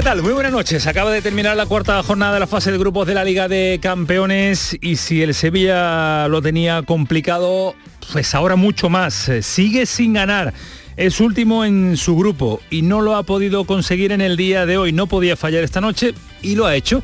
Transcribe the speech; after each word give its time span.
¿Qué 0.00 0.04
tal? 0.04 0.22
Muy 0.22 0.32
buenas 0.32 0.52
noches. 0.52 0.86
Acaba 0.86 1.10
de 1.10 1.20
terminar 1.20 1.54
la 1.58 1.66
cuarta 1.66 2.02
jornada 2.02 2.32
de 2.32 2.40
la 2.40 2.46
fase 2.46 2.72
de 2.72 2.78
grupos 2.78 3.06
de 3.06 3.12
la 3.12 3.22
Liga 3.22 3.48
de 3.48 3.78
Campeones 3.82 4.74
y 4.80 4.96
si 4.96 5.22
el 5.22 5.34
Sevilla 5.34 6.26
lo 6.28 6.40
tenía 6.40 6.82
complicado, 6.84 7.74
pues 8.10 8.34
ahora 8.34 8.56
mucho 8.56 8.88
más. 8.88 9.28
Eh, 9.28 9.42
Sigue 9.42 9.84
sin 9.84 10.14
ganar. 10.14 10.54
Es 10.96 11.20
último 11.20 11.66
en 11.66 11.98
su 11.98 12.16
grupo 12.16 12.62
y 12.70 12.80
no 12.80 13.02
lo 13.02 13.14
ha 13.14 13.24
podido 13.24 13.64
conseguir 13.64 14.12
en 14.12 14.22
el 14.22 14.38
día 14.38 14.64
de 14.64 14.78
hoy. 14.78 14.92
No 14.92 15.06
podía 15.06 15.36
fallar 15.36 15.64
esta 15.64 15.82
noche 15.82 16.14
y 16.40 16.54
lo 16.54 16.64
ha 16.64 16.76
hecho. 16.76 17.02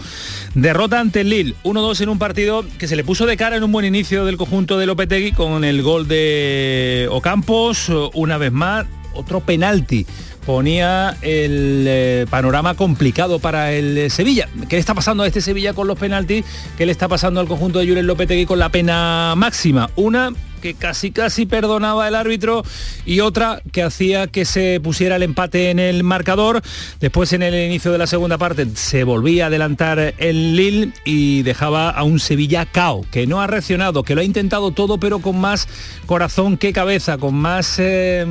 Derrota 0.54 0.98
ante 0.98 1.20
el 1.20 1.28
Lille, 1.28 1.54
1-2 1.64 2.00
en 2.00 2.08
un 2.08 2.18
partido 2.18 2.64
que 2.78 2.88
se 2.88 2.96
le 2.96 3.04
puso 3.04 3.26
de 3.26 3.36
cara 3.36 3.56
en 3.56 3.64
un 3.64 3.72
buen 3.72 3.84
inicio 3.84 4.24
del 4.24 4.38
conjunto 4.38 4.78
de 4.78 4.86
Lopetegui 4.86 5.32
con 5.32 5.64
el 5.64 5.82
gol 5.82 6.08
de 6.08 7.08
Ocampos, 7.10 7.90
una 8.14 8.38
vez 8.38 8.52
más, 8.52 8.86
otro 9.12 9.40
penalti 9.40 10.06
ponía 10.46 11.16
el 11.22 11.84
eh, 11.88 12.26
panorama 12.30 12.74
complicado 12.74 13.40
para 13.40 13.72
el 13.72 13.98
eh, 13.98 14.10
Sevilla. 14.10 14.48
¿Qué 14.68 14.76
le 14.76 14.80
está 14.80 14.94
pasando 14.94 15.24
a 15.24 15.26
este 15.26 15.40
Sevilla 15.40 15.74
con 15.74 15.88
los 15.88 15.98
penaltis? 15.98 16.44
¿Qué 16.78 16.86
le 16.86 16.92
está 16.92 17.08
pasando 17.08 17.40
al 17.40 17.48
conjunto 17.48 17.80
de 17.80 17.88
Julen 17.88 18.06
Lopetegui 18.06 18.46
con 18.46 18.60
la 18.60 18.68
pena 18.68 19.34
máxima? 19.36 19.90
Una 19.96 20.32
que 20.60 20.74
casi 20.74 21.10
casi 21.10 21.46
perdonaba 21.46 22.08
el 22.08 22.14
árbitro 22.14 22.64
y 23.04 23.20
otra 23.20 23.62
que 23.72 23.82
hacía 23.82 24.26
que 24.26 24.44
se 24.44 24.80
pusiera 24.80 25.16
el 25.16 25.22
empate 25.22 25.70
en 25.70 25.78
el 25.78 26.02
marcador. 26.02 26.62
Después 27.00 27.32
en 27.32 27.42
el 27.42 27.54
inicio 27.54 27.92
de 27.92 27.98
la 27.98 28.06
segunda 28.06 28.38
parte 28.38 28.66
se 28.74 29.04
volvía 29.04 29.44
a 29.44 29.46
adelantar 29.48 30.14
el 30.18 30.56
Lille 30.56 30.92
y 31.04 31.42
dejaba 31.42 31.90
a 31.90 32.02
un 32.02 32.20
Sevilla 32.20 32.66
cao, 32.66 33.04
que 33.10 33.26
no 33.26 33.40
ha 33.40 33.46
reaccionado, 33.46 34.02
que 34.02 34.14
lo 34.14 34.20
ha 34.20 34.24
intentado 34.24 34.70
todo 34.70 34.98
pero 34.98 35.20
con 35.20 35.38
más 35.40 35.68
corazón 36.06 36.56
que 36.56 36.72
cabeza, 36.72 37.18
con 37.18 37.34
más 37.34 37.76
eh, 37.78 38.24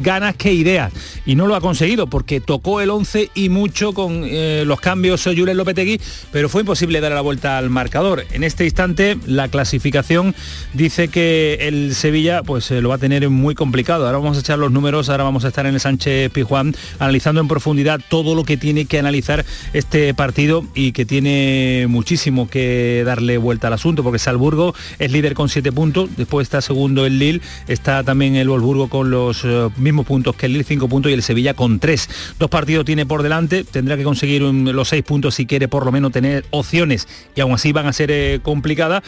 ganas 0.00 0.36
que 0.36 0.52
ideas. 0.52 0.92
Y 1.24 1.34
no 1.34 1.46
lo 1.46 1.54
ha 1.54 1.60
conseguido 1.60 2.06
porque 2.06 2.40
tocó 2.40 2.80
el 2.80 2.90
11 2.90 3.30
y 3.34 3.48
mucho 3.48 3.92
con 3.92 4.22
eh, 4.24 4.64
los 4.66 4.80
cambios 4.80 5.24
Julen 5.24 5.56
Lopetegui, 5.56 6.00
pero 6.32 6.48
fue 6.48 6.62
imposible 6.62 7.00
dar 7.00 7.12
la 7.12 7.20
vuelta 7.20 7.58
al 7.58 7.70
marcador. 7.70 8.24
En 8.32 8.44
este 8.44 8.64
instante 8.64 9.16
la 9.26 9.48
clasificación 9.48 10.34
dice 10.72 11.08
que 11.08 11.65
el 11.66 11.94
Sevilla 11.94 12.42
pues 12.42 12.70
eh, 12.70 12.80
lo 12.80 12.90
va 12.90 12.96
a 12.96 12.98
tener 12.98 13.28
muy 13.28 13.54
complicado. 13.54 14.06
Ahora 14.06 14.18
vamos 14.18 14.36
a 14.36 14.40
echar 14.40 14.58
los 14.58 14.70
números, 14.70 15.08
ahora 15.08 15.24
vamos 15.24 15.44
a 15.44 15.48
estar 15.48 15.66
en 15.66 15.74
el 15.74 15.80
Sánchez 15.80 16.30
Pijuán 16.30 16.74
analizando 16.98 17.40
en 17.40 17.48
profundidad 17.48 18.00
todo 18.08 18.34
lo 18.34 18.44
que 18.44 18.56
tiene 18.56 18.86
que 18.86 18.98
analizar 18.98 19.44
este 19.72 20.14
partido 20.14 20.64
y 20.74 20.92
que 20.92 21.04
tiene 21.04 21.86
muchísimo 21.88 22.48
que 22.48 23.02
darle 23.04 23.38
vuelta 23.38 23.66
al 23.66 23.72
asunto 23.72 24.02
porque 24.02 24.18
Salburgo 24.18 24.74
es 24.98 25.10
líder 25.10 25.34
con 25.34 25.48
7 25.48 25.72
puntos, 25.72 26.10
después 26.16 26.46
está 26.46 26.60
segundo 26.60 27.06
el 27.06 27.18
Lille, 27.18 27.40
está 27.68 28.04
también 28.04 28.36
el 28.36 28.48
Wolfsburgo 28.48 28.88
con 28.88 29.10
los 29.10 29.42
eh, 29.44 29.68
mismos 29.76 30.06
puntos 30.06 30.36
que 30.36 30.46
el 30.46 30.52
Lille, 30.52 30.64
5 30.64 30.88
puntos 30.88 31.10
y 31.10 31.14
el 31.14 31.22
Sevilla 31.22 31.54
con 31.54 31.80
3. 31.80 32.08
Dos 32.38 32.50
partidos 32.50 32.84
tiene 32.84 33.06
por 33.06 33.22
delante, 33.22 33.64
tendrá 33.64 33.96
que 33.96 34.04
conseguir 34.04 34.42
los 34.42 34.88
6 34.88 35.02
puntos 35.02 35.34
si 35.34 35.46
quiere 35.46 35.68
por 35.68 35.84
lo 35.84 35.92
menos 35.92 36.12
tener 36.12 36.44
opciones 36.50 37.08
y 37.34 37.40
aún 37.40 37.52
así 37.52 37.72
van 37.72 37.86
a 37.86 37.92
ser 37.92 38.10
eh, 38.10 38.40
complicadas, 38.42 39.02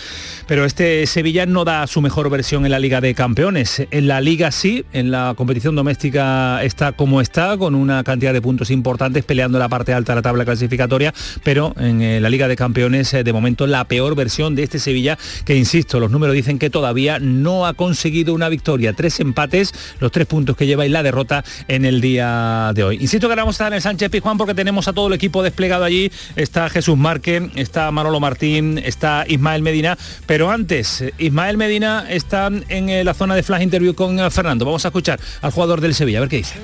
pero 0.46 0.64
este 0.64 1.06
Sevilla 1.06 1.46
no 1.46 1.64
da 1.64 1.86
su 1.86 2.00
mejor 2.00 2.28
versión 2.30 2.47
en 2.56 2.70
la 2.70 2.78
Liga 2.78 3.02
de 3.02 3.14
Campeones. 3.14 3.86
En 3.90 4.08
la 4.08 4.22
Liga 4.22 4.50
sí, 4.50 4.82
en 4.94 5.10
la 5.10 5.34
competición 5.36 5.76
doméstica 5.76 6.64
está 6.64 6.92
como 6.92 7.20
está, 7.20 7.58
con 7.58 7.74
una 7.74 8.02
cantidad 8.04 8.32
de 8.32 8.40
puntos 8.40 8.70
importantes 8.70 9.22
peleando 9.22 9.58
la 9.58 9.68
parte 9.68 9.92
alta 9.92 10.12
de 10.12 10.16
la 10.16 10.22
tabla 10.22 10.46
clasificatoria, 10.46 11.12
pero 11.44 11.74
en 11.78 12.00
eh, 12.00 12.20
la 12.20 12.30
Liga 12.30 12.48
de 12.48 12.56
Campeones 12.56 13.12
eh, 13.12 13.22
de 13.22 13.32
momento 13.34 13.66
la 13.66 13.84
peor 13.84 14.14
versión 14.14 14.54
de 14.54 14.62
este 14.62 14.78
Sevilla, 14.78 15.18
que 15.44 15.56
insisto, 15.56 16.00
los 16.00 16.10
números 16.10 16.34
dicen 16.34 16.58
que 16.58 16.70
todavía 16.70 17.18
no 17.18 17.66
ha 17.66 17.74
conseguido 17.74 18.32
una 18.32 18.48
victoria. 18.48 18.94
Tres 18.94 19.20
empates, 19.20 19.74
los 20.00 20.10
tres 20.10 20.26
puntos 20.26 20.56
que 20.56 20.66
lleva 20.66 20.86
y 20.86 20.88
la 20.88 21.02
derrota 21.02 21.44
en 21.68 21.84
el 21.84 22.00
día 22.00 22.72
de 22.74 22.82
hoy. 22.82 22.96
Insisto 22.98 23.28
que 23.28 23.34
vamos 23.34 23.56
a 23.56 23.56
estar 23.56 23.72
en 23.72 23.76
el 23.76 23.82
Sánchez 23.82 24.08
Pizjuán 24.08 24.38
porque 24.38 24.54
tenemos 24.54 24.88
a 24.88 24.94
todo 24.94 25.08
el 25.08 25.12
equipo 25.12 25.42
desplegado 25.42 25.84
allí. 25.84 26.10
Está 26.34 26.70
Jesús 26.70 26.96
Marque, 26.96 27.50
está 27.56 27.90
Manolo 27.90 28.20
Martín, 28.20 28.78
está 28.78 29.26
Ismael 29.28 29.60
Medina, 29.60 29.98
pero 30.24 30.50
antes, 30.50 31.02
eh, 31.02 31.12
Ismael 31.18 31.58
Medina 31.58 32.06
está 32.08 32.37
en 32.46 32.88
eh, 32.88 33.04
la 33.04 33.14
zona 33.14 33.34
de 33.34 33.42
flash 33.42 33.62
interview 33.62 33.94
con 33.94 34.18
eh, 34.18 34.30
Fernando. 34.30 34.64
Vamos 34.64 34.84
a 34.84 34.88
escuchar 34.88 35.18
al 35.42 35.50
jugador 35.50 35.80
del 35.80 35.94
Sevilla, 35.94 36.18
a 36.18 36.20
ver 36.20 36.30
qué 36.30 36.36
dice. 36.36 36.54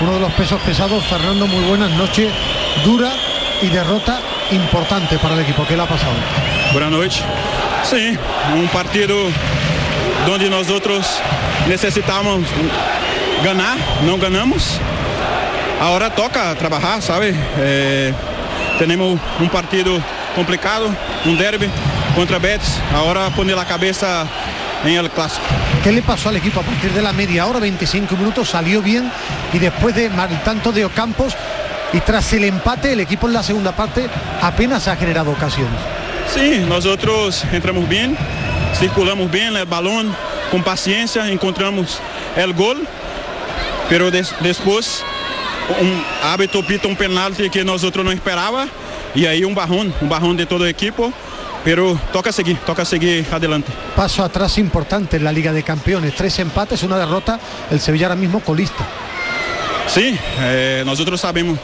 Uno 0.00 0.12
de 0.12 0.20
los 0.20 0.32
pesos 0.32 0.60
pesados, 0.62 1.04
Fernando, 1.04 1.46
muy 1.46 1.64
buenas 1.64 1.90
noches. 1.92 2.30
Dura 2.84 3.12
y 3.62 3.68
derrota 3.68 4.20
importante 4.50 5.18
para 5.18 5.34
el 5.34 5.40
equipo. 5.40 5.64
¿Qué 5.66 5.76
le 5.76 5.82
ha 5.82 5.86
pasado? 5.86 6.14
Boa 6.72 6.90
noite. 6.90 7.16
Sim, 7.84 8.18
um 8.54 8.66
partido 8.68 9.14
onde 10.28 10.48
nós 10.48 10.68
outros 10.70 11.06
necessitávamos 11.68 12.48
ganhar, 13.44 13.76
não 14.02 14.18
ganhamos. 14.18 14.80
Agora 15.80 16.10
toca 16.10 16.54
trabalhar, 16.56 17.00
sabe? 17.00 17.34
É, 17.58 18.12
temos 18.78 19.20
um 19.40 19.48
partido 19.48 20.02
complicado, 20.34 20.94
um 21.24 21.36
derby 21.36 21.70
contra 22.14 22.38
Betis. 22.38 22.80
Agora 22.92 23.30
poner 23.30 23.56
a 23.56 23.64
cabeça 23.64 24.26
em 24.84 24.96
El 24.96 25.10
Clásico. 25.10 25.44
¿Qué 25.82 25.92
le 25.92 26.02
pasó 26.02 26.28
al 26.28 26.36
equipo 26.36 26.60
a 26.60 26.62
partir 26.62 26.92
de 26.92 27.02
la 27.02 27.12
media 27.12 27.46
hora, 27.46 27.60
25 27.60 28.16
minutos? 28.16 28.50
Salió 28.50 28.82
bien 28.82 29.10
y 29.52 29.58
después 29.58 29.94
de 29.94 30.10
mal 30.10 30.42
tanto 30.44 30.72
de 30.72 30.84
Ocampos 30.84 31.34
y 31.92 32.00
tras 32.00 32.32
el 32.32 32.44
empate, 32.44 32.92
el 32.92 33.00
equipo 33.00 33.26
en 33.26 33.34
la 33.34 33.42
segunda 33.42 33.72
parte 33.72 34.08
apenas 34.42 34.88
ha 34.88 34.96
generado 34.96 35.30
ocasiones. 35.30 35.78
Sim, 36.28 36.66
nós 36.66 36.84
outros 36.86 37.44
entramos 37.52 37.86
bem, 37.88 38.16
circulamos 38.74 39.30
bem 39.30 39.48
o 39.62 39.64
balão, 39.66 40.04
com 40.50 40.60
paciência, 40.60 41.30
encontramos 41.30 42.00
o 42.36 42.52
gol, 42.52 42.76
pero 43.88 44.10
des, 44.10 44.34
depois 44.40 45.04
um 45.80 46.02
hábito 46.22 46.62
pita 46.64 46.88
um 46.88 46.94
penalti 46.94 47.48
que 47.48 47.62
nós 47.64 47.84
outros 47.84 48.04
não 48.04 48.12
esperava 48.12 48.68
e 49.14 49.26
aí 49.26 49.44
um 49.44 49.54
barrão, 49.54 49.92
um 50.02 50.06
barrão 50.06 50.34
de 50.34 50.44
todo 50.46 50.62
o 50.62 50.68
equipo, 50.68 51.12
pero 51.66 51.98
toca 52.12 52.30
seguir, 52.30 52.58
toca 52.58 52.84
seguir 52.84 53.26
adelante. 53.28 53.72
Paso 53.96 54.22
atrás 54.22 54.56
importante 54.56 55.16
en 55.16 55.24
la 55.24 55.32
Liga 55.32 55.52
de 55.52 55.64
Campeones. 55.64 56.14
Tres 56.14 56.38
empates, 56.38 56.84
una 56.84 56.96
derrota. 56.96 57.40
El 57.72 57.80
Sevilla 57.80 58.06
ahora 58.06 58.14
mismo 58.14 58.38
colista. 58.38 58.86
Sim, 59.88 60.16
eh, 60.38 60.84
nós 60.86 61.00
outros 61.00 61.20
sabemos 61.20 61.58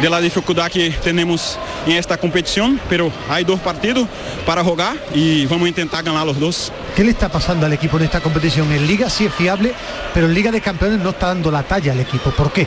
da 0.00 0.20
dificuldade 0.20 0.72
que 0.72 0.90
temos 1.02 1.58
em 1.86 1.92
esta 1.98 2.16
competição, 2.16 2.80
pero 2.88 3.12
há 3.28 3.42
dois 3.42 3.60
partidos 3.60 4.08
para 4.46 4.64
jogar 4.64 4.96
e 5.14 5.44
vamos 5.44 5.70
tentar 5.72 6.00
ganhar 6.00 6.26
os 6.26 6.38
dois. 6.38 6.72
¿Qué 6.96 7.04
le 7.04 7.10
está 7.10 7.28
pasando 7.28 7.66
al 7.66 7.72
equipo 7.74 7.98
en 7.98 8.04
esta 8.04 8.20
competición? 8.20 8.72
En 8.72 8.86
Liga 8.86 9.10
sí 9.10 9.26
es 9.26 9.34
fiable, 9.34 9.74
pero 10.14 10.26
en 10.26 10.32
Liga 10.32 10.52
de 10.52 10.62
Campeones 10.62 11.00
no 11.00 11.10
está 11.10 11.26
dando 11.28 11.50
la 11.50 11.62
talla 11.62 11.92
al 11.92 12.00
equipo. 12.00 12.30
¿Por 12.30 12.50
qué? 12.50 12.66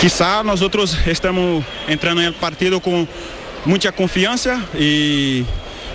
Quizá 0.00 0.42
nós 0.42 0.62
outros 0.62 0.96
estamos 1.06 1.62
entrando 1.86 2.22
no 2.22 2.32
partido 2.32 2.80
com 2.80 3.06
muita 3.64 3.92
confiança 3.92 4.62
e, 4.74 5.44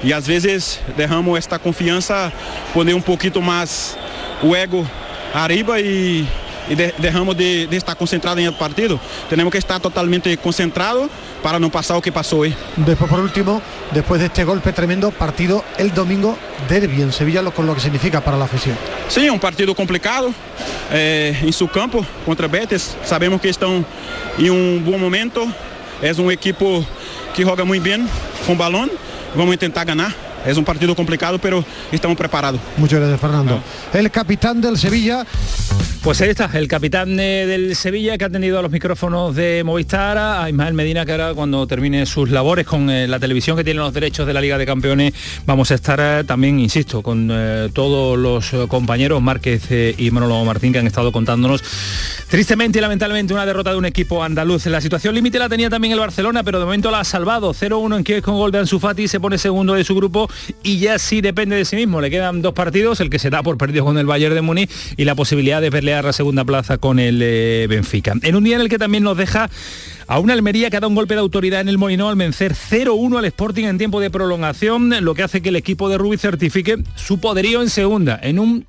e 0.03 0.13
às 0.13 0.27
vezes 0.27 0.79
derramos 0.95 1.37
esta 1.37 1.57
confiança, 1.57 2.31
poner 2.73 2.95
um 2.95 3.01
pouquinho 3.01 3.41
mais 3.41 3.97
o 4.41 4.55
ego 4.55 4.87
arriba 5.33 5.79
e, 5.79 6.25
e 6.69 6.75
de, 6.75 6.93
derramos 6.97 7.35
de, 7.35 7.67
de 7.67 7.75
estar 7.75 7.95
concentrado 7.95 8.39
em 8.39 8.45
el 8.45 8.53
partido. 8.53 8.99
Temos 9.29 9.51
que 9.51 9.57
estar 9.57 9.79
totalmente 9.79 10.35
concentrado 10.37 11.09
para 11.43 11.59
não 11.59 11.69
passar 11.69 11.95
o 11.97 12.01
que 12.01 12.11
passou 12.11 12.39
hoje. 12.39 12.55
Después, 12.77 13.09
por 13.09 13.19
último, 13.19 13.61
después 13.91 14.19
de 14.19 14.27
este 14.27 14.43
golpe 14.43 14.71
tremendo, 14.71 15.11
partido 15.11 15.63
el 15.77 15.93
domingo 15.93 16.37
derby 16.67 17.01
en 17.01 17.11
Sevilla, 17.11 17.41
lo, 17.41 17.53
con 17.53 17.67
lo 17.67 17.75
que 17.75 17.81
significa 17.81 18.21
para 18.21 18.37
la 18.37 18.45
afición. 18.45 18.75
Sim, 19.09 19.29
um 19.29 19.37
partido 19.37 19.75
complicado 19.75 20.33
é, 20.91 21.35
em 21.43 21.51
seu 21.51 21.67
campo 21.67 22.05
contra 22.25 22.47
Betis. 22.47 22.95
Sabemos 23.03 23.39
que 23.39 23.47
estão 23.47 23.85
em 24.39 24.49
um 24.49 24.79
bom 24.79 24.97
momento. 24.97 25.47
É 26.01 26.11
um 26.19 26.31
equipo 26.31 26.85
que 27.35 27.43
joga 27.43 27.65
muito 27.65 27.83
bem 27.83 28.07
com 28.45 28.55
balão. 28.55 28.89
Vamos 29.35 29.57
tentar 29.57 29.83
ganhar. 29.83 30.24
Es 30.45 30.57
un 30.57 30.65
partido 30.65 30.95
complicado, 30.95 31.39
pero 31.39 31.63
estamos 31.91 32.17
preparados. 32.17 32.59
Muchas 32.77 32.99
gracias, 32.99 33.19
Fernando. 33.19 33.61
El 33.93 34.11
capitán 34.11 34.61
del 34.61 34.77
Sevilla. 34.77 35.25
Pues 36.05 36.21
ahí 36.21 36.29
está, 36.29 36.51
el 36.53 36.67
capitán 36.67 37.19
eh, 37.19 37.47
del 37.47 37.75
Sevilla 37.75 38.15
que 38.15 38.25
ha 38.25 38.29
tenido 38.29 38.59
a 38.59 38.61
los 38.61 38.69
micrófonos 38.69 39.35
de 39.35 39.63
Movistar, 39.65 40.19
a 40.19 40.47
Ismael 40.47 40.75
Medina, 40.75 41.03
que 41.03 41.13
ahora 41.13 41.33
cuando 41.33 41.65
termine 41.65 42.05
sus 42.05 42.29
labores 42.29 42.67
con 42.67 42.91
eh, 42.91 43.07
la 43.07 43.19
televisión 43.19 43.57
que 43.57 43.63
tiene 43.63 43.79
los 43.79 43.91
derechos 43.91 44.27
de 44.27 44.33
la 44.33 44.39
Liga 44.39 44.59
de 44.59 44.67
Campeones, 44.67 45.15
vamos 45.47 45.71
a 45.71 45.73
estar 45.73 45.99
eh, 45.99 46.23
también, 46.23 46.59
insisto, 46.59 47.01
con 47.01 47.25
todos 47.73 48.19
los 48.19 48.51
compañeros 48.67 49.19
Márquez 49.19 49.63
y 49.97 50.11
Manolo 50.11 50.45
Martín 50.45 50.71
que 50.71 50.77
han 50.77 50.85
estado 50.85 51.11
contándonos 51.11 51.63
tristemente 52.29 52.77
y 52.77 52.81
lamentablemente 52.81 53.33
una 53.33 53.45
derrota 53.45 53.71
de 53.71 53.77
un 53.77 53.85
equipo 53.85 54.23
andaluz. 54.23 54.67
La 54.67 54.81
situación 54.81 55.15
límite 55.15 55.39
la 55.39 55.49
tenía 55.49 55.71
también 55.71 55.93
el 55.93 55.99
Barcelona, 55.99 56.43
pero 56.43 56.59
de 56.59 56.65
momento 56.65 56.91
la 56.91 56.99
ha 56.99 57.03
salvado. 57.03 57.51
0-1 57.51 57.97
en 57.97 58.03
Kiev 58.03 58.21
con 58.21 58.35
gol 58.35 58.51
de 58.51 58.59
Ansu 58.59 58.79
Fati, 58.79 59.07
se 59.07 59.19
pone 59.19 59.39
segundo 59.39 59.73
de 59.73 59.83
su 59.83 59.95
grupo 59.95 60.29
y 60.63 60.79
ya 60.79 60.99
sí 60.99 61.21
depende 61.21 61.55
de 61.55 61.65
sí 61.65 61.75
mismo. 61.75 62.01
Le 62.01 62.09
quedan 62.09 62.41
dos 62.41 62.53
partidos, 62.53 62.99
el 62.99 63.09
que 63.09 63.19
se 63.19 63.29
da 63.29 63.43
por 63.43 63.57
perdido 63.57 63.85
con 63.85 63.97
el 63.97 64.05
Bayern 64.05 64.35
de 64.35 64.41
Múnich 64.41 64.69
y 64.97 65.05
la 65.05 65.15
posibilidad 65.15 65.61
de 65.61 65.69
verle 65.69 66.01
la 66.01 66.13
segunda 66.13 66.43
plaza 66.43 66.77
con 66.77 66.99
el 66.99 67.19
eh, 67.21 67.67
Benfica. 67.69 68.13
En 68.21 68.35
un 68.35 68.43
día 68.43 68.55
en 68.55 68.61
el 68.61 68.69
que 68.69 68.77
también 68.77 69.03
nos 69.03 69.17
deja 69.17 69.49
a 70.07 70.19
una 70.19 70.33
Almería 70.33 70.69
que 70.69 70.77
ha 70.77 70.79
dado 70.79 70.89
un 70.89 70.95
golpe 70.95 71.15
de 71.15 71.19
autoridad 71.19 71.61
en 71.61 71.69
el 71.69 71.77
Molinó 71.77 72.09
al 72.09 72.15
vencer 72.15 72.53
0-1 72.53 73.17
al 73.17 73.25
Sporting 73.25 73.65
en 73.65 73.77
tiempo 73.77 73.99
de 73.99 74.09
prolongación, 74.09 74.93
lo 75.03 75.15
que 75.15 75.23
hace 75.23 75.41
que 75.41 75.49
el 75.49 75.55
equipo 75.55 75.89
de 75.89 75.97
Rubí 75.97 76.17
certifique 76.17 76.77
su 76.95 77.19
poderío 77.19 77.61
en 77.61 77.69
segunda, 77.69 78.19
en 78.21 78.39
un 78.39 78.65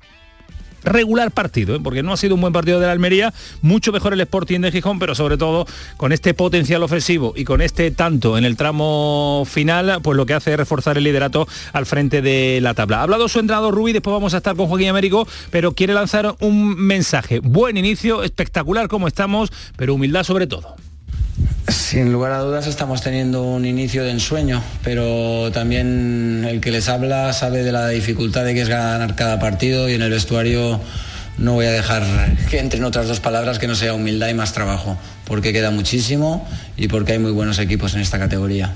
regular 0.83 1.31
partido, 1.31 1.75
¿eh? 1.75 1.79
porque 1.83 2.03
no 2.03 2.13
ha 2.13 2.17
sido 2.17 2.35
un 2.35 2.41
buen 2.41 2.53
partido 2.53 2.79
de 2.79 2.85
la 2.85 2.91
Almería, 2.91 3.33
mucho 3.61 3.91
mejor 3.91 4.13
el 4.13 4.21
Sporting 4.21 4.61
de 4.61 4.71
Gijón, 4.71 4.99
pero 4.99 5.15
sobre 5.15 5.37
todo 5.37 5.65
con 5.97 6.11
este 6.11 6.33
potencial 6.33 6.83
ofensivo 6.83 7.33
y 7.35 7.43
con 7.43 7.61
este 7.61 7.91
tanto 7.91 8.37
en 8.37 8.45
el 8.45 8.57
tramo 8.57 9.43
final, 9.45 9.99
pues 10.01 10.17
lo 10.17 10.25
que 10.25 10.33
hace 10.33 10.51
es 10.51 10.57
reforzar 10.57 10.97
el 10.97 11.03
liderato 11.03 11.47
al 11.73 11.85
frente 11.85 12.21
de 12.21 12.59
la 12.61 12.73
tabla. 12.73 12.99
Ha 12.99 13.03
hablado 13.03 13.27
su 13.27 13.39
entrenador 13.39 13.73
Rubí, 13.73 13.93
después 13.93 14.13
vamos 14.13 14.33
a 14.33 14.37
estar 14.37 14.55
con 14.55 14.67
Joaquín 14.67 14.89
Américo, 14.89 15.27
pero 15.51 15.73
quiere 15.73 15.93
lanzar 15.93 16.35
un 16.39 16.75
mensaje. 16.75 17.39
Buen 17.39 17.77
inicio, 17.77 18.23
espectacular 18.23 18.87
como 18.87 19.07
estamos, 19.07 19.51
pero 19.75 19.95
humildad 19.95 20.23
sobre 20.23 20.47
todo. 20.47 20.86
Sin 21.67 22.13
lugar 22.13 22.31
a 22.31 22.39
dudas 22.39 22.65
estamos 22.65 23.01
teniendo 23.01 23.43
un 23.43 23.65
inicio 23.65 24.05
de 24.05 24.11
ensueño, 24.11 24.63
pero 24.83 25.51
también 25.51 26.45
el 26.47 26.61
que 26.61 26.71
les 26.71 26.87
habla 26.87 27.33
sabe 27.33 27.63
de 27.63 27.73
la 27.73 27.89
dificultad 27.89 28.45
de 28.45 28.53
que 28.53 28.61
es 28.61 28.69
ganar 28.69 29.15
cada 29.15 29.37
partido 29.39 29.89
y 29.89 29.93
en 29.93 30.01
el 30.01 30.09
vestuario 30.09 30.79
no 31.37 31.53
voy 31.53 31.65
a 31.65 31.71
dejar 31.71 32.03
que 32.49 32.59
entren 32.59 32.85
otras 32.85 33.07
dos 33.07 33.19
palabras 33.19 33.59
que 33.59 33.67
no 33.67 33.75
sea 33.75 33.93
humildad 33.93 34.29
y 34.29 34.33
más 34.33 34.53
trabajo, 34.53 34.97
porque 35.25 35.51
queda 35.51 35.69
muchísimo 35.69 36.47
y 36.77 36.87
porque 36.87 37.13
hay 37.13 37.19
muy 37.19 37.31
buenos 37.31 37.59
equipos 37.59 37.93
en 37.95 37.99
esta 38.01 38.17
categoría. 38.17 38.73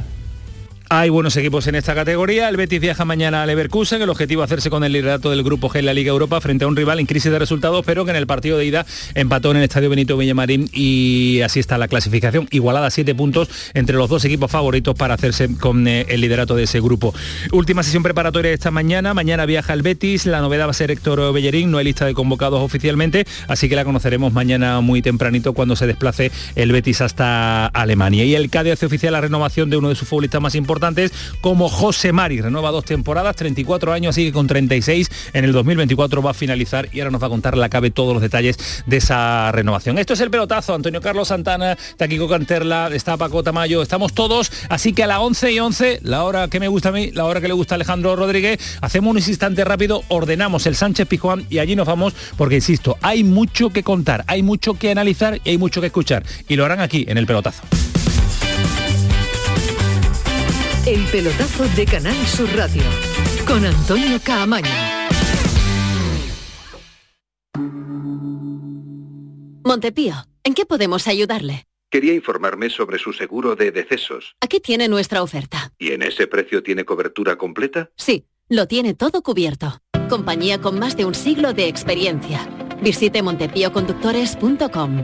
Hay 0.93 1.07
buenos 1.07 1.37
equipos 1.37 1.67
en 1.67 1.75
esta 1.75 1.95
categoría. 1.95 2.49
El 2.49 2.57
Betis 2.57 2.81
viaja 2.81 3.05
mañana 3.05 3.43
a 3.43 3.45
Leverkusen. 3.45 4.01
El 4.01 4.09
objetivo 4.09 4.43
es 4.43 4.47
hacerse 4.47 4.69
con 4.69 4.83
el 4.83 4.91
liderato 4.91 5.29
del 5.29 5.41
Grupo 5.41 5.69
G 5.69 5.79
en 5.79 5.85
la 5.85 5.93
Liga 5.93 6.09
Europa 6.09 6.41
frente 6.41 6.65
a 6.65 6.67
un 6.67 6.75
rival 6.75 6.99
en 6.99 7.05
crisis 7.05 7.31
de 7.31 7.39
resultados, 7.39 7.85
pero 7.85 8.03
que 8.03 8.11
en 8.11 8.17
el 8.17 8.27
partido 8.27 8.57
de 8.57 8.65
ida 8.65 8.85
empató 9.15 9.51
en 9.51 9.57
el 9.57 9.63
Estadio 9.63 9.89
Benito 9.89 10.17
Villamarín 10.17 10.69
y 10.73 11.39
así 11.45 11.61
está 11.61 11.77
la 11.77 11.87
clasificación. 11.87 12.45
Igualada 12.51 12.87
a 12.87 12.91
siete 12.91 13.15
puntos 13.15 13.47
entre 13.73 13.95
los 13.95 14.09
dos 14.09 14.25
equipos 14.25 14.51
favoritos 14.51 14.93
para 14.93 15.13
hacerse 15.13 15.55
con 15.55 15.87
eh, 15.87 16.07
el 16.09 16.19
liderato 16.19 16.57
de 16.57 16.63
ese 16.63 16.81
grupo. 16.81 17.15
Última 17.53 17.83
sesión 17.83 18.03
preparatoria 18.03 18.51
esta 18.51 18.69
mañana. 18.69 19.13
Mañana 19.13 19.45
viaja 19.45 19.71
el 19.71 19.83
Betis. 19.83 20.25
La 20.25 20.41
novedad 20.41 20.65
va 20.65 20.71
a 20.71 20.73
ser 20.73 20.91
Héctor 20.91 21.31
Bellerín. 21.31 21.71
No 21.71 21.77
hay 21.77 21.85
lista 21.85 22.05
de 22.05 22.13
convocados 22.13 22.59
oficialmente, 22.61 23.25
así 23.47 23.69
que 23.69 23.77
la 23.77 23.85
conoceremos 23.85 24.33
mañana 24.33 24.81
muy 24.81 25.01
tempranito 25.01 25.53
cuando 25.53 25.77
se 25.77 25.87
desplace 25.87 26.33
el 26.55 26.73
Betis 26.73 26.99
hasta 26.99 27.67
Alemania. 27.67 28.25
Y 28.25 28.35
el 28.35 28.49
Cádiz 28.49 28.73
hace 28.73 28.87
oficial 28.87 29.13
la 29.13 29.21
renovación 29.21 29.69
de 29.69 29.77
uno 29.77 29.87
de 29.87 29.95
sus 29.95 30.05
futbolistas 30.05 30.41
más 30.41 30.53
importantes 30.53 30.80
como 31.41 31.69
José 31.69 32.11
Mari. 32.11 32.41
Renueva 32.41 32.71
dos 32.71 32.85
temporadas, 32.85 33.35
34 33.35 33.93
años, 33.93 34.15
así 34.15 34.25
que 34.25 34.33
con 34.33 34.47
36 34.47 35.09
en 35.33 35.45
el 35.45 35.51
2024 35.53 36.21
va 36.21 36.31
a 36.31 36.33
finalizar 36.33 36.89
y 36.91 36.99
ahora 36.99 37.11
nos 37.11 37.21
va 37.21 37.27
a 37.27 37.29
contar 37.29 37.57
la 37.57 37.69
cabe 37.69 37.91
todos 37.91 38.13
los 38.13 38.21
detalles 38.21 38.83
de 38.85 38.97
esa 38.97 39.51
renovación. 39.51 39.97
Esto 39.97 40.13
es 40.13 40.19
el 40.21 40.31
pelotazo. 40.31 40.73
Antonio 40.73 41.01
Carlos 41.01 41.29
Santana, 41.29 41.77
Taquico 41.97 42.27
Canterla, 42.27 42.89
está 42.93 43.17
Paco 43.17 43.43
Tamayo, 43.43 43.81
estamos 43.81 44.13
todos. 44.13 44.51
Así 44.69 44.93
que 44.93 45.03
a 45.03 45.07
las 45.07 45.19
11 45.19 45.51
y 45.51 45.59
11, 45.59 45.99
la 46.03 46.23
hora 46.23 46.47
que 46.47 46.59
me 46.59 46.67
gusta 46.67 46.89
a 46.89 46.91
mí, 46.91 47.11
la 47.11 47.25
hora 47.25 47.41
que 47.41 47.47
le 47.47 47.53
gusta 47.53 47.75
a 47.75 47.77
Alejandro 47.77 48.15
Rodríguez, 48.15 48.59
hacemos 48.81 49.11
un 49.11 49.17
instante 49.17 49.63
rápido, 49.63 50.03
ordenamos 50.09 50.65
el 50.65 50.75
Sánchez 50.75 51.07
Pijuán 51.07 51.45
y 51.49 51.59
allí 51.59 51.75
nos 51.75 51.87
vamos 51.87 52.13
porque, 52.37 52.55
insisto, 52.55 52.97
hay 53.01 53.23
mucho 53.23 53.69
que 53.69 53.83
contar, 53.83 54.23
hay 54.27 54.43
mucho 54.43 54.73
que 54.73 54.91
analizar 54.91 55.39
y 55.43 55.51
hay 55.51 55.57
mucho 55.57 55.81
que 55.81 55.87
escuchar. 55.87 56.23
Y 56.47 56.55
lo 56.55 56.65
harán 56.65 56.79
aquí, 56.79 57.05
en 57.07 57.17
el 57.17 57.25
pelotazo. 57.25 57.61
El 60.87 61.05
pelotazo 61.11 61.63
de 61.75 61.85
Canal 61.85 62.15
Sur 62.25 62.49
Radio 62.55 62.81
con 63.47 63.63
Antonio 63.63 64.19
Caamaño. 64.23 64.67
Montepío, 69.63 70.15
¿en 70.43 70.55
qué 70.55 70.65
podemos 70.65 71.07
ayudarle? 71.07 71.67
Quería 71.91 72.15
informarme 72.15 72.71
sobre 72.71 72.97
su 72.97 73.13
seguro 73.13 73.55
de 73.55 73.71
decesos. 73.71 74.35
Aquí 74.41 74.59
tiene 74.59 74.87
nuestra 74.87 75.21
oferta. 75.21 75.71
¿Y 75.77 75.91
en 75.91 76.01
ese 76.01 76.25
precio 76.25 76.63
tiene 76.63 76.83
cobertura 76.83 77.37
completa? 77.37 77.91
Sí, 77.95 78.25
lo 78.49 78.67
tiene 78.67 78.95
todo 78.95 79.21
cubierto. 79.21 79.81
Compañía 80.09 80.61
con 80.61 80.79
más 80.79 80.97
de 80.97 81.05
un 81.05 81.13
siglo 81.13 81.53
de 81.53 81.67
experiencia. 81.67 82.49
Visite 82.81 83.21
montepíoconductores.com. 83.21 85.03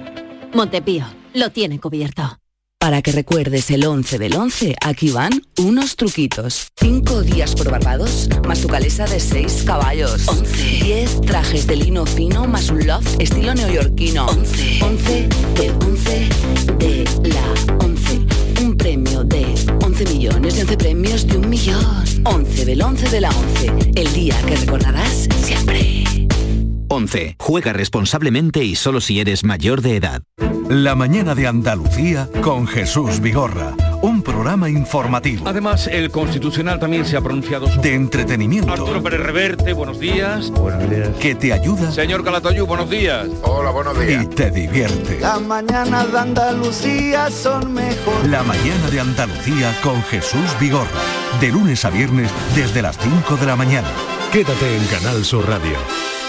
Montepío, 0.56 1.06
lo 1.36 1.52
tiene 1.52 1.80
cubierto. 1.80 2.40
Para 2.80 3.02
que 3.02 3.12
recuerdes 3.12 3.72
el 3.72 3.86
11 3.86 4.20
del 4.20 4.36
11, 4.36 4.76
aquí 4.86 5.10
van 5.10 5.42
unos 5.58 5.96
truquitos. 5.96 6.68
5 6.80 7.24
días 7.24 7.56
por 7.56 7.72
Barbados, 7.72 8.30
más 8.48 8.62
tu 8.62 8.68
calesa 8.68 9.06
de 9.06 9.20
6 9.20 9.64
caballos. 9.66 10.28
11. 10.28 10.64
10 10.84 11.22
trajes 11.22 11.66
de 11.66 11.76
lino 11.76 12.06
fino, 12.06 12.46
más 12.46 12.70
un 12.70 12.86
loft 12.86 13.20
estilo 13.20 13.56
neoyorquino. 13.56 14.28
11. 14.28 14.80
11 14.84 15.30
del 15.56 15.72
11 15.72 16.30
de 16.78 17.30
la 17.34 17.78
11. 17.84 18.22
Un 18.62 18.78
premio 18.78 19.24
de 19.24 19.44
11 19.84 20.06
millones 20.14 20.56
de 20.56 20.62
11 20.62 20.78
premios 20.78 21.28
de 21.28 21.38
un 21.38 21.50
millón. 21.50 21.84
11 22.26 22.66
del 22.66 22.82
11 22.82 23.10
de 23.10 23.22
la 23.22 23.30
11. 23.32 23.92
El 23.96 24.14
día 24.14 24.40
que 24.46 24.56
recordarás 24.56 25.28
siempre. 25.44 26.27
11. 26.90 27.36
Juega 27.40 27.74
responsablemente 27.74 28.64
y 28.64 28.76
solo 28.76 29.02
si 29.02 29.20
eres 29.20 29.44
mayor 29.44 29.82
de 29.82 29.98
edad. 29.98 30.22
La 30.70 30.96
mañana 30.96 31.34
de 31.34 31.48
Andalucía 31.48 32.28
con 32.42 32.68
Jesús 32.68 33.22
Vigorra. 33.22 33.74
Un 34.02 34.22
programa 34.22 34.70
informativo. 34.70 35.48
Además, 35.48 35.88
el 35.88 36.12
Constitucional 36.12 36.80
también 36.80 37.06
se 37.06 37.16
ha 37.16 37.22
pronunciado 37.22 37.68
sobre... 37.68 37.90
De 37.90 37.96
entretenimiento. 37.96 38.72
Arturo 38.72 39.02
Pérez 39.02 39.22
Reverte, 39.22 39.74
buenos 39.74 40.00
días. 40.00 40.52
Buenos 40.52 40.90
días. 40.90 41.10
Que 41.20 41.36
te 41.36 41.54
ayuda. 41.54 41.92
Señor 41.92 42.24
Calatayú, 42.24 42.66
buenos 42.66 42.90
días. 42.90 43.28
Hola, 43.44 43.72
buenos 43.72 43.98
días. 43.98 44.24
Y 44.24 44.28
te 44.28 44.52
divierte. 44.52 45.20
La 45.20 45.40
mañana 45.40 46.06
de 46.06 46.20
Andalucía 46.20 47.32
son 47.32 47.74
mejor. 47.74 48.28
La 48.28 48.44
mañana 48.44 48.90
de 48.92 49.00
Andalucía 49.00 49.74
con 49.82 50.02
Jesús 50.04 50.56
Vigorra. 50.60 50.88
De 51.40 51.50
lunes 51.50 51.86
a 51.86 51.90
viernes 51.90 52.30
desde 52.56 52.82
las 52.82 52.98
5 52.98 53.38
de 53.38 53.46
la 53.46 53.56
mañana. 53.56 53.88
Quédate 54.32 54.76
en 54.76 54.86
Canal 54.88 55.24
Sur 55.24 55.48
Radio 55.48 56.17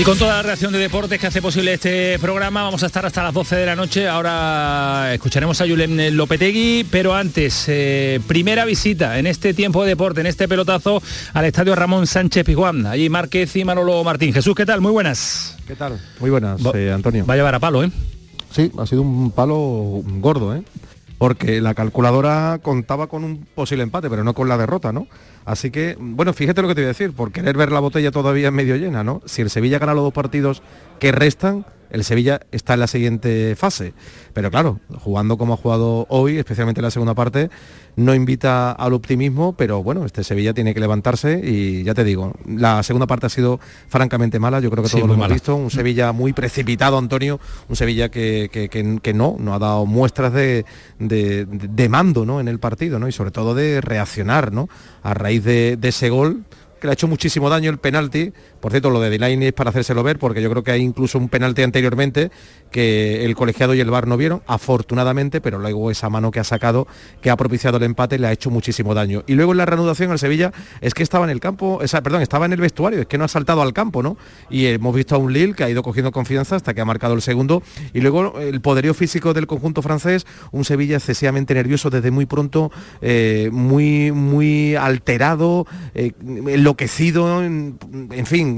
Y 0.00 0.02
con 0.02 0.16
toda 0.16 0.36
la 0.36 0.42
reacción 0.42 0.72
de 0.72 0.78
deportes 0.78 1.20
que 1.20 1.26
hace 1.26 1.42
posible 1.42 1.74
este 1.74 2.18
programa, 2.18 2.62
vamos 2.62 2.82
a 2.82 2.86
estar 2.86 3.04
hasta 3.04 3.22
las 3.22 3.34
12 3.34 3.54
de 3.54 3.66
la 3.66 3.76
noche. 3.76 4.08
Ahora 4.08 5.12
escucharemos 5.12 5.60
a 5.60 5.68
Julen 5.68 6.16
Lopetegui, 6.16 6.86
pero 6.90 7.14
antes, 7.14 7.66
eh, 7.68 8.18
primera 8.26 8.64
visita 8.64 9.18
en 9.18 9.26
este 9.26 9.52
tiempo 9.52 9.82
de 9.82 9.90
deporte, 9.90 10.22
en 10.22 10.26
este 10.26 10.48
pelotazo, 10.48 11.02
al 11.34 11.44
estadio 11.44 11.74
Ramón 11.74 12.06
Sánchez 12.06 12.46
Pizjuán. 12.46 12.86
Allí 12.86 13.10
Márquez 13.10 13.54
y 13.56 13.64
Manolo 13.66 14.02
Martín. 14.02 14.32
Jesús, 14.32 14.54
¿qué 14.54 14.64
tal? 14.64 14.80
Muy 14.80 14.90
buenas. 14.90 15.58
¿Qué 15.66 15.76
tal? 15.76 16.00
Muy 16.18 16.30
buenas, 16.30 16.62
eh, 16.72 16.90
Antonio. 16.90 17.26
Va 17.26 17.34
a 17.34 17.36
llevar 17.36 17.56
a 17.56 17.58
palo, 17.58 17.84
¿eh? 17.84 17.90
Sí, 18.52 18.72
ha 18.78 18.86
sido 18.86 19.02
un 19.02 19.30
palo 19.32 20.02
gordo, 20.02 20.56
¿eh? 20.56 20.62
Porque 21.20 21.60
la 21.60 21.74
calculadora 21.74 22.60
contaba 22.62 23.06
con 23.06 23.24
un 23.24 23.44
posible 23.54 23.82
empate, 23.82 24.08
pero 24.08 24.24
no 24.24 24.32
con 24.32 24.48
la 24.48 24.56
derrota, 24.56 24.90
¿no? 24.90 25.06
Así 25.44 25.70
que, 25.70 25.94
bueno, 26.00 26.32
fíjate 26.32 26.62
lo 26.62 26.68
que 26.68 26.74
te 26.74 26.80
voy 26.80 26.86
a 26.86 26.88
decir, 26.96 27.12
por 27.12 27.30
querer 27.30 27.58
ver 27.58 27.72
la 27.72 27.80
botella 27.80 28.10
todavía 28.10 28.50
medio 28.50 28.74
llena, 28.76 29.04
¿no? 29.04 29.20
Si 29.26 29.42
el 29.42 29.50
Sevilla 29.50 29.78
gana 29.78 29.92
los 29.92 30.02
dos 30.02 30.14
partidos 30.14 30.62
que 30.98 31.12
restan, 31.12 31.66
el 31.90 32.04
Sevilla 32.04 32.40
está 32.52 32.74
en 32.74 32.80
la 32.80 32.86
siguiente 32.86 33.54
fase. 33.56 33.92
Pero 34.32 34.50
claro, 34.50 34.80
jugando 34.98 35.36
como 35.36 35.54
ha 35.54 35.56
jugado 35.56 36.06
hoy, 36.08 36.38
especialmente 36.38 36.80
en 36.80 36.84
la 36.84 36.90
segunda 36.90 37.14
parte, 37.14 37.50
no 37.96 38.14
invita 38.14 38.72
al 38.72 38.92
optimismo, 38.92 39.54
pero 39.54 39.82
bueno, 39.82 40.04
este 40.04 40.24
Sevilla 40.24 40.54
tiene 40.54 40.74
que 40.74 40.80
levantarse 40.80 41.40
y 41.44 41.82
ya 41.82 41.94
te 41.94 42.04
digo, 42.04 42.32
la 42.46 42.82
segunda 42.82 43.06
parte 43.06 43.26
ha 43.26 43.30
sido 43.30 43.60
francamente 43.88 44.38
mala, 44.38 44.60
yo 44.60 44.70
creo 44.70 44.84
que 44.84 44.90
todos 44.90 45.06
lo 45.06 45.14
hemos 45.14 45.28
visto, 45.28 45.54
un 45.56 45.70
Sevilla 45.70 46.12
muy 46.12 46.32
precipitado, 46.32 46.98
Antonio, 46.98 47.40
un 47.68 47.76
Sevilla 47.76 48.08
que, 48.08 49.12
no, 49.14 49.36
no 49.38 49.54
ha 49.54 49.58
dado 49.58 49.86
muestras 49.86 50.32
de, 50.32 50.64
de, 50.98 51.88
mando 51.88 52.24
¿no? 52.24 52.40
en 52.40 52.48
el 52.48 52.58
partido, 52.58 52.98
¿no? 52.98 53.08
y 53.08 53.12
sobre 53.12 53.30
todo 53.30 53.54
de 53.54 53.80
reaccionar 53.80 54.52
¿no? 54.52 54.68
a 55.02 55.14
raíz 55.14 55.44
de, 55.44 55.78
ese 55.82 56.08
gol 56.08 56.44
que 56.80 56.86
le 56.86 56.92
ha 56.92 56.94
hecho 56.94 57.08
muchísimo 57.08 57.50
daño 57.50 57.68
el 57.70 57.78
penalti. 57.78 58.32
Por 58.60 58.72
cierto, 58.72 58.90
lo 58.90 59.00
de 59.00 59.10
Delaney 59.10 59.48
es 59.48 59.52
para 59.52 59.70
hacérselo 59.70 60.02
ver, 60.02 60.18
porque 60.18 60.42
yo 60.42 60.50
creo 60.50 60.62
que 60.62 60.72
hay 60.72 60.82
incluso 60.82 61.18
un 61.18 61.28
penalti 61.28 61.62
anteriormente 61.62 62.30
que 62.70 63.24
el 63.24 63.34
colegiado 63.34 63.74
y 63.74 63.80
el 63.80 63.90
VAR 63.90 64.06
no 64.06 64.16
vieron, 64.16 64.42
afortunadamente, 64.46 65.40
pero 65.40 65.58
luego 65.58 65.90
esa 65.90 66.08
mano 66.10 66.30
que 66.30 66.40
ha 66.40 66.44
sacado, 66.44 66.86
que 67.20 67.30
ha 67.30 67.36
propiciado 67.36 67.78
el 67.78 67.82
empate, 67.84 68.18
le 68.18 68.26
ha 68.26 68.32
hecho 68.32 68.50
muchísimo 68.50 68.94
daño. 68.94 69.24
Y 69.26 69.34
luego 69.34 69.52
en 69.52 69.58
la 69.58 69.66
reanudación 69.66 70.10
al 70.10 70.18
Sevilla 70.18 70.52
es 70.80 70.94
que 70.94 71.02
estaba 71.02 71.24
en 71.24 71.30
el 71.30 71.40
campo, 71.40 71.80
perdón, 72.02 72.22
estaba 72.22 72.46
en 72.46 72.52
el 72.52 72.60
vestuario, 72.60 73.00
es 73.00 73.06
que 73.06 73.18
no 73.18 73.24
ha 73.24 73.28
saltado 73.28 73.62
al 73.62 73.72
campo, 73.72 74.02
¿no? 74.02 74.16
Y 74.50 74.66
hemos 74.66 74.94
visto 74.94 75.14
a 75.14 75.18
un 75.18 75.32
Lille 75.32 75.54
que 75.54 75.64
ha 75.64 75.70
ido 75.70 75.82
cogiendo 75.82 76.12
confianza 76.12 76.56
hasta 76.56 76.74
que 76.74 76.80
ha 76.80 76.84
marcado 76.84 77.14
el 77.14 77.22
segundo. 77.22 77.62
Y 77.92 78.00
luego 78.00 78.38
el 78.38 78.60
poderío 78.60 78.94
físico 78.94 79.34
del 79.34 79.46
conjunto 79.46 79.82
francés, 79.82 80.26
un 80.52 80.64
Sevilla 80.64 80.96
excesivamente 80.96 81.54
nervioso 81.54 81.90
desde 81.90 82.10
muy 82.10 82.26
pronto, 82.26 82.70
eh, 83.00 83.48
muy, 83.52 84.12
muy 84.12 84.76
alterado, 84.76 85.66
eh, 85.94 86.12
enloquecido, 86.22 87.42
en, 87.42 87.78
en, 88.10 88.26
fin, 88.26 88.49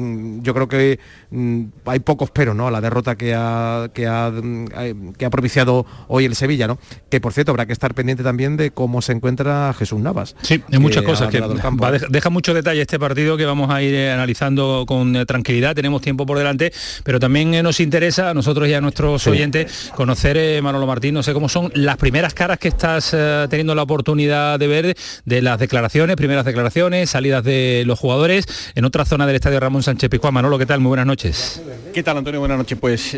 yo 0.43 0.55
creo 0.55 0.69
que 0.69 0.99
mm, 1.31 1.65
hay 1.87 2.01
pocos 2.01 2.31
pero, 2.31 2.55
¿no? 2.55 2.69
A 2.69 2.71
la 2.71 2.81
derrota 2.81 3.17
que 3.17 3.35
ha, 3.35 3.91
que 3.93 4.07
ha, 4.07 4.31
mm, 4.31 5.13
que 5.19 5.25
ha 5.25 5.31
propiciado 5.31 5.87
hoy 6.09 6.25
el 6.25 6.35
Sevilla, 6.35 6.67
¿no? 6.67 6.79
Que 7.11 7.21
por 7.21 7.33
cierto 7.33 7.53
habrá 7.53 7.67
que 7.67 7.73
estar 7.73 7.95
pendiente 7.95 8.23
también 8.23 8.57
de 8.57 8.71
cómo 8.71 9.03
se 9.03 9.13
encuentra 9.13 9.75
Jesús 9.79 10.01
Navas. 10.01 10.37
Sí, 10.43 10.63
hay 10.71 10.79
muchas 10.79 11.03
cosas 11.03 11.29
que 11.29 11.41
va, 11.41 11.93
deja 11.93 12.31
mucho 12.31 12.55
detalle 12.55 12.83
este 12.83 12.99
partido 12.99 13.37
que 13.37 13.45
vamos 13.45 13.71
a 13.71 13.83
ir 13.83 13.95
eh, 13.95 14.13
analizando 14.13 14.85
con 14.87 15.17
eh, 15.17 15.27
tranquilidad, 15.27 15.75
tenemos 15.75 16.03
tiempo 16.03 16.27
por 16.27 16.39
delante, 16.39 16.73
pero 17.05 17.21
también 17.21 17.55
eh, 17.55 17.63
nos 17.63 17.81
interesa 17.81 18.31
a 18.31 18.35
nosotros 18.35 18.69
y 18.69 18.75
a 18.75 18.81
nuestros 18.81 19.23
sí. 19.23 19.31
oyentes 19.31 19.91
conocer, 19.95 20.37
eh, 20.37 20.61
Manolo 20.63 20.87
Martín, 20.87 21.15
no 21.15 21.23
sé 21.23 21.33
cómo 21.33 21.49
son 21.49 21.71
las 21.75 21.97
primeras 21.97 22.35
caras 22.35 22.59
que 22.59 22.69
estás 22.69 23.11
eh, 23.13 23.47
teniendo 23.49 23.75
la 23.75 23.83
oportunidad 23.83 24.59
de 24.59 24.67
ver 24.67 24.97
de 25.25 25.43
las 25.43 25.59
declaraciones, 25.59 26.17
primeras 26.17 26.45
declaraciones, 26.45 27.11
salidas 27.11 27.45
de 27.45 27.85
los 27.87 27.99
jugadores 27.99 28.47
en 28.75 28.85
otra 28.85 29.05
zona 29.05 29.27
del 29.27 29.37
estadio 29.37 29.61
Ramón 29.61 29.82
Sánchez 29.83 30.11
Pizjuán. 30.11 30.35
Manolo, 30.35 30.59
¿qué 30.59 30.67
tal? 30.67 30.81
Muy 30.81 30.89
buenas 30.89 31.07
noches. 31.07 31.61
¿Qué 31.93 32.03
tal, 32.03 32.17
Antonio? 32.17 32.41
Buenas 32.41 32.59
noches. 32.59 32.79
Pues 32.79 33.17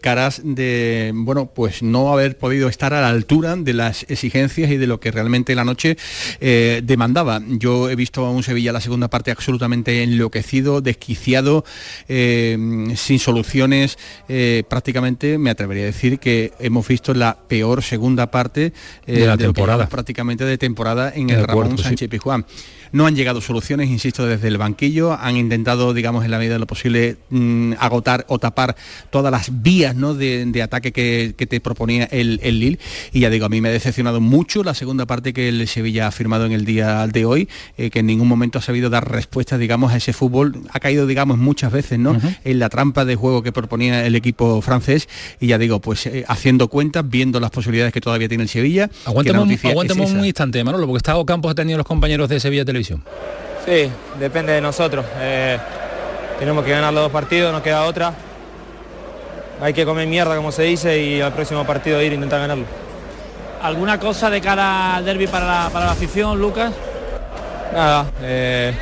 caras 0.00 0.40
de, 0.44 1.12
bueno, 1.14 1.46
pues 1.46 1.82
no 1.82 2.12
haber 2.12 2.38
podido 2.38 2.68
estar 2.68 2.94
a 2.94 3.00
la 3.00 3.08
altura 3.08 3.56
de 3.56 3.74
las 3.74 4.04
exigencias 4.08 4.70
y 4.70 4.76
de 4.76 4.86
lo 4.86 5.00
que 5.00 5.10
realmente 5.10 5.54
la 5.54 5.64
noche 5.64 5.96
demandaba. 6.40 7.42
Yo 7.46 7.90
he 7.90 7.96
visto 7.96 8.24
a 8.24 8.30
un 8.30 8.42
Sevilla 8.42 8.72
la 8.72 8.80
segunda 8.80 9.08
parte 9.08 9.30
absolutamente 9.30 10.02
enloquecido, 10.02 10.80
desquiciado, 10.80 11.64
eh, 12.08 12.56
sin 12.96 13.18
soluciones, 13.18 13.98
eh, 14.28 14.62
prácticamente 14.68 15.38
me 15.38 15.50
atrevería 15.50 15.84
a 15.84 15.86
decir 15.86 16.18
que 16.18 16.52
hemos 16.58 16.86
visto 16.86 17.14
la 17.14 17.36
peor 17.48 17.82
segunda 17.82 18.30
parte 18.30 18.72
eh, 19.06 19.20
de 19.20 19.26
la 19.26 19.36
de 19.36 19.44
temporada, 19.44 19.88
prácticamente 19.88 20.44
de 20.44 20.58
temporada 20.58 21.12
en 21.14 21.30
el, 21.30 21.40
el 21.40 21.46
Ramón 21.46 21.78
Sánchez 21.78 22.06
sí. 22.06 22.08
Pizjuán. 22.08 22.46
No 22.92 23.06
han 23.06 23.16
llegado 23.16 23.40
soluciones, 23.40 23.90
insisto, 23.90 24.26
desde 24.26 24.48
el 24.48 24.58
banquillo, 24.58 25.12
han 25.12 25.36
intentado, 25.36 25.92
digamos, 25.94 26.24
en 26.24 26.30
la 26.30 26.38
medida 26.38 26.54
de 26.54 26.58
lo 26.60 26.66
posible, 26.66 27.16
mmm, 27.30 27.72
agotar 27.78 28.24
o 28.28 28.38
tapar 28.38 28.76
todas 29.10 29.30
las 29.30 29.62
vías 29.62 29.94
¿no? 29.94 30.14
de, 30.14 30.44
de 30.46 30.62
ataque 30.62 30.92
que, 30.92 31.34
que, 31.36 31.46
te 31.46 31.60
proponía 31.60 32.04
el, 32.04 32.40
el 32.42 32.60
Lille. 32.60 32.78
Y 33.12 33.20
ya 33.20 33.30
digo, 33.30 33.46
a 33.46 33.48
mí 33.48 33.60
me 33.60 33.68
ha 33.68 33.72
decepcionado 33.72 34.20
mucho 34.20 34.62
la 34.62 34.74
segunda 34.74 35.06
parte 35.06 35.32
que 35.32 35.48
el 35.48 35.66
Sevilla 35.68 36.06
ha 36.06 36.10
firmado 36.10 36.46
en 36.46 36.52
el 36.52 36.64
día 36.64 37.06
de 37.06 37.24
hoy, 37.24 37.48
eh, 37.76 37.90
que 37.90 38.00
en 38.00 38.06
ningún 38.06 38.28
momento 38.28 38.58
ha 38.58 38.62
sabido 38.62 38.90
dar 38.90 39.10
respuestas, 39.10 39.58
digamos, 39.58 39.92
a 39.92 39.96
ese 39.96 40.12
fútbol. 40.12 40.62
Ha 40.70 40.80
caído, 40.80 41.06
digamos, 41.06 41.38
muchas 41.38 41.72
veces, 41.72 41.98
¿no? 41.98 42.12
Uh 42.12 42.16
-huh. 42.16 42.36
En 42.44 42.58
la 42.58 42.68
trampa 42.68 43.04
de 43.04 43.16
juego 43.16 43.42
que 43.42 43.52
proponía 43.52 44.06
el 44.06 44.14
equipo 44.14 44.60
francés. 44.62 45.08
Y 45.40 45.48
ya 45.48 45.58
digo, 45.58 45.80
pues 45.80 46.06
eh, 46.06 46.24
haciendo 46.28 46.68
cuentas, 46.68 47.08
viendo 47.08 47.40
las 47.40 47.50
posibilidades 47.50 47.92
que 47.92 48.00
todavía 48.00 48.28
tiene 48.28 48.44
el 48.44 48.48
Sevilla. 48.48 48.90
Aguántame 49.04 50.04
un 50.06 50.24
instante, 50.24 50.62
Manolo, 50.64 50.86
porque 50.86 50.98
está 50.98 51.16
Campos 51.26 51.50
ha 51.50 51.54
tenido 51.54 51.78
los 51.78 51.86
compañeros 51.86 52.28
de 52.28 52.38
Sevilla 52.40 52.64
Televisión. 52.64 52.75
Sí, 53.64 53.90
depende 54.18 54.52
de 54.52 54.60
nosotros. 54.60 55.04
Eh, 55.18 55.58
tenemos 56.38 56.64
que 56.64 56.70
ganar 56.70 56.92
los 56.92 57.04
dos 57.04 57.12
partidos, 57.12 57.52
no 57.52 57.62
queda 57.62 57.84
otra. 57.84 58.14
Hay 59.60 59.72
que 59.72 59.84
comer 59.84 60.06
mierda, 60.06 60.36
como 60.36 60.52
se 60.52 60.64
dice, 60.64 61.00
y 61.02 61.20
al 61.20 61.32
próximo 61.32 61.64
partido 61.64 62.00
ir 62.02 62.12
a 62.12 62.14
intentar 62.14 62.40
ganarlo. 62.40 62.64
¿Alguna 63.62 63.98
cosa 63.98 64.28
de 64.30 64.40
cara 64.40 64.96
al 64.96 65.04
derby 65.04 65.26
para 65.26 65.46
la, 65.46 65.70
para 65.70 65.86
la 65.86 65.92
afición, 65.92 66.38
Lucas? 66.38 66.72
Nada, 67.72 68.06
eh, 68.22 68.72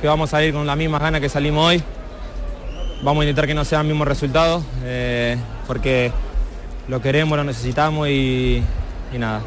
que 0.00 0.06
vamos 0.08 0.32
a 0.34 0.42
ir 0.42 0.52
con 0.52 0.66
las 0.66 0.76
mismas 0.76 1.00
ganas 1.00 1.20
que 1.20 1.28
salimos 1.28 1.66
hoy. 1.66 1.82
Vamos 3.02 3.20
a 3.20 3.24
intentar 3.24 3.46
que 3.46 3.54
no 3.54 3.64
sean 3.64 3.82
los 3.82 3.88
mismos 3.88 4.08
resultados, 4.08 4.64
eh, 4.84 5.36
porque 5.66 6.10
lo 6.88 7.00
queremos, 7.02 7.36
lo 7.36 7.44
necesitamos 7.44 8.08
y, 8.08 8.62
y 9.12 9.18
nada, 9.18 9.40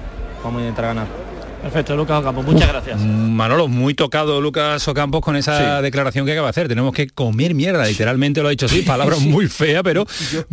vamos 0.44 0.60
a 0.60 0.62
intentar 0.62 0.86
ganar. 0.86 1.35
Perfecto, 1.66 1.96
Lucas 1.96 2.20
Ocampos, 2.20 2.46
muchas 2.46 2.68
gracias. 2.68 3.02
Manolo, 3.02 3.68
muy 3.68 3.96
tocado 3.96 4.40
Lucas 4.40 4.88
Ocampos 4.88 5.22
con 5.22 5.36
esa 5.36 5.78
sí. 5.78 5.84
declaración 5.84 6.24
que 6.24 6.34
acaba 6.34 6.46
de 6.46 6.52
hacer. 6.52 6.68
Tenemos 6.68 6.94
que 6.94 7.08
comer 7.08 7.56
mierda, 7.56 7.84
literalmente 7.88 8.44
lo 8.44 8.50
ha 8.50 8.52
dicho 8.52 8.68
así, 8.68 8.82
palabra 8.86 9.16
sí. 9.16 9.28
muy 9.28 9.48
fea, 9.48 9.82
pero, 9.82 10.06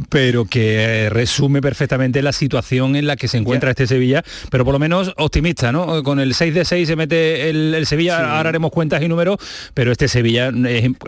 pero 0.08 0.46
que 0.46 1.10
resume 1.10 1.60
perfectamente 1.60 2.22
la 2.22 2.32
situación 2.32 2.96
en 2.96 3.06
la 3.06 3.16
que 3.16 3.28
se 3.28 3.36
encuentra 3.36 3.66
yeah. 3.68 3.72
este 3.72 3.86
Sevilla, 3.88 4.24
pero 4.50 4.64
por 4.64 4.72
lo 4.72 4.78
menos 4.78 5.12
optimista, 5.18 5.70
¿no? 5.70 6.02
Con 6.02 6.18
el 6.18 6.32
6 6.32 6.54
de 6.54 6.64
6 6.64 6.88
se 6.88 6.96
mete 6.96 7.50
el, 7.50 7.74
el 7.74 7.84
Sevilla, 7.84 8.16
sí. 8.16 8.24
ahora 8.26 8.48
haremos 8.48 8.70
cuentas 8.70 9.02
y 9.02 9.08
números, 9.08 9.36
pero 9.74 9.92
este 9.92 10.08
Sevilla, 10.08 10.50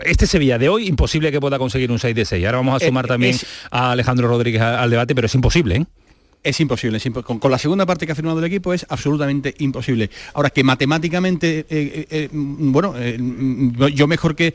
este 0.03 0.27
Sevilla 0.27 0.59
de 0.59 0.69
hoy, 0.69 0.87
imposible 0.87 1.31
que 1.31 1.39
pueda 1.39 1.57
conseguir 1.57 1.91
un 1.91 1.97
6 1.97 2.15
de 2.15 2.25
6. 2.25 2.45
Ahora 2.45 2.59
vamos 2.59 2.79
a 2.79 2.85
sumar 2.85 3.05
eh, 3.05 3.07
también 3.07 3.33
es... 3.33 3.43
a 3.71 3.93
Alejandro 3.93 4.27
Rodríguez 4.27 4.61
al 4.61 4.91
debate, 4.91 5.15
pero 5.15 5.25
es 5.25 5.33
imposible, 5.33 5.77
¿eh? 5.77 5.85
Es 6.45 6.59
imposible, 6.59 6.97
es 6.97 7.09
con, 7.23 7.39
con, 7.39 7.49
la 7.49 7.57
segunda 7.57 7.87
parte 7.87 8.05
que 8.05 8.11
ha 8.11 8.15
firmado 8.15 8.37
el 8.37 8.45
equipo 8.45 8.71
es 8.71 8.85
absolutamente 8.87 9.55
imposible. 9.57 10.11
Ahora 10.35 10.51
que 10.51 10.63
matemáticamente, 10.63 11.61
eh, 11.61 11.65
eh, 11.71 12.07
eh, 12.11 12.29
bueno, 12.31 12.93
eh, 12.95 13.17
yo 13.95 14.05
mejor 14.05 14.35
que, 14.35 14.53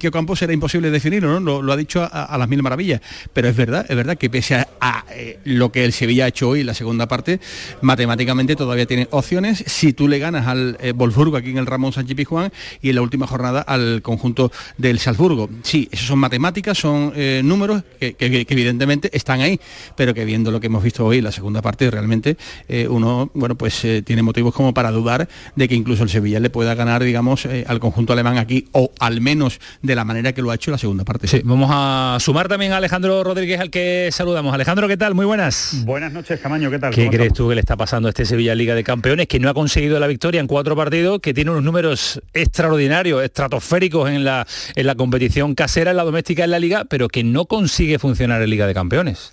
que 0.00 0.08
Ocampo 0.08 0.34
será 0.34 0.52
imposible 0.52 0.90
definirlo, 0.90 1.38
¿no? 1.38 1.62
Lo, 1.62 1.72
ha 1.72 1.76
dicho 1.76 2.02
a, 2.02 2.36
las 2.36 2.48
mil 2.48 2.60
maravillas. 2.60 3.00
Pero 3.32 3.46
es 3.46 3.54
verdad, 3.54 3.86
es 3.88 3.94
verdad 3.94 4.18
que 4.18 4.28
pese 4.28 4.56
a, 4.80 5.04
lo 5.44 5.70
que 5.70 5.84
el 5.84 5.92
Sevilla 5.92 6.24
ha 6.24 6.28
hecho 6.28 6.48
hoy, 6.48 6.64
la 6.64 6.74
segunda 6.74 7.06
parte, 7.06 7.38
matemáticamente 7.82 8.56
todavía 8.56 8.86
tiene 8.86 9.06
opciones. 9.12 9.62
Si 9.64 9.92
tú 9.92 10.08
le 10.08 10.18
ganas 10.18 10.48
al 10.48 10.76
Wolfsburgo 10.96 11.36
aquí 11.36 11.50
en 11.50 11.58
el 11.58 11.66
Ramón 11.66 11.92
Sánchez 11.92 12.16
Pizjuán 12.16 12.52
y 12.82 12.88
en 12.88 12.96
la 12.96 13.02
última 13.02 13.28
jornada 13.28 13.60
al 13.60 14.02
conjunto 14.02 14.50
del 14.76 14.98
Salzburgo. 14.98 15.48
Sí, 15.62 15.88
eso 15.92 16.04
son 16.04 16.18
matemáticas, 16.18 16.78
son 16.78 17.12
números 17.46 17.84
que, 18.00 18.14
que, 18.14 18.46
evidentemente 18.48 19.08
están 19.16 19.40
ahí, 19.40 19.60
pero 19.94 20.12
que 20.14 20.24
viendo 20.24 20.50
lo 20.50 20.58
que 20.58 20.66
hemos 20.66 20.82
visto 20.82 21.06
hoy, 21.06 21.27
la 21.28 21.32
segunda 21.32 21.60
parte 21.60 21.90
realmente 21.90 22.38
eh, 22.68 22.88
uno 22.88 23.30
bueno 23.34 23.54
pues 23.54 23.84
eh, 23.84 24.00
tiene 24.02 24.22
motivos 24.22 24.54
como 24.54 24.72
para 24.72 24.90
dudar 24.90 25.28
de 25.56 25.68
que 25.68 25.74
incluso 25.74 26.02
el 26.02 26.08
Sevilla 26.08 26.40
le 26.40 26.48
pueda 26.48 26.74
ganar 26.74 27.02
digamos 27.04 27.44
eh, 27.44 27.64
al 27.68 27.80
conjunto 27.80 28.14
alemán 28.14 28.38
aquí 28.38 28.66
o 28.72 28.90
al 28.98 29.20
menos 29.20 29.60
de 29.82 29.94
la 29.94 30.04
manera 30.04 30.32
que 30.32 30.40
lo 30.40 30.50
ha 30.50 30.54
hecho 30.54 30.70
la 30.70 30.78
segunda 30.78 31.04
parte. 31.04 31.26
Sí 31.28 31.42
vamos 31.44 31.70
a 31.70 32.16
sumar 32.20 32.48
también 32.48 32.72
a 32.72 32.78
Alejandro 32.78 33.22
Rodríguez 33.22 33.60
al 33.60 33.70
que 33.70 34.08
saludamos. 34.10 34.54
Alejandro 34.54 34.88
qué 34.88 34.96
tal 34.96 35.14
muy 35.14 35.26
buenas. 35.26 35.82
Buenas 35.84 36.12
noches 36.12 36.40
Camaño 36.40 36.70
qué 36.70 36.78
tal 36.78 36.94
qué 36.94 37.10
crees 37.10 37.34
tú 37.34 37.48
que 37.48 37.54
le 37.54 37.60
está 37.60 37.76
pasando 37.76 38.08
a 38.08 38.10
este 38.10 38.24
Sevilla 38.24 38.54
Liga 38.54 38.74
de 38.74 38.84
Campeones 38.84 39.28
que 39.28 39.38
no 39.38 39.50
ha 39.50 39.54
conseguido 39.54 40.00
la 40.00 40.06
victoria 40.06 40.40
en 40.40 40.46
cuatro 40.46 40.74
partidos 40.74 41.20
que 41.20 41.34
tiene 41.34 41.50
unos 41.50 41.62
números 41.62 42.22
extraordinarios 42.32 43.22
estratosféricos 43.22 44.08
en 44.08 44.24
la 44.24 44.46
en 44.74 44.86
la 44.86 44.94
competición 44.94 45.54
casera 45.54 45.90
en 45.90 45.98
la 45.98 46.04
doméstica 46.04 46.44
en 46.44 46.52
la 46.52 46.58
liga 46.58 46.86
pero 46.86 47.08
que 47.08 47.22
no 47.22 47.44
consigue 47.44 47.98
funcionar 47.98 48.40
en 48.40 48.48
Liga 48.48 48.66
de 48.66 48.72
Campeones 48.72 49.30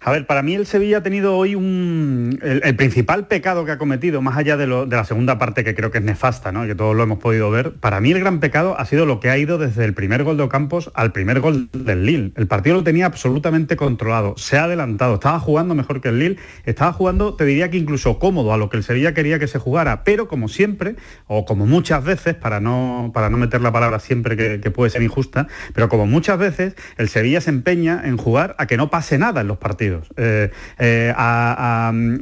a 0.00 0.12
ver, 0.12 0.26
para 0.26 0.42
mí 0.42 0.54
el 0.54 0.66
Sevilla 0.66 0.98
ha 0.98 1.02
tenido 1.02 1.36
hoy 1.36 1.54
un... 1.54 2.38
El, 2.42 2.76
principal 2.76 3.26
pecado 3.26 3.64
que 3.64 3.72
ha 3.72 3.78
cometido, 3.78 4.22
más 4.22 4.36
allá 4.36 4.56
de, 4.56 4.66
la 4.66 5.04
segunda 5.04 5.38
parte 5.38 5.64
que 5.64 5.74
creo 5.74 5.90
que 5.90 5.98
es 5.98 6.04
nefasta, 6.04 6.52
¿no? 6.52 6.66
que 6.66 6.74
todos 6.74 6.94
lo 6.94 7.02
hemos 7.02 7.18
podido 7.18 7.50
ver, 7.50 7.72
para 7.72 8.00
mí 8.00 8.12
el 8.12 8.20
gran 8.20 8.38
pecado 8.38 8.78
ha 8.78 8.84
sido 8.84 9.06
lo 9.06 9.18
que 9.18 9.30
ha 9.30 9.38
ido 9.38 9.58
desde 9.58 9.84
el 9.84 9.94
primer 9.94 10.22
gol 10.22 10.36
de 10.36 10.44
Ocampos 10.44 10.92
al 10.94 11.12
primer 11.12 11.40
gol 11.40 11.68
del 11.72 12.06
Lille. 12.06 12.32
El 12.36 12.46
partido 12.46 12.76
lo 12.76 12.84
tenía 12.84 13.06
absolutamente 13.06 13.76
controlado, 13.76 14.34
se 14.36 14.56
ha 14.58 14.64
adelantado, 14.64 15.14
estaba 15.14 15.40
jugando 15.40 15.74
mejor 15.74 16.00
que 16.00 16.10
el 16.10 16.18
Lille, 16.20 16.36
estaba 16.64 16.92
jugando, 16.92 17.34
te 17.34 17.44
diría 17.44 17.70
que 17.70 17.78
incluso 17.78 18.18
cómodo 18.18 18.52
a 18.52 18.56
lo 18.56 18.70
que 18.70 18.76
el 18.76 18.84
Sevilla 18.84 19.14
quería 19.14 19.38
que 19.38 19.48
se 19.48 19.58
jugara, 19.58 20.04
pero 20.04 20.28
como 20.28 20.48
siempre, 20.48 20.94
o 21.26 21.44
como 21.44 21.66
muchas 21.66 22.04
veces, 22.04 22.34
para 22.34 22.60
no, 22.60 23.10
para 23.12 23.30
no 23.30 23.38
meter 23.38 23.60
la 23.60 23.72
palabra 23.72 23.98
siempre 23.98 24.36
que 24.36 24.70
puede 24.70 24.90
ser 24.90 25.02
injusta, 25.02 25.48
pero 25.74 25.88
como 25.88 26.06
muchas 26.06 26.38
veces, 26.38 26.74
el 26.96 27.08
Sevilla 27.08 27.40
se 27.40 27.50
empeña 27.50 28.02
en 28.04 28.16
jugar 28.16 28.54
a 28.58 28.66
que 28.66 28.76
no 28.76 28.90
pase 28.90 29.18
nada 29.18 29.40
en 29.40 29.48
los 29.48 29.58
partidos. 29.58 29.87
Eh, 30.16 30.50
eh, 30.78 31.14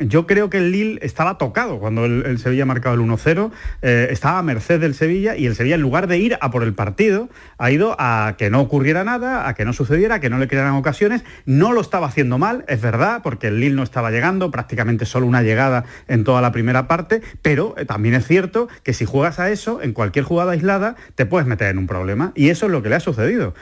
yo 0.01 0.27
creo 0.27 0.51
que 0.51 0.59
el 0.59 0.73
Lille 0.73 0.99
estaba 1.03 1.39
tocado 1.39 1.79
cuando 1.79 2.05
el, 2.05 2.25
el 2.27 2.39
Sevilla 2.39 2.65
ha 2.65 2.67
marcado 2.67 2.95
el 2.95 3.01
1-0, 3.01 3.51
eh, 3.83 4.09
estaba 4.11 4.39
a 4.39 4.43
merced 4.43 4.81
del 4.81 4.95
Sevilla 4.95 5.37
y 5.37 5.47
el 5.47 5.55
Sevilla 5.55 5.75
en 5.75 5.83
lugar 5.83 6.07
de 6.07 6.19
ir 6.19 6.39
a 6.41 6.51
por 6.51 6.63
el 6.63 6.75
partido 6.75 7.29
ha 7.59 7.71
ido 7.71 7.97
a 7.99 8.35
que 8.39 8.51
no 8.51 8.61
ocurriera 8.61 9.05
nada, 9.05 9.49
a 9.49 9.55
que 9.55 9.65
no 9.65 9.73
sucediera, 9.73 10.17
a 10.17 10.21
que 10.21 10.31
no 10.31 10.39
le 10.39 10.49
crearan 10.49 10.75
ocasiones, 10.75 11.25
no 11.45 11.73
lo 11.73 11.81
estaba 11.81 12.07
haciendo 12.07 12.39
mal, 12.39 12.65
es 12.69 12.81
verdad, 12.81 13.21
porque 13.23 13.49
el 13.49 13.61
Lille 13.61 13.77
no 13.77 13.83
estaba 13.83 14.11
llegando, 14.11 14.51
prácticamente 14.51 15.07
solo 15.07 15.27
una 15.27 15.43
llegada 15.43 15.85
en 16.09 16.25
toda 16.25 16.41
la 16.41 16.53
primera 16.53 16.89
parte, 16.89 17.23
pero 17.43 17.75
eh, 17.77 17.85
también 17.85 18.15
es 18.15 18.27
cierto 18.27 18.69
que 18.83 18.93
si 18.93 19.05
juegas 19.05 19.39
a 19.39 19.51
eso, 19.51 19.83
en 19.83 19.93
cualquier 19.93 20.25
jugada 20.25 20.53
aislada, 20.53 20.97
te 21.15 21.27
puedes 21.27 21.47
meter 21.47 21.69
en 21.69 21.79
un 21.79 21.87
problema. 21.87 22.33
Y 22.35 22.51
eso 22.51 22.67
es 22.67 22.73
lo 22.73 22.83
que 22.83 22.89
le 22.89 22.97
ha 22.97 23.01
sucedido. 23.01 23.55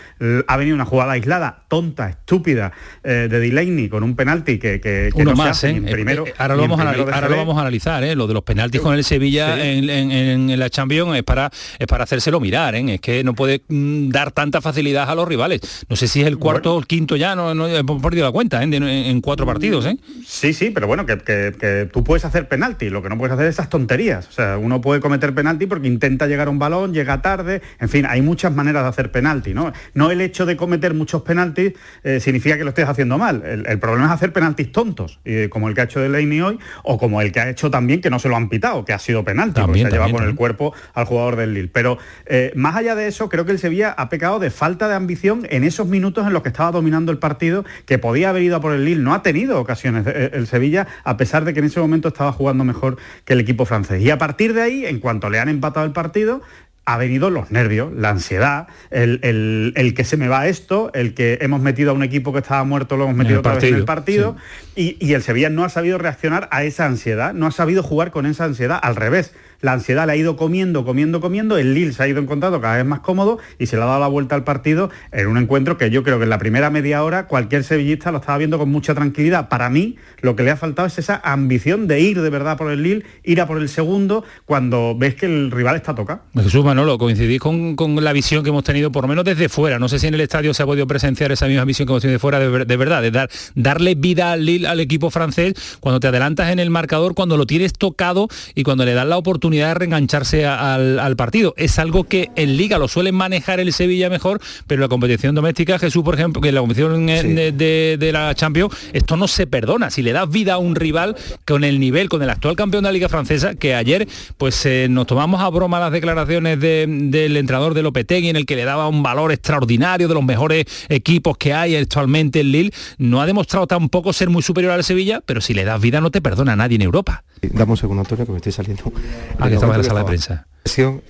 Ha 0.46 0.56
venido 0.56 0.74
una 0.74 0.84
jugada 0.84 1.12
aislada, 1.12 1.64
tonta, 1.68 2.08
estúpida, 2.08 2.72
de 3.02 3.28
Delaney 3.28 3.88
con 3.94 4.02
un 4.02 4.16
penalti 4.16 4.58
que, 4.58 4.80
que, 4.80 5.10
que 5.14 5.22
Uno 5.22 5.30
no 5.30 5.36
se 5.36 5.42
más, 5.42 5.50
hace 5.58 5.70
¿eh? 5.70 5.76
en 5.76 5.84
primero, 5.86 6.26
Eh, 6.26 6.34
ahora, 6.36 6.56
lo 6.56 6.62
vamos 6.62 6.80
a, 6.80 6.90
primero 6.90 7.14
ahora 7.14 7.28
lo 7.28 7.36
vamos 7.36 7.56
a 7.56 7.60
analizar, 7.60 8.02
¿eh? 8.02 8.16
Lo 8.16 8.26
de 8.26 8.34
los 8.34 8.42
penaltis 8.42 8.80
con 8.80 8.92
el 8.94 9.04
Sevilla 9.04 9.64
en, 9.64 9.88
en- 9.88 10.10
en- 10.10 10.50
en 10.50 10.58
la 10.58 10.68
Champions 10.68 11.16
es 11.16 11.22
para, 11.22 11.48
es 11.78 11.86
para 11.86 12.02
hacérselo 12.02 12.40
mirar, 12.40 12.74
¿eh? 12.74 12.94
Es 12.94 13.00
que 13.00 13.22
no 13.22 13.34
puede 13.34 13.62
mm, 13.68 14.08
dar 14.08 14.32
tanta 14.32 14.60
facilidad 14.60 15.08
a 15.08 15.14
los 15.14 15.28
rivales. 15.28 15.60
No 15.88 15.94
sé 15.94 16.08
si 16.08 16.20
es 16.22 16.26
el 16.26 16.38
cuarto 16.38 16.74
o 16.74 16.78
el 16.80 16.86
quinto 16.88 17.14
ya, 17.14 17.36
no, 17.36 17.54
no 17.54 17.68
he 17.68 17.84
perdido 17.84 18.24
la 18.26 18.32
cuenta, 18.32 18.60
¿eh? 18.60 18.64
En, 18.64 18.74
en 18.82 19.20
cuatro 19.20 19.46
partidos, 19.46 19.86
¿eh? 19.86 19.96
Sí, 20.26 20.52
sí, 20.52 20.70
pero 20.70 20.88
bueno, 20.88 21.06
que, 21.06 21.18
que- 21.18 21.88
tú 21.92 22.02
puedes 22.02 22.24
hacer 22.24 22.48
penalti, 22.48 22.90
lo 22.90 23.00
que 23.02 23.08
no 23.08 23.16
puedes 23.16 23.32
hacer 23.34 23.46
es 23.46 23.54
esas 23.54 23.68
tonterías. 23.68 24.26
O 24.28 24.32
sea, 24.32 24.58
uno 24.58 24.80
puede 24.80 25.00
cometer 25.00 25.34
penalti 25.34 25.66
porque 25.66 25.86
intenta 25.86 26.26
llegar 26.26 26.48
a 26.48 26.50
un 26.50 26.58
balón, 26.58 26.92
llega 26.92 27.22
tarde, 27.22 27.62
en 27.78 27.88
fin, 27.88 28.06
hay 28.08 28.22
muchas 28.22 28.52
maneras 28.54 28.82
de 28.82 28.88
hacer 28.88 29.10
penalti, 29.12 29.54
¿no? 29.54 29.72
No 29.94 30.10
el 30.10 30.20
hecho 30.20 30.46
de 30.46 30.56
cometer 30.56 30.94
muchos 30.94 31.22
penaltis 31.22 31.72
eh, 32.02 32.18
significa 32.20 32.56
que 32.58 32.64
lo 32.64 32.70
estés 32.70 32.88
haciendo 32.88 33.18
mal. 33.18 33.42
El, 33.44 33.66
el 33.66 33.78
problema 33.84 34.06
es 34.08 34.12
hacer 34.12 34.32
penaltis 34.32 34.72
tontos, 34.72 35.20
eh, 35.24 35.48
como 35.50 35.68
el 35.68 35.74
que 35.74 35.82
ha 35.82 35.84
hecho 35.84 36.00
Delaney 36.00 36.40
hoy, 36.40 36.58
o 36.82 36.98
como 36.98 37.20
el 37.20 37.32
que 37.32 37.40
ha 37.40 37.50
hecho 37.50 37.70
también 37.70 38.00
que 38.00 38.10
no 38.10 38.18
se 38.18 38.28
lo 38.28 38.36
han 38.36 38.48
pitado, 38.48 38.84
que 38.84 38.92
ha 38.92 38.98
sido 38.98 39.24
penalti, 39.24 39.60
porque 39.60 39.66
También, 39.66 39.84
se 39.84 39.88
ha 39.88 39.90
llevado 39.90 40.08
también, 40.08 40.16
con 40.16 40.22
el 40.24 40.28
también. 40.30 40.36
cuerpo 40.36 40.74
al 40.94 41.04
jugador 41.04 41.36
del 41.36 41.54
Lille. 41.54 41.70
Pero 41.72 41.98
eh, 42.26 42.52
más 42.56 42.76
allá 42.76 42.94
de 42.94 43.06
eso, 43.06 43.28
creo 43.28 43.44
que 43.44 43.52
el 43.52 43.58
Sevilla 43.58 43.94
ha 43.96 44.08
pecado 44.08 44.38
de 44.38 44.50
falta 44.50 44.88
de 44.88 44.94
ambición 44.94 45.46
en 45.50 45.64
esos 45.64 45.86
minutos 45.86 46.26
en 46.26 46.32
los 46.32 46.42
que 46.42 46.48
estaba 46.48 46.72
dominando 46.72 47.12
el 47.12 47.18
partido, 47.18 47.64
que 47.86 47.98
podía 47.98 48.30
haber 48.30 48.42
ido 48.42 48.56
a 48.56 48.60
por 48.60 48.72
el 48.72 48.84
Lille. 48.84 49.02
No 49.02 49.14
ha 49.14 49.22
tenido 49.22 49.60
ocasiones 49.60 50.06
eh, 50.06 50.30
el 50.32 50.46
Sevilla, 50.46 50.86
a 51.04 51.16
pesar 51.16 51.44
de 51.44 51.52
que 51.52 51.60
en 51.60 51.66
ese 51.66 51.80
momento 51.80 52.08
estaba 52.08 52.32
jugando 52.32 52.64
mejor 52.64 52.96
que 53.24 53.34
el 53.34 53.40
equipo 53.40 53.66
francés. 53.66 54.02
Y 54.02 54.10
a 54.10 54.18
partir 54.18 54.54
de 54.54 54.62
ahí, 54.62 54.86
en 54.86 55.00
cuanto 55.00 55.28
le 55.28 55.38
han 55.38 55.48
empatado 55.48 55.84
el 55.84 55.92
partido, 55.92 56.40
ha 56.86 56.98
venido 56.98 57.30
los 57.30 57.50
nervios, 57.50 57.92
la 57.94 58.10
ansiedad, 58.10 58.66
el, 58.90 59.18
el- 59.22 59.72
el 59.76 59.94
que 59.94 60.04
se 60.04 60.16
me 60.18 60.28
va 60.28 60.46
esto, 60.48 60.90
el 60.94 61.14
que 61.14 61.38
hemos 61.40 61.60
metido 61.62 61.92
a 61.92 61.94
un 61.94 62.02
equipo 62.02 62.32
que 62.32 62.40
estaba 62.40 62.62
muerto, 62.64 62.96
lo 62.96 63.04
hemos 63.04 63.16
metido 63.16 63.40
otra 63.40 63.54
vez 63.54 63.64
en 63.64 63.74
el 63.80 63.84
partido, 63.86 64.34
partido, 64.34 64.46
y, 64.76 64.96
y 65.00 65.14
el 65.14 65.22
Sevilla 65.22 65.48
no 65.48 65.64
ha 65.64 65.68
sabido 65.70 65.96
reaccionar 65.96 66.48
a 66.50 66.62
esa 66.64 66.84
ansiedad, 66.84 67.32
no 67.32 67.46
ha 67.46 67.50
sabido 67.52 67.82
jugar 67.82 68.10
con 68.10 68.26
esa 68.26 68.44
ansiedad, 68.44 68.78
al 68.82 68.96
revés. 68.96 69.34
La 69.60 69.72
ansiedad 69.72 70.06
le 70.06 70.12
ha 70.12 70.16
ido 70.16 70.36
comiendo, 70.36 70.84
comiendo, 70.84 71.20
comiendo, 71.20 71.56
el 71.56 71.74
Lille 71.74 71.92
se 71.92 72.02
ha 72.02 72.08
ido 72.08 72.20
encontrando 72.20 72.60
cada 72.60 72.76
vez 72.76 72.84
más 72.84 73.00
cómodo 73.00 73.38
y 73.58 73.66
se 73.66 73.76
le 73.76 73.82
ha 73.82 73.86
dado 73.86 74.00
la 74.00 74.08
vuelta 74.08 74.34
al 74.34 74.44
partido 74.44 74.90
en 75.12 75.26
un 75.26 75.38
encuentro 75.38 75.78
que 75.78 75.90
yo 75.90 76.02
creo 76.02 76.18
que 76.18 76.24
en 76.24 76.30
la 76.30 76.38
primera 76.38 76.70
media 76.70 77.02
hora 77.02 77.26
cualquier 77.26 77.64
sevillista 77.64 78.12
lo 78.12 78.18
estaba 78.18 78.38
viendo 78.38 78.58
con 78.58 78.70
mucha 78.70 78.94
tranquilidad. 78.94 79.48
Para 79.48 79.70
mí 79.70 79.96
lo 80.20 80.36
que 80.36 80.42
le 80.42 80.50
ha 80.50 80.56
faltado 80.56 80.86
es 80.86 80.98
esa 80.98 81.20
ambición 81.24 81.86
de 81.86 82.00
ir 82.00 82.20
de 82.20 82.30
verdad 82.30 82.56
por 82.56 82.70
el 82.70 82.82
Lille, 82.82 83.04
ir 83.22 83.40
a 83.40 83.46
por 83.46 83.58
el 83.58 83.68
segundo 83.68 84.24
cuando 84.44 84.94
ves 84.96 85.14
que 85.14 85.26
el 85.26 85.50
rival 85.50 85.76
está 85.76 85.94
tocado. 85.94 86.20
Jesús 86.34 86.64
Manolo, 86.64 86.98
coincidís 86.98 87.40
con, 87.40 87.76
la 88.04 88.12
visión 88.12 88.42
que 88.42 88.50
hemos 88.50 88.64
tenido, 88.64 88.90
por 88.90 89.04
lo 89.04 89.08
menos 89.08 89.24
desde 89.24 89.48
fuera. 89.48 89.78
No 89.78 89.88
sé 89.88 89.98
si 89.98 90.08
en 90.08 90.14
el 90.14 90.20
estadio 90.20 90.52
se 90.52 90.62
ha 90.62 90.66
podido 90.66 90.86
presenciar 90.86 91.32
esa 91.32 91.46
misma 91.46 91.64
visión 91.64 91.86
que 91.86 91.92
hemos 91.92 92.02
tenido 92.02 92.16
de 92.16 92.18
fuera, 92.18 92.38
de, 92.38 92.64
de 92.64 92.76
verdad, 92.76 93.02
de 93.02 93.10
dar, 93.10 93.30
darle 93.54 93.94
vida 93.94 94.32
al 94.32 94.44
Lille, 94.44 94.66
al 94.66 94.80
equipo 94.80 95.10
francés, 95.10 95.54
cuando 95.80 96.00
te 96.00 96.08
adelantas 96.08 96.50
en 96.50 96.58
el 96.58 96.70
marcador, 96.70 97.14
cuando 97.14 97.36
lo 97.36 97.46
tienes 97.46 97.72
tocado 97.72 98.28
y 98.54 98.62
cuando 98.62 98.84
le 98.84 98.94
das 98.94 99.06
la 99.06 99.16
oportunidad 99.16 99.43
de 99.50 99.74
reengancharse 99.74 100.46
a- 100.46 100.74
al, 100.74 100.98
al 100.98 101.16
partido. 101.16 101.54
Es 101.56 101.78
algo 101.78 102.04
que 102.04 102.30
en 102.36 102.56
Liga 102.56 102.78
lo 102.78 102.88
suelen 102.88 103.14
manejar 103.14 103.60
el 103.60 103.72
Sevilla 103.72 104.08
mejor, 104.10 104.40
pero 104.66 104.80
la 104.80 104.88
competición 104.88 105.34
doméstica, 105.34 105.78
Jesús, 105.78 106.02
por 106.04 106.14
ejemplo, 106.14 106.40
que 106.42 106.52
la 106.52 106.60
competición 106.60 107.08
eh, 107.08 107.22
de, 107.22 107.52
de- 107.52 107.96
de 107.98 108.12
la 108.12 108.34
Champions, 108.34 108.74
esto 108.92 109.16
no 109.16 109.28
se 109.28 109.46
perdona. 109.46 109.90
Si 109.90 110.02
le 110.02 110.12
das 110.12 110.28
vida 110.30 110.54
a 110.54 110.58
un 110.58 110.74
rival 110.74 111.16
con 111.46 111.64
el 111.64 111.80
nivel, 111.80 112.08
con 112.08 112.22
el 112.22 112.30
actual 112.30 112.56
campeón 112.56 112.84
de 112.84 112.88
la 112.88 112.92
Liga 112.92 113.08
Francesa, 113.08 113.54
que 113.54 113.74
ayer 113.74 114.08
pues 114.38 114.64
eh, 114.66 114.86
nos 114.90 115.06
tomamos 115.06 115.40
a 115.42 115.48
broma 115.50 115.80
las 115.80 115.92
declaraciones 115.92 116.58
de- 116.60 116.86
del 116.88 117.36
entrenador 117.36 117.74
de 117.74 117.82
Lopetegui 117.82 118.28
en 118.28 118.36
el 118.36 118.46
que 118.46 118.56
le 118.56 118.64
daba 118.64 118.88
un 118.88 119.02
valor 119.02 119.32
extraordinario 119.32 120.08
de 120.08 120.14
los 120.14 120.24
mejores 120.24 120.64
equipos 120.88 121.36
que 121.36 121.52
hay 121.52 121.76
actualmente 121.76 122.40
en 122.40 122.52
Lille, 122.52 122.70
no 122.98 123.20
ha 123.20 123.26
demostrado 123.26 123.66
tampoco 123.66 124.12
ser 124.12 124.30
muy 124.30 124.42
superior 124.42 124.72
al 124.72 124.84
Sevilla, 124.84 125.20
pero 125.24 125.40
si 125.40 125.54
le 125.54 125.64
das 125.64 125.80
vida 125.80 126.00
no 126.00 126.10
te 126.10 126.20
perdona 126.20 126.56
nadie 126.56 126.76
en 126.76 126.82
Europa. 126.82 127.24
Dame 127.52 127.72
un 127.72 127.76
segundo, 127.76 128.00
Antonio, 128.02 128.26
que 128.26 128.32
me 128.32 128.38
estoy 128.38 128.52
saliendo. 128.52 128.92
Ah, 129.38 129.48
que 129.48 129.54
estaba 129.54 129.74
en 129.74 129.82
la 129.82 129.84
sala 129.84 130.00
de 130.00 130.06
prensa. 130.06 130.46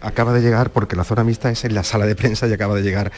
Acaba 0.01 0.33
de 0.33 0.41
llegar, 0.43 0.71
porque 0.71 0.97
la 0.97 1.05
zona 1.05 1.23
mixta 1.23 1.51
es 1.51 1.65
en 1.65 1.75
la 1.75 1.85
sala 1.85 2.07
de 2.07 2.17
prensa 2.17 2.49
y 2.49 2.53
acaba 2.53 2.75
de 2.75 2.83
llegar 2.83 3.13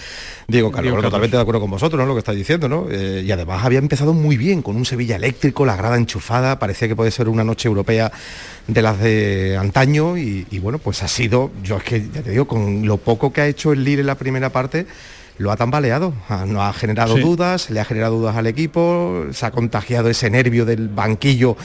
Diego 0.46 0.70
Carlos. 0.70 0.82
Diego 0.82 0.96
Carlos. 0.96 1.11
Totalmente 1.11 1.37
de 1.37 1.42
acuerdo 1.42 1.61
con 1.62 1.70
vosotros, 1.70 1.99
¿no? 1.99 2.06
Lo 2.06 2.12
que 2.14 2.18
estáis 2.18 2.38
diciendo, 2.38 2.68
¿no? 2.68 2.87
Eh, 2.90 3.23
y 3.26 3.32
además 3.32 3.64
había 3.64 3.78
empezado 3.78 4.12
muy 4.12 4.37
bien, 4.37 4.61
con 4.61 4.76
un 4.76 4.85
Sevilla 4.85 5.16
eléctrico, 5.16 5.64
la 5.64 5.76
grada 5.76 5.96
enchufada, 5.96 6.58
parecía 6.58 6.88
que 6.88 6.94
puede 6.96 7.11
ser 7.11 7.28
una 7.28 7.42
noche 7.42 7.68
europea 7.68 8.12
de 8.66 8.82
las 8.82 9.00
de 9.00 9.56
antaño 9.58 10.18
y, 10.18 10.46
y 10.50 10.58
bueno, 10.58 10.78
pues 10.78 11.02
ha 11.02 11.08
sido, 11.08 11.50
yo 11.62 11.78
es 11.78 11.85
que 11.85 12.06
ya 12.12 12.23
te 12.23 12.30
digo, 12.30 12.46
con 12.46 12.87
lo 12.87 12.99
poco 12.99 13.32
que 13.32 13.40
ha 13.40 13.46
hecho 13.46 13.73
el 13.73 13.82
Lille 13.82 14.00
en 14.00 14.06
la 14.06 14.16
primera 14.16 14.50
parte, 14.50 14.87
lo 15.38 15.52
ha 15.52 15.56
tambaleado, 15.56 16.14
no 16.46 16.62
ha 16.62 16.73
generado 16.73 17.16
Sí. 17.16 17.23
dudas, 17.23 17.68
le 17.70 17.80
ha 17.80 17.85
generado 17.85 18.18
dudas 18.18 18.37
al 18.37 18.46
equipo, 18.46 19.26
se 19.32 19.44
ha 19.44 19.50
contagiado 19.50 20.08
ese 20.08 20.30
nervio 20.30 20.64
del 20.64 20.88
banquillo 20.88 21.56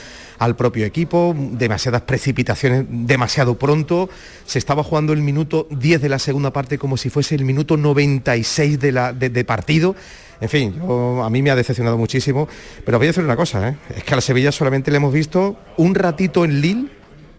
al 0.41 0.55
propio 0.55 0.85
equipo, 0.87 1.35
demasiadas 1.37 2.01
precipitaciones 2.01 2.85
demasiado 2.89 3.59
pronto, 3.59 4.09
se 4.45 4.57
estaba 4.57 4.83
jugando 4.83 5.13
el 5.13 5.21
minuto 5.21 5.67
10 5.69 6.01
de 6.01 6.09
la 6.09 6.17
segunda 6.17 6.51
parte 6.51 6.79
como 6.79 6.97
si 6.97 7.11
fuese 7.11 7.35
el 7.35 7.45
minuto 7.45 7.77
96 7.77 8.79
de, 8.79 8.91
la, 8.91 9.13
de, 9.13 9.29
de 9.29 9.45
partido. 9.45 9.95
En 10.41 10.49
fin, 10.49 10.73
yo- 10.75 11.23
a 11.23 11.29
mí 11.29 11.43
me 11.43 11.51
ha 11.51 11.55
decepcionado 11.55 11.95
muchísimo, 11.95 12.47
pero 12.83 12.97
voy 12.97 13.05
a 13.05 13.09
decir 13.09 13.23
una 13.23 13.35
cosa, 13.35 13.69
¿eh? 13.69 13.75
es 13.95 14.03
que 14.03 14.15
al 14.15 14.23
Sevilla 14.23 14.51
solamente 14.51 14.89
le 14.89 14.97
hemos 14.97 15.13
visto 15.13 15.57
un 15.77 15.93
ratito 15.93 16.43
en 16.43 16.59
Lille 16.59 16.87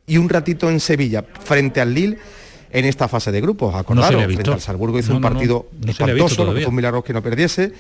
y 0.07 0.19
un 0.19 0.29
ratito 0.29 0.71
en 0.71 0.79
Sevilla, 0.79 1.25
frente 1.45 1.81
al 1.81 1.93
Lille 1.93 2.19
en 2.71 2.85
esta 2.85 3.09
fase 3.09 3.33
de 3.33 3.41
grupos. 3.41 3.75
Acordaros, 3.75 4.23
frente 4.27 4.49
al 4.53 4.61
Salzburgo 4.61 4.99
hizo 5.01 5.11
No, 5.11 5.17
un 5.17 5.23
no, 5.23 5.29
partido 5.29 5.67
espantoso, 5.89 6.45
lo 6.45 6.55
que 6.55 6.61
fue 6.61 6.69
un 6.71 6.77
milagro 6.77 7.03
que 7.03 7.13
no 7.13 7.21
perdiese. 7.21 7.73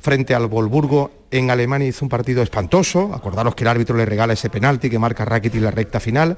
Frente 0.00 0.34
al 0.34 0.46
Volburgo 0.46 1.10
en 1.30 1.50
Alemania 1.50 1.86
hizo 1.88 2.04
un 2.04 2.08
partido 2.08 2.42
espantoso. 2.42 3.12
Acordaros 3.14 3.54
que 3.54 3.64
el 3.64 3.68
árbitro 3.68 3.96
le 3.96 4.06
regala 4.06 4.32
ese 4.32 4.48
penalti 4.50 4.88
que 4.90 4.98
marca 4.98 5.24
Rakitic 5.24 5.58
en 5.58 5.64
la 5.64 5.70
recta 5.70 6.00
final. 6.00 6.36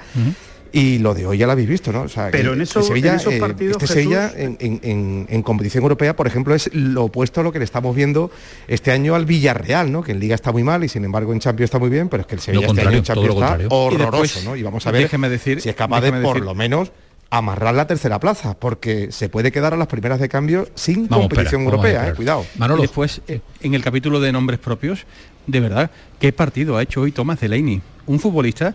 Y 0.75 0.99
lo 1.01 1.13
de 1.13 1.27
hoy 1.27 1.37
ya 1.37 1.45
lo 1.45 1.53
habéis 1.53 1.69
visto, 1.69 1.93
¿no? 1.93 2.01
O 2.01 2.09
sea, 2.09 2.31
Pero 2.33 2.51
en 2.55 2.57
el 2.57 2.63
eso- 2.63 2.83
Sevilla, 2.83 3.11
en 3.11 3.17
esos 3.17 3.35
eh, 3.35 3.39
partidos, 3.39 3.73
este 3.83 3.87
Jesús- 3.89 3.95
Sevilla 4.15 4.33
en, 4.35 4.57
en- 4.59 4.81
en- 4.83 5.27
en 5.29 5.43
competición 5.43 5.83
europea, 5.83 6.17
por 6.17 6.27
ejemplo, 6.27 6.55
es 6.55 6.71
lo 6.73 7.05
opuesto 7.05 7.43
a 7.43 7.45
lo 7.45 7.53
que 7.53 7.59
le 7.59 7.67
estamos 7.67 7.95
viendo 7.95 8.31
este 8.69 8.91
año 8.91 9.15
al 9.15 9.27
Villarreal, 9.27 9.93
¿no? 9.93 10.03
Que 10.03 10.13
en 10.13 10.21
Liga 10.21 10.35
está 10.35 10.51
muy 10.51 10.63
mal 10.65 10.83
y 10.83 10.89
sin 10.89 11.05
embargo 11.05 11.35
en 11.35 11.41
Champions 11.41 11.67
está 11.69 11.79
muy 11.79 11.91
bien, 11.91 12.09
pero 12.09 12.23
es 12.23 12.27
que 12.27 12.37
el 12.37 12.41
Sevilla 12.41 12.69
este 12.69 12.81
año 12.81 12.97
en 12.97 13.03
Champions 13.03 13.35
está. 13.35 13.59
Y 13.63 13.67
horroroso, 13.69 14.23
después, 14.23 14.45
¿no? 14.47 14.57
Y 14.57 14.63
vamos 14.63 14.87
a 14.87 14.93
ver 14.93 15.03
déjeme 15.03 15.29
decir- 15.29 15.61
si 15.61 15.69
es 15.69 15.75
capaz 15.77 16.01
de 16.01 16.11
por 16.11 16.37
decir- 16.37 16.43
lo 16.45 16.55
menos 16.55 16.91
amarrar 17.33 17.75
la 17.75 17.87
tercera 17.87 18.21
plaza, 18.21 18.55
porque 18.59 19.11
se 19.11 19.31
puede 19.31 19.51
quedar 19.51 19.73
a 19.73 19.79
las 19.79 19.87
primeras 19.87 20.21
de 20.21 20.29
cambio 20.29 20.69
sin 20.75 21.09
Vamos 21.09 21.29
competición 21.29 21.63
europea, 21.63 22.09
eh, 22.09 22.15
cuidado. 22.15 22.45
Y 22.55 22.81
después, 22.83 23.23
eh, 23.27 23.41
en 23.63 23.73
el 23.73 23.83
capítulo 23.83 24.21
de 24.21 24.33
nombres 24.33 24.61
propios, 24.61 25.07
de 25.47 25.61
verdad, 25.61 25.91
¿qué 26.21 26.31
partido 26.35 26.77
ha 26.77 26.83
hecho 26.83 27.01
hoy 27.01 27.11
Tomás 27.11 27.41
Delaney? 27.41 27.81
Un 28.07 28.21
futbolista 28.21 28.75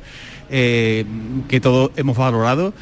eh, 0.50 1.06
que 1.48 1.60
todos 1.60 1.92
hemos 1.98 2.18
valorado, 2.18 2.74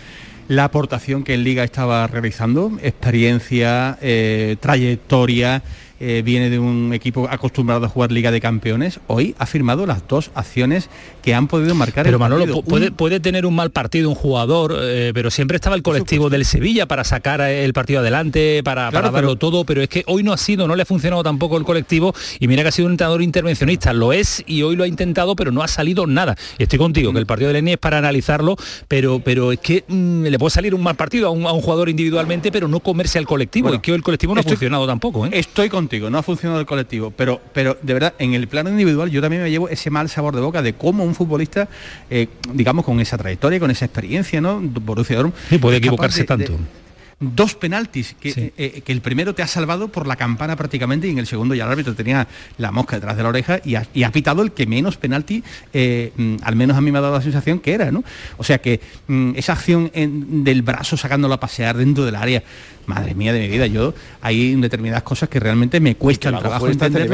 la 0.48 0.64
aportación 0.64 1.24
que 1.24 1.34
en 1.34 1.44
Liga 1.44 1.66
estaba 1.66 2.08
realizando, 2.08 2.72
experiencia, 2.82 3.98
eh, 4.02 4.56
trayectoria, 4.62 5.62
eh, 6.00 6.22
viene 6.26 6.50
de 6.50 6.60
un 6.60 6.94
equipo 6.94 7.28
acostumbrado 7.30 7.86
a 7.86 7.90
jugar 7.90 8.12
Liga 8.12 8.30
de 8.30 8.42
Campeones, 8.42 9.00
hoy 9.08 9.34
ha 9.40 9.46
firmado 9.46 9.86
las 9.86 10.08
dos 10.08 10.30
acciones 10.36 10.90
que 11.26 11.34
han 11.34 11.48
podido 11.48 11.74
marcar 11.74 12.04
Pero 12.06 12.18
el 12.18 12.20
Manolo, 12.20 12.62
puede, 12.62 12.92
puede 12.92 13.20
tener 13.20 13.48
un 13.48 13.56
mal 13.56 13.72
partido 13.72 14.10
un 14.10 14.16
jugador, 14.16 14.78
eh, 14.80 15.10
pero 15.14 15.32
siempre 15.32 15.56
estaba 15.56 15.76
el 15.76 15.82
colectivo 15.82 16.30
del 16.30 16.46
Sevilla 16.46 16.86
para 16.86 17.04
sacar 17.04 17.42
el 17.42 17.74
partido 17.74 18.02
adelante, 18.02 18.62
para, 18.64 18.90
Claro, 18.92 19.08
para 19.08 19.12
darlo 19.12 19.30
pero- 19.32 19.36
todo, 19.40 19.66
pero 19.66 19.82
es 19.82 19.90
que 19.90 20.04
hoy 20.06 20.22
no 20.22 20.32
ha 20.34 20.38
sido, 20.38 20.68
no 20.68 20.76
le 20.76 20.84
ha 20.84 20.86
funcionado 20.86 21.24
tampoco 21.24 21.58
el 21.58 21.64
colectivo 21.64 22.14
y 22.40 22.48
mira 22.48 22.62
que 22.62 22.70
ha 22.70 22.72
sido 22.72 22.86
un 22.86 22.92
entrenador 22.94 23.24
intervencionista, 23.24 23.92
lo 23.92 24.14
es 24.14 24.44
y 24.46 24.62
hoy 24.62 24.76
lo 24.76 24.84
ha 24.84 24.88
intentado, 24.88 25.36
pero 25.36 25.52
no 25.52 25.64
ha 25.64 25.68
salido 25.68 26.06
nada. 26.06 26.36
Estoy 26.60 26.78
contigo, 26.78 27.12
que 27.12 27.18
el 27.18 27.26
partido 27.26 27.48
de 27.48 27.54
Leni 27.56 27.72
es 27.72 27.78
para 27.80 27.98
analizarlo, 27.98 28.56
pero, 28.88 29.20
pero 29.26 29.52
es 29.52 29.60
que 29.60 29.84
mm, 29.88 30.26
le 30.26 30.38
puede 30.38 30.52
salir 30.52 30.76
un 30.76 30.84
mal 30.84 30.94
partido 30.96 31.28
a 31.28 31.32
un, 31.32 31.48
a 31.48 31.54
un 31.54 31.62
jugador 31.62 31.90
individualmente, 31.90 32.52
pero 32.52 32.68
no 32.68 32.82
comerse 32.82 33.18
al 33.18 33.26
colectivo, 33.26 33.70
Bueno, 33.70 33.80
y 33.80 33.82
que 33.82 33.92
hoy 33.92 33.98
el 33.98 34.04
colectivo 34.04 34.36
no 34.36 34.42
estoy- 34.42 34.52
ha 34.54 34.56
funcionado 34.58 34.86
tampoco. 34.86 35.26
¿eh? 35.26 35.32
Estoy 35.34 35.70
contigo, 35.70 36.12
no 36.12 36.20
ha 36.20 36.24
funcionado 36.24 36.60
el 36.60 36.68
colectivo, 36.68 37.12
pero, 37.18 37.42
pero 37.52 37.78
de 37.82 37.94
verdad, 37.96 38.14
en 38.20 38.36
el 38.36 38.48
plano 38.48 38.70
individual 38.70 39.10
yo 39.10 39.22
también 39.22 39.42
me 39.42 39.50
llevo 39.50 39.70
ese 39.70 39.90
mal 39.90 40.08
sabor 40.08 40.36
de 40.36 40.42
boca 40.42 40.62
de 40.62 40.74
cómo 40.74 41.04
un 41.04 41.15
futbolista, 41.16 41.68
eh, 42.10 42.28
digamos, 42.54 42.86
con 42.86 43.00
esa 43.00 43.18
trayectoria, 43.18 43.60
con 43.60 43.72
esa 43.72 43.86
experiencia, 43.86 44.40
¿no? 44.42 44.60
Borussia 44.62 45.16
Dortmund, 45.16 45.36
Sí, 45.50 45.58
puede 45.58 45.78
equivocarse 45.78 46.20
de- 46.22 46.26
tanto. 46.28 46.52
de- 46.54 46.86
dos 47.18 47.56
penaltis 47.56 48.14
que, 48.20 48.30
eh, 48.30 48.54
eh, 48.58 48.82
que 48.84 48.92
el 48.92 49.00
primero 49.00 49.34
te 49.34 49.42
ha 49.42 49.48
salvado 49.48 49.88
por 49.88 50.06
la 50.06 50.18
campana 50.18 50.58
prácticamente 50.58 51.08
y 51.08 51.12
en 51.12 51.18
el 51.18 51.26
segundo 51.28 51.56
ya 51.56 51.64
el 51.64 51.72
árbitro 51.72 51.96
tenía 51.96 52.28
la 52.58 52.74
mosca 52.74 52.98
detrás 52.98 53.16
de 53.16 53.24
la 53.24 53.30
oreja 53.30 53.62
y 53.64 53.76
ha, 53.76 53.88
y 53.94 54.04
ha 54.04 54.12
pitado 54.12 54.42
el 54.42 54.52
que 54.52 54.66
menos 54.68 54.98
penalti 54.98 55.42
eh, 55.72 56.12
mm, 56.18 56.36
al 56.44 56.58
menos 56.58 56.76
a 56.76 56.82
mí 56.82 56.92
me 56.92 56.98
ha 56.98 57.02
dado 57.02 57.14
la 57.16 57.22
sensación 57.22 57.60
que 57.60 57.72
era 57.74 57.90
¿no? 57.90 58.04
o 58.36 58.44
sea 58.44 58.58
que 58.60 58.82
mm, 59.08 59.32
esa 59.38 59.54
acción 59.54 59.90
en- 59.94 60.44
del 60.44 60.62
brazo 60.62 60.98
sacándolo 60.98 61.34
a 61.34 61.40
pasear 61.40 61.78
dentro 61.78 62.04
del 62.04 62.16
área 62.16 62.44
madre 62.86 63.16
mía 63.16 63.32
de 63.32 63.40
mi 63.40 63.48
vida 63.48 63.66
yo 63.68 63.94
hay 64.22 64.54
determinadas 64.56 65.04
cosas 65.04 65.30
que 65.30 65.40
realmente 65.40 65.80
me 65.80 65.96
cuesta 65.96 66.28
el 66.28 66.36
trabajo 66.40 66.66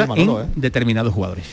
Manolo, 0.07 0.41
en 0.41 0.47
¿eh? 0.47 0.51
determinados 0.55 1.13
jugadores 1.13 1.45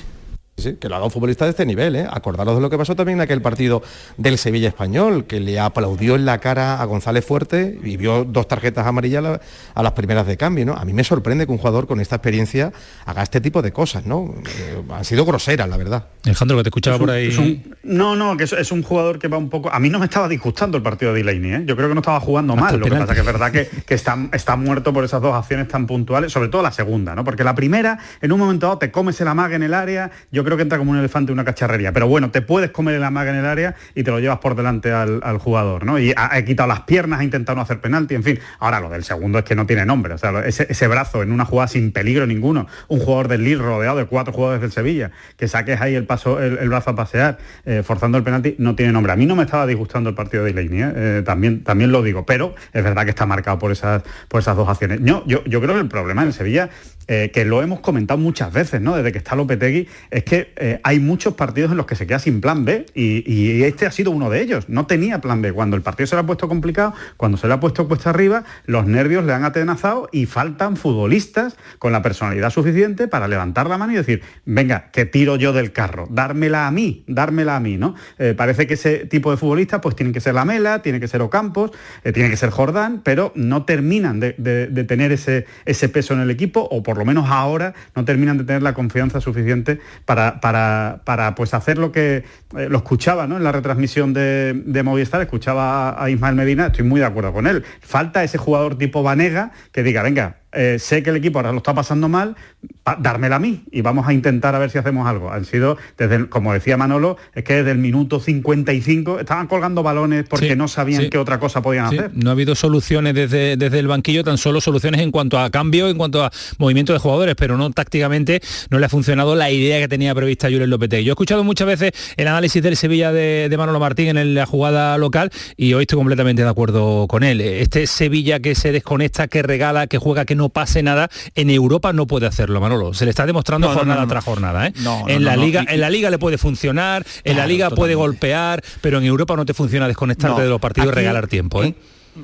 Sí, 0.58 0.76
que 0.80 0.88
lo 0.88 0.96
ha 0.96 0.98
dado 0.98 1.06
un 1.06 1.10
futbolista 1.12 1.44
de 1.44 1.50
este 1.52 1.64
nivel, 1.64 1.94
¿eh? 1.96 2.06
Acordaros 2.10 2.56
de 2.56 2.60
lo 2.60 2.68
que 2.68 2.76
pasó 2.76 2.96
también 2.96 3.18
en 3.18 3.22
aquel 3.22 3.40
partido 3.40 3.80
del 4.16 4.38
Sevilla 4.38 4.68
Español, 4.68 5.24
que 5.26 5.38
le 5.38 5.60
aplaudió 5.60 6.16
en 6.16 6.24
la 6.26 6.38
cara 6.38 6.80
a 6.82 6.84
González 6.84 7.24
Fuerte 7.24 7.78
y 7.84 7.96
vio 7.96 8.24
dos 8.24 8.48
tarjetas 8.48 8.86
amarillas 8.86 9.24
a, 9.24 9.28
la- 9.30 9.40
a 9.74 9.82
las 9.84 9.92
primeras 9.92 10.26
de 10.26 10.36
cambio, 10.36 10.66
¿no? 10.66 10.74
A 10.74 10.84
mí 10.84 10.92
me 10.92 11.04
sorprende 11.04 11.46
que 11.46 11.52
un 11.52 11.58
jugador 11.58 11.86
con 11.86 12.00
esta 12.00 12.16
experiencia 12.16 12.72
haga 13.06 13.22
este 13.22 13.40
tipo 13.40 13.62
de 13.62 13.72
cosas, 13.72 14.04
¿no? 14.04 14.34
Eh, 14.58 14.82
han 14.90 15.04
sido 15.04 15.24
groseras, 15.24 15.68
la 15.68 15.76
verdad. 15.76 16.06
Alejandro, 16.24 16.56
que 16.56 16.64
te 16.64 16.68
escuchaba 16.70 16.96
Es 16.96 17.00
un- 17.00 17.06
por 17.06 17.14
ahí. 17.14 17.28
es 17.28 17.38
un- 17.38 17.76
no, 17.84 18.16
no, 18.16 18.36
que 18.36 18.44
es, 18.44 18.52
es 18.52 18.72
un 18.72 18.82
jugador 18.82 19.18
que 19.20 19.28
va 19.28 19.38
un 19.38 19.48
poco. 19.50 19.70
A 19.72 19.78
mí 19.78 19.88
no 19.90 19.98
me 20.00 20.06
estaba 20.06 20.28
disgustando 20.28 20.76
el 20.76 20.82
partido 20.82 21.14
de 21.14 21.22
Delaney, 21.22 21.52
¿eh? 21.52 21.62
Yo 21.66 21.76
creo 21.76 21.88
que 21.88 21.94
no 21.94 22.00
estaba 22.00 22.18
jugando 22.18 22.54
Hasta 22.54 22.64
mal. 22.64 22.80
Lo 22.80 22.84
que 22.84 22.90
pasa 22.90 23.14
que 23.14 23.20
es 23.20 23.26
verdad 23.26 23.52
que, 23.52 23.68
que 23.86 23.94
está, 23.94 24.18
está 24.32 24.56
muerto 24.56 24.92
por 24.92 25.04
esas 25.04 25.22
dos 25.22 25.34
acciones 25.34 25.68
tan 25.68 25.86
puntuales, 25.86 26.32
sobre 26.32 26.48
todo 26.48 26.62
la 26.62 26.72
segunda, 26.72 27.14
¿no? 27.14 27.22
Porque 27.22 27.44
la 27.44 27.54
primera, 27.54 27.98
en 28.20 28.32
un 28.32 28.40
momento 28.40 28.66
dado, 28.66 28.78
te 28.78 28.90
comes 28.90 29.20
el 29.20 29.28
amague 29.28 29.54
en 29.54 29.62
el 29.62 29.72
área, 29.74 30.10
yo 30.32 30.42
creo 30.48 30.56
que 30.56 30.62
entra 30.62 30.78
como 30.78 30.92
un 30.92 30.98
elefante 30.98 31.30
en 31.30 31.34
una 31.34 31.44
cacharrería. 31.44 31.92
Pero 31.92 32.08
bueno, 32.08 32.30
te 32.30 32.40
puedes 32.40 32.70
comer 32.70 32.94
el 32.94 33.04
amague 33.04 33.30
en 33.30 33.36
el 33.36 33.44
área 33.44 33.74
y 33.94 34.02
te 34.02 34.10
lo 34.10 34.18
llevas 34.18 34.38
por 34.38 34.54
delante 34.54 34.92
al, 34.92 35.38
jugador, 35.38 35.84
¿no? 35.84 35.98
Y 35.98 36.14
ha, 36.16 36.42
quitado 36.42 36.68
las 36.68 36.80
piernas, 36.80 37.20
ha 37.20 37.24
intentado 37.24 37.56
no 37.56 37.62
hacer 37.62 37.80
penalti, 37.80 38.14
en 38.14 38.22
fin. 38.22 38.38
Ahora 38.58 38.80
lo 38.80 38.88
del 38.88 39.04
segundo 39.04 39.38
es 39.38 39.44
que 39.44 39.54
no 39.54 39.66
tiene 39.66 39.84
nombre. 39.84 40.14
O 40.14 40.18
sea, 40.18 40.32
ese, 40.46 40.88
brazo 40.88 41.22
en 41.22 41.32
una 41.32 41.44
jugada 41.44 41.68
sin 41.68 41.92
peligro 41.92 42.26
ninguno, 42.26 42.66
un 42.88 42.98
jugador 42.98 43.28
del 43.28 43.44
Lille 43.44 43.62
rodeado 43.62 43.98
de 43.98 44.06
cuatro 44.06 44.32
jugadores 44.32 44.62
del 44.62 44.72
Sevilla, 44.72 45.10
que 45.36 45.48
saques 45.48 45.80
ahí 45.80 45.94
el 45.94 46.06
paso, 46.06 46.40
el, 46.40 46.68
brazo 46.68 46.90
a 46.90 46.96
pasear, 46.96 47.38
eh, 47.66 47.82
forzando 47.84 48.16
el 48.16 48.24
penalti, 48.24 48.56
no 48.58 48.74
tiene 48.74 48.92
nombre. 48.92 49.12
A 49.12 49.16
mí 49.16 49.26
no 49.26 49.36
me 49.36 49.42
estaba 49.42 49.66
disgustando 49.66 50.08
el 50.08 50.16
partido 50.16 50.44
de 50.44 50.52
Delaney, 50.54 50.82
¿eh? 50.82 50.92
Eh, 50.96 51.22
también, 51.24 51.62
también 51.62 51.92
lo 51.92 52.02
digo, 52.02 52.24
pero 52.24 52.54
es 52.72 52.82
verdad 52.82 53.04
que 53.04 53.10
está 53.10 53.26
marcado 53.26 53.58
por 53.58 53.70
esas, 53.70 54.02
por 54.28 54.40
esas 54.40 54.56
dos 54.56 54.68
acciones. 54.68 55.00
Yo, 55.02 55.24
yo, 55.26 55.44
yo 55.44 55.60
creo 55.60 55.74
que 55.74 55.80
el 55.80 55.88
problema 55.88 56.22
en 56.22 56.32
Sevilla, 56.32 56.70
eh, 57.10 57.30
que 57.32 57.46
lo 57.46 57.62
hemos 57.62 57.80
comentado 57.80 58.20
muchas 58.20 58.52
veces, 58.52 58.82
¿no? 58.82 58.94
Desde 58.94 59.12
que 59.12 59.18
está 59.18 59.34
Lopetegui, 59.34 59.88
es 60.10 60.24
que 60.24 60.52
eh, 60.56 60.78
hay 60.82 61.00
muchos 61.00 61.32
partidos 61.32 61.70
en 61.70 61.78
los 61.78 61.86
que 61.86 61.96
se 61.96 62.06
queda 62.06 62.18
sin 62.18 62.42
plan 62.42 62.66
B 62.66 62.84
y, 62.94 63.62
este 63.62 63.86
ha 63.86 63.90
sido 63.90 64.10
uno 64.10 64.28
de 64.28 64.42
ellos. 64.42 64.68
No 64.68 64.86
tenía 64.86 65.20
plan 65.22 65.40
B. 65.40 65.52
Cuando 65.52 65.74
el 65.74 65.82
partido 65.82 66.06
se 66.06 66.16
le 66.16 66.20
ha 66.20 66.26
puesto 66.26 66.48
complicado, 66.48 66.92
cuando 67.16 67.38
se 67.38 67.48
le 67.48 67.54
ha 67.54 67.60
puesto 67.60 67.88
cuesta 67.88 68.10
arriba, 68.10 68.44
los 68.66 68.86
nervios 68.86 69.24
le 69.24 69.32
han 69.32 69.44
atenazado 69.44 70.10
y 70.12 70.26
faltan 70.26 70.76
futbolistas 70.76 71.56
con 71.78 71.92
la 71.92 72.02
personalidad 72.02 72.50
suficiente 72.50 73.08
para 73.08 73.26
levantar 73.26 73.68
la 73.68 73.78
mano 73.78 73.94
y 73.94 73.96
decir, 73.96 74.22
venga, 74.44 74.90
que 74.92 75.06
tiro 75.06 75.36
yo 75.36 75.54
del 75.54 75.72
carro, 75.72 76.08
dármela 76.10 76.66
a 76.66 76.70
mí, 76.70 77.04
dármela 77.06 77.56
a 77.56 77.60
mí, 77.60 77.78
¿no? 77.78 77.94
Eh, 78.18 78.34
parece 78.36 78.66
que 78.66 78.74
ese 78.74 79.06
tipo 79.06 79.30
de 79.30 79.38
futbolistas 79.38 79.80
pues 79.80 79.96
tienen 79.96 80.12
que 80.12 80.20
ser 80.20 80.34
Lamela, 80.34 80.82
tiene 80.82 81.00
que 81.00 81.08
ser 81.08 81.22
Ocampos, 81.22 81.70
tiene 82.02 82.28
que 82.28 82.36
ser 82.36 82.50
Jordán, 82.50 83.00
pero 83.02 83.32
no 83.34 83.64
terminan 83.64 84.20
de 84.20 84.84
tener 84.86 85.12
ese, 85.12 85.46
ese 85.64 85.88
peso 85.88 86.12
en 86.12 86.20
el 86.20 86.30
equipo, 86.30 86.68
o 86.70 86.82
por 86.82 86.97
lo 86.98 87.04
menos 87.04 87.28
ahora 87.28 87.74
no 87.94 88.04
terminan 88.04 88.38
de 88.38 88.44
tener 88.44 88.62
la 88.62 88.74
confianza 88.74 89.20
suficiente 89.20 89.80
para, 90.04 90.40
para, 90.40 91.00
para, 91.04 91.34
pues 91.34 91.54
hacer 91.54 91.78
lo 91.78 91.92
que 91.92 92.24
eh, 92.56 92.68
lo 92.68 92.78
escuchaba 92.78 93.26
¿no? 93.26 93.36
en 93.36 93.44
la 93.44 93.52
retransmisión 93.52 94.12
de, 94.12 94.62
de 94.66 94.82
Movistar, 94.82 95.20
escuchaba 95.20 96.02
a 96.02 96.10
Ismael 96.10 96.34
Medina, 96.34 96.66
estoy 96.66 96.84
muy 96.84 97.00
de 97.00 97.06
acuerdo 97.06 97.32
con 97.32 97.46
él. 97.46 97.64
Falta 97.80 98.24
ese 98.24 98.38
jugador 98.38 98.76
tipo 98.76 99.02
Vanega 99.02 99.52
que 99.72 99.82
diga, 99.82 100.02
venga, 100.02 100.36
eh, 100.52 100.78
sé 100.78 101.02
que 101.02 101.10
el 101.10 101.16
equipo 101.16 101.38
ahora 101.38 101.52
lo 101.52 101.58
está 101.58 101.74
pasando 101.74 102.08
mal, 102.08 102.34
pa- 102.82 102.96
dármela 103.00 103.36
a 103.36 103.38
mí 103.38 103.64
y 103.70 103.82
vamos 103.82 104.06
a 104.08 104.12
intentar 104.12 104.54
a 104.54 104.58
ver 104.58 104.70
si 104.70 104.78
hacemos 104.78 105.06
algo. 105.06 105.30
Han 105.30 105.44
sido, 105.44 105.76
desde 105.96 106.16
el- 106.16 106.28
como 106.28 106.52
decía 106.52 106.76
Manolo, 106.76 107.16
es 107.34 107.44
que 107.44 107.54
desde 107.56 107.70
el 107.72 107.78
minuto 107.78 108.18
55 108.20 109.20
estaban 109.20 109.46
colgando 109.46 109.82
balones 109.82 110.24
porque 110.28 110.50
Sí, 110.50 110.56
no 110.56 110.68
sabían 110.68 111.02
sí. 111.02 111.10
qué 111.10 111.18
otra 111.18 111.38
cosa 111.38 111.60
podían 111.62 111.90
Sí, 111.90 111.98
hacer. 111.98 112.10
no 112.14 112.30
ha 112.30 112.32
habido 112.32 112.54
soluciones 112.54 113.14
desde, 113.14 113.56
desde 113.56 113.78
el 113.78 113.86
banquillo, 113.88 114.24
tan 114.24 114.38
solo 114.38 114.60
soluciones 114.60 115.00
en 115.00 115.10
cuanto 115.10 115.38
a 115.38 115.50
cambio, 115.50 115.88
en 115.88 115.96
cuanto 115.98 116.24
a 116.24 116.30
movimiento 116.58 116.92
de 116.92 116.98
jugadores, 116.98 117.34
pero 117.36 117.56
no 117.56 117.70
tácticamente 117.70 118.40
no 118.70 118.78
le 118.78 118.86
ha 118.86 118.88
funcionado 118.88 119.34
la 119.34 119.50
idea 119.50 119.78
que 119.80 119.88
tenía 119.88 120.14
prevista 120.14 120.48
Julen 120.48 120.70
Lopetegui. 120.70 121.04
Yo 121.04 121.12
he 121.12 121.14
escuchado 121.14 121.44
muchas 121.44 121.66
veces 121.66 121.92
el 122.16 122.26
análisis 122.28 122.62
del 122.62 122.76
Sevilla 122.76 123.12
de, 123.12 123.48
de 123.50 123.56
Manolo 123.56 123.80
Martín 123.80 124.16
en 124.16 124.34
la 124.34 124.46
jugada 124.46 124.96
local 124.98 125.30
y 125.56 125.74
hoy 125.74 125.82
estoy 125.82 125.96
completamente 125.98 126.42
de 126.42 126.48
acuerdo 126.48 127.06
con 127.06 127.22
él. 127.22 127.40
Este 127.40 127.86
Sevilla 127.86 128.40
que 128.40 128.54
se 128.54 128.72
desconecta, 128.72 129.28
que 129.28 129.42
regala, 129.42 129.86
que 129.86 129.98
juega, 129.98 130.24
que 130.24 130.34
no 130.38 130.48
pase 130.48 130.82
nada, 130.82 131.10
en 131.34 131.50
Europa 131.50 131.92
no 131.92 132.06
puede 132.06 132.26
hacerlo, 132.26 132.58
Manolo. 132.62 132.94
Se 132.94 133.04
le 133.04 133.10
está 133.10 133.26
demostrando 133.26 133.66
No, 133.68 133.74
no, 133.74 133.78
jornada 133.80 134.00
no, 134.00 134.06
no. 134.06 134.10
tras 134.10 134.24
jornada. 134.24 134.66
¿eh? 134.68 134.72
No, 134.76 135.00
no, 135.00 135.08
en, 135.10 135.22
no, 135.22 135.28
la 135.28 135.36
no. 135.36 135.42
liga, 135.44 135.64
en 135.68 135.80
la 135.82 135.90
liga 135.90 136.08
le 136.08 136.18
puede 136.18 136.38
funcionar, 136.38 137.04
en 137.24 137.36
la 137.36 137.46
liga 137.46 137.68
puede 137.68 137.94
golpear, 137.94 138.64
pero 138.80 138.96
en 138.98 139.04
Europa 139.04 139.36
no 139.36 139.44
te 139.44 139.52
funciona 139.52 139.86
desconectarte 139.86 140.38
No, 140.38 140.42
de 140.42 140.48
los 140.48 140.60
partidos 140.60 140.88
y 140.90 140.94
regalar 140.94 141.26
tiempo. 141.28 141.62
¿eh? 141.62 141.74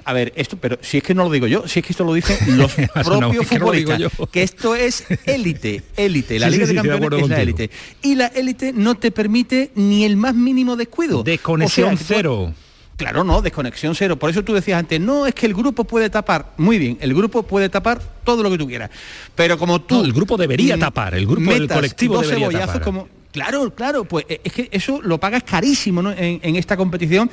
A 0.06 0.12
ver, 0.12 0.32
esto, 0.34 0.56
pero 0.60 0.76
si 0.80 0.96
es 0.98 1.04
que 1.04 1.14
no 1.14 1.22
lo 1.24 1.30
digo 1.30 1.46
yo, 1.46 1.68
si 1.68 1.78
es 1.78 1.86
que 1.86 1.92
esto 1.92 2.02
lo 2.02 2.14
dicen 2.14 2.36
los 2.58 2.72
propios 2.72 3.42
es 3.44 3.48
que 3.48 3.58
no 3.60 3.66
futbolistas, 3.66 3.98
yo. 4.00 4.08
que 4.32 4.42
esto 4.42 4.74
es 4.74 5.04
élite, 5.24 5.84
élite, 5.96 6.38
la 6.40 6.46
Sí, 6.46 6.52
Liga 6.54 6.66
sí, 6.66 6.74
de 6.74 6.80
sí, 6.80 6.86
de 6.86 6.90
Campeones 6.90 7.06
acuerdo 7.06 7.24
es 7.24 7.28
la 7.30 7.40
élite. 7.42 7.70
Y 8.02 8.14
la 8.16 8.26
élite 8.26 8.72
no 8.72 8.96
te 8.96 9.12
permite 9.12 9.70
ni 9.76 10.04
el 10.04 10.16
más 10.16 10.34
mínimo 10.34 10.74
descuido. 10.76 11.22
Desconexión 11.22 11.94
O 11.94 11.96
sea, 11.96 11.98
que 11.98 12.04
tú- 12.04 12.14
cero. 12.16 12.54
Claro, 12.96 13.24
no, 13.24 13.42
desconexión 13.42 13.94
cero. 13.94 14.16
Por 14.16 14.30
eso 14.30 14.44
tú 14.44 14.54
decías 14.54 14.78
antes, 14.78 15.00
no, 15.00 15.26
es 15.26 15.34
que 15.34 15.46
el 15.46 15.54
grupo 15.54 15.84
puede 15.84 16.10
tapar. 16.10 16.52
Muy 16.56 16.78
bien, 16.78 16.96
el 17.00 17.12
grupo 17.14 17.42
puede 17.42 17.68
tapar 17.68 18.00
todo 18.22 18.42
lo 18.42 18.50
que 18.50 18.58
tú 18.58 18.68
quieras. 18.68 18.90
Pero 19.34 19.58
como 19.58 19.80
tú... 19.80 19.96
No, 19.96 20.04
el 20.04 20.12
grupo 20.12 20.36
debería 20.36 20.76
mm, 20.76 20.80
tapar, 20.80 21.14
el 21.14 21.26
grupo 21.26 21.50
del 21.50 21.68
colectivo 21.68 22.20
debería 22.20 22.66
tapar. 22.66 22.82
como 22.82 23.08
Claro, 23.34 23.74
claro, 23.74 24.04
pues 24.04 24.26
eh, 24.28 24.40
es 24.44 24.52
que 24.52 24.68
eso 24.70 25.00
lo 25.02 25.18
pagas 25.18 25.42
carísimo 25.42 26.00
¿no? 26.00 26.12
en, 26.12 26.38
en 26.40 26.54
esta 26.54 26.76
competición 26.76 27.28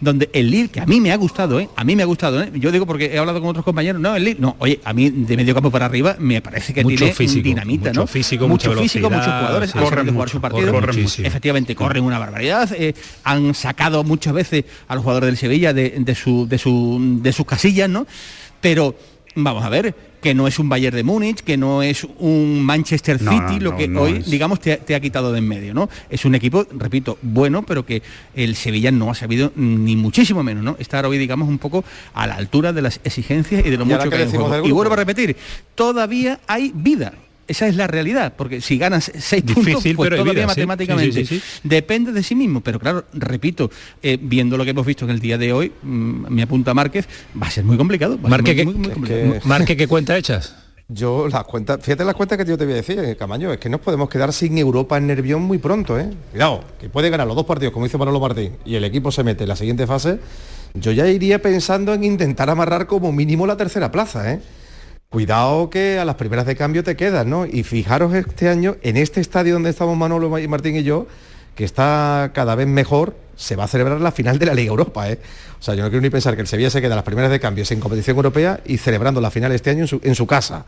donde 0.00 0.28
el 0.32 0.50
Lille, 0.50 0.68
que 0.68 0.80
a 0.80 0.84
mí 0.84 1.00
me 1.00 1.12
ha 1.12 1.16
gustado, 1.16 1.60
¿eh? 1.60 1.68
a 1.76 1.84
mí 1.84 1.94
me 1.94 2.02
ha 2.02 2.06
gustado, 2.06 2.42
¿eh? 2.42 2.50
yo 2.54 2.72
digo 2.72 2.86
porque 2.86 3.14
he 3.14 3.18
hablado 3.18 3.40
con 3.40 3.50
otros 3.50 3.64
compañeros, 3.64 4.02
no, 4.02 4.16
el 4.16 4.24
Lille, 4.24 4.40
no, 4.40 4.56
oye, 4.58 4.80
a 4.82 4.92
mí 4.92 5.10
de 5.10 5.36
medio 5.36 5.54
campo 5.54 5.70
para 5.70 5.86
arriba 5.86 6.16
me 6.18 6.42
parece 6.42 6.74
que 6.74 6.82
Mucho 6.82 6.96
tiene 6.96 7.14
físico, 7.14 7.44
dinamita, 7.44 7.90
mucho 7.90 8.00
¿no? 8.00 8.06
físico, 8.08 8.48
mucho 8.48 8.72
físico, 8.72 9.08
muchos 9.08 9.26
jugadores, 9.26 9.70
sí, 9.70 9.78
corren 9.78 9.90
sabido 9.90 10.12
jugar 10.12 10.26
mucho, 10.26 10.32
su 10.32 10.40
partido, 10.40 10.72
corren 10.72 10.98
efectivamente 10.98 11.76
corren 11.76 12.02
una 12.02 12.18
barbaridad, 12.18 12.72
eh, 12.72 12.92
han 13.22 13.54
sacado 13.54 14.02
muchas 14.02 14.34
veces 14.34 14.64
a 14.88 14.96
los 14.96 15.04
jugadores 15.04 15.28
del 15.28 15.36
Sevilla 15.36 15.72
de, 15.72 15.90
de 16.00 16.14
su, 16.16 16.48
de, 16.48 16.58
su, 16.58 17.20
de 17.22 17.32
sus 17.32 17.46
casillas, 17.46 17.88
¿no? 17.88 18.08
Pero 18.60 18.96
vamos 19.36 19.64
a 19.64 19.68
ver, 19.68 19.94
que 20.24 20.34
no 20.34 20.48
es 20.48 20.58
un 20.58 20.70
Bayern 20.70 20.96
de 20.96 21.04
Múnich, 21.04 21.40
que 21.42 21.58
no 21.58 21.82
es 21.82 22.06
un 22.18 22.62
Manchester 22.64 23.18
City, 23.18 23.30
no, 23.30 23.58
lo 23.60 23.70
no, 23.72 23.76
que 23.76 23.88
no 23.88 24.00
hoy, 24.00 24.12
es. 24.20 24.30
digamos, 24.30 24.58
te, 24.58 24.72
ha- 24.72 24.78
te 24.78 24.94
ha 24.94 25.00
quitado 25.00 25.32
de 25.32 25.38
en 25.40 25.46
medio, 25.46 25.74
¿no? 25.74 25.90
Es 26.08 26.24
un 26.24 26.34
equipo, 26.34 26.66
repito, 26.78 27.18
bueno, 27.20 27.62
pero 27.62 27.84
que 27.84 28.02
el 28.34 28.56
Sevilla 28.56 28.90
no 28.90 29.10
ha 29.10 29.14
sabido 29.14 29.52
ni 29.54 29.96
muchísimo 29.96 30.42
menos, 30.42 30.64
¿no? 30.64 30.76
Estar 30.78 31.04
hoy, 31.04 31.18
digamos, 31.18 31.46
un 31.46 31.58
poco 31.58 31.84
a 32.14 32.26
la 32.26 32.36
altura 32.36 32.72
de 32.72 32.80
las 32.80 33.00
exigencias 33.04 33.66
y 33.66 33.68
de 33.68 33.76
lo 33.76 33.84
¿Y 33.84 33.92
ahora 33.92 34.06
mucho 34.06 34.16
que 34.16 34.22
hay 34.22 34.22
en 34.22 34.40
juego. 34.40 34.66
Y 34.66 34.70
vuelvo 34.70 34.94
a 34.94 34.96
repetir, 34.96 35.36
todavía 35.74 36.40
hay 36.46 36.72
vida. 36.74 37.12
Esa 37.46 37.66
es 37.68 37.76
la 37.76 37.86
realidad, 37.86 38.32
porque 38.36 38.60
si 38.60 38.78
ganas 38.78 39.10
seis 39.18 39.42
puntos, 39.42 39.64
Difícil, 39.66 39.96
pues 39.96 40.08
pero 40.08 40.16
hay 40.16 40.22
todavía 40.22 40.42
vida, 40.42 40.46
matemáticamente 40.46 41.12
Sí, 41.12 41.26
sí, 41.26 41.40
sí, 41.40 41.60
depende 41.62 42.12
de 42.12 42.22
sí 42.22 42.34
mismo. 42.34 42.60
Pero 42.62 42.78
claro, 42.80 43.04
repito, 43.12 43.70
eh, 44.02 44.18
viendo 44.20 44.56
lo 44.56 44.64
que 44.64 44.70
hemos 44.70 44.86
visto 44.86 45.04
en 45.04 45.10
el 45.10 45.20
día 45.20 45.36
de 45.36 45.52
hoy, 45.52 45.72
mm, 45.82 46.26
me 46.32 46.42
apunta 46.42 46.72
Márquez, 46.74 47.06
va 47.40 47.46
a 47.48 47.50
ser 47.50 47.64
muy 47.64 47.76
complicado. 47.76 48.14
va 48.16 48.20
a 48.20 48.22
ser 48.22 48.30
Marque, 48.30 48.54
muy- 48.54 48.56
¿qué, 48.56 48.64
muy- 48.64 48.74
muy 48.78 48.90
complicado. 48.94 49.32
que- 49.42 49.48
Marque, 49.48 49.76
¿qué 49.76 49.86
cuenta 49.86 50.16
echas? 50.16 50.56
Yo 50.88 51.28
las 51.28 51.44
cuentas, 51.44 51.78
fíjate 51.82 52.04
las 52.04 52.14
cuentas 52.14 52.36
que 52.36 52.44
yo 52.44 52.58
te 52.58 52.64
voy 52.64 52.74
a 52.74 52.76
decir, 52.76 52.98
eh, 52.98 53.16
Camaño, 53.16 53.50
es 53.52 53.58
que 53.58 53.70
nos 53.70 53.80
podemos 53.80 54.08
quedar 54.08 54.32
sin 54.34 54.58
Europa 54.58 54.98
en 54.98 55.06
Nervión 55.06 55.40
muy 55.42 55.56
pronto, 55.58 55.98
¿eh? 55.98 56.10
Cuidado, 56.30 56.62
que 56.78 56.90
puede 56.90 57.08
ganar 57.08 57.26
los 57.26 57.36
dos 57.36 57.46
partidos, 57.46 57.72
como 57.72 57.86
dice 57.86 57.96
Manolo 57.96 58.20
Martín, 58.20 58.52
y 58.66 58.74
el 58.74 58.84
equipo 58.84 59.10
se 59.10 59.24
mete 59.24 59.44
en 59.44 59.48
la 59.48 59.56
siguiente 59.56 59.86
fase, 59.86 60.18
yo 60.74 60.92
ya 60.92 61.06
iría 61.08 61.40
pensando 61.40 61.94
en 61.94 62.04
intentar 62.04 62.50
amarrar 62.50 62.86
como 62.86 63.12
mínimo 63.12 63.46
la 63.46 63.56
tercera 63.56 63.90
plaza, 63.90 64.30
¿eh? 64.32 64.40
Cuidado 65.14 65.70
que 65.70 66.00
a 66.00 66.04
las 66.04 66.16
primeras 66.16 66.44
de 66.44 66.56
cambio 66.56 66.82
te 66.82 66.96
quedas, 66.96 67.24
¿no? 67.24 67.46
Y 67.46 67.62
fijaros 67.62 68.12
este 68.14 68.48
año, 68.48 68.74
en 68.82 68.96
este 68.96 69.20
estadio 69.20 69.52
donde 69.52 69.70
estamos 69.70 69.96
Manolo 69.96 70.36
y 70.40 70.48
Martín 70.48 70.74
y 70.74 70.82
yo, 70.82 71.06
que 71.54 71.62
está 71.62 72.32
cada 72.34 72.56
vez 72.56 72.66
mejor, 72.66 73.14
se 73.36 73.54
va 73.54 73.62
a 73.62 73.68
celebrar 73.68 74.00
la 74.00 74.10
final 74.10 74.40
de 74.40 74.46
la 74.46 74.54
Liga 74.54 74.70
Europa, 74.70 75.08
¿eh? 75.08 75.20
O 75.60 75.62
sea, 75.62 75.76
yo 75.76 75.84
no 75.84 75.90
quiero 75.90 76.02
ni 76.02 76.10
pensar 76.10 76.34
que 76.34 76.40
el 76.40 76.48
Sevilla 76.48 76.68
se 76.68 76.80
queda 76.80 76.94
a 76.94 76.96
las 76.96 77.04
primeras 77.04 77.30
de 77.30 77.38
cambios 77.38 77.70
en 77.70 77.78
competición 77.78 78.16
europea 78.16 78.58
y 78.64 78.78
celebrando 78.78 79.20
la 79.20 79.30
final 79.30 79.52
este 79.52 79.70
año 79.70 79.86
en 80.02 80.14
su 80.16 80.26
casa. 80.26 80.66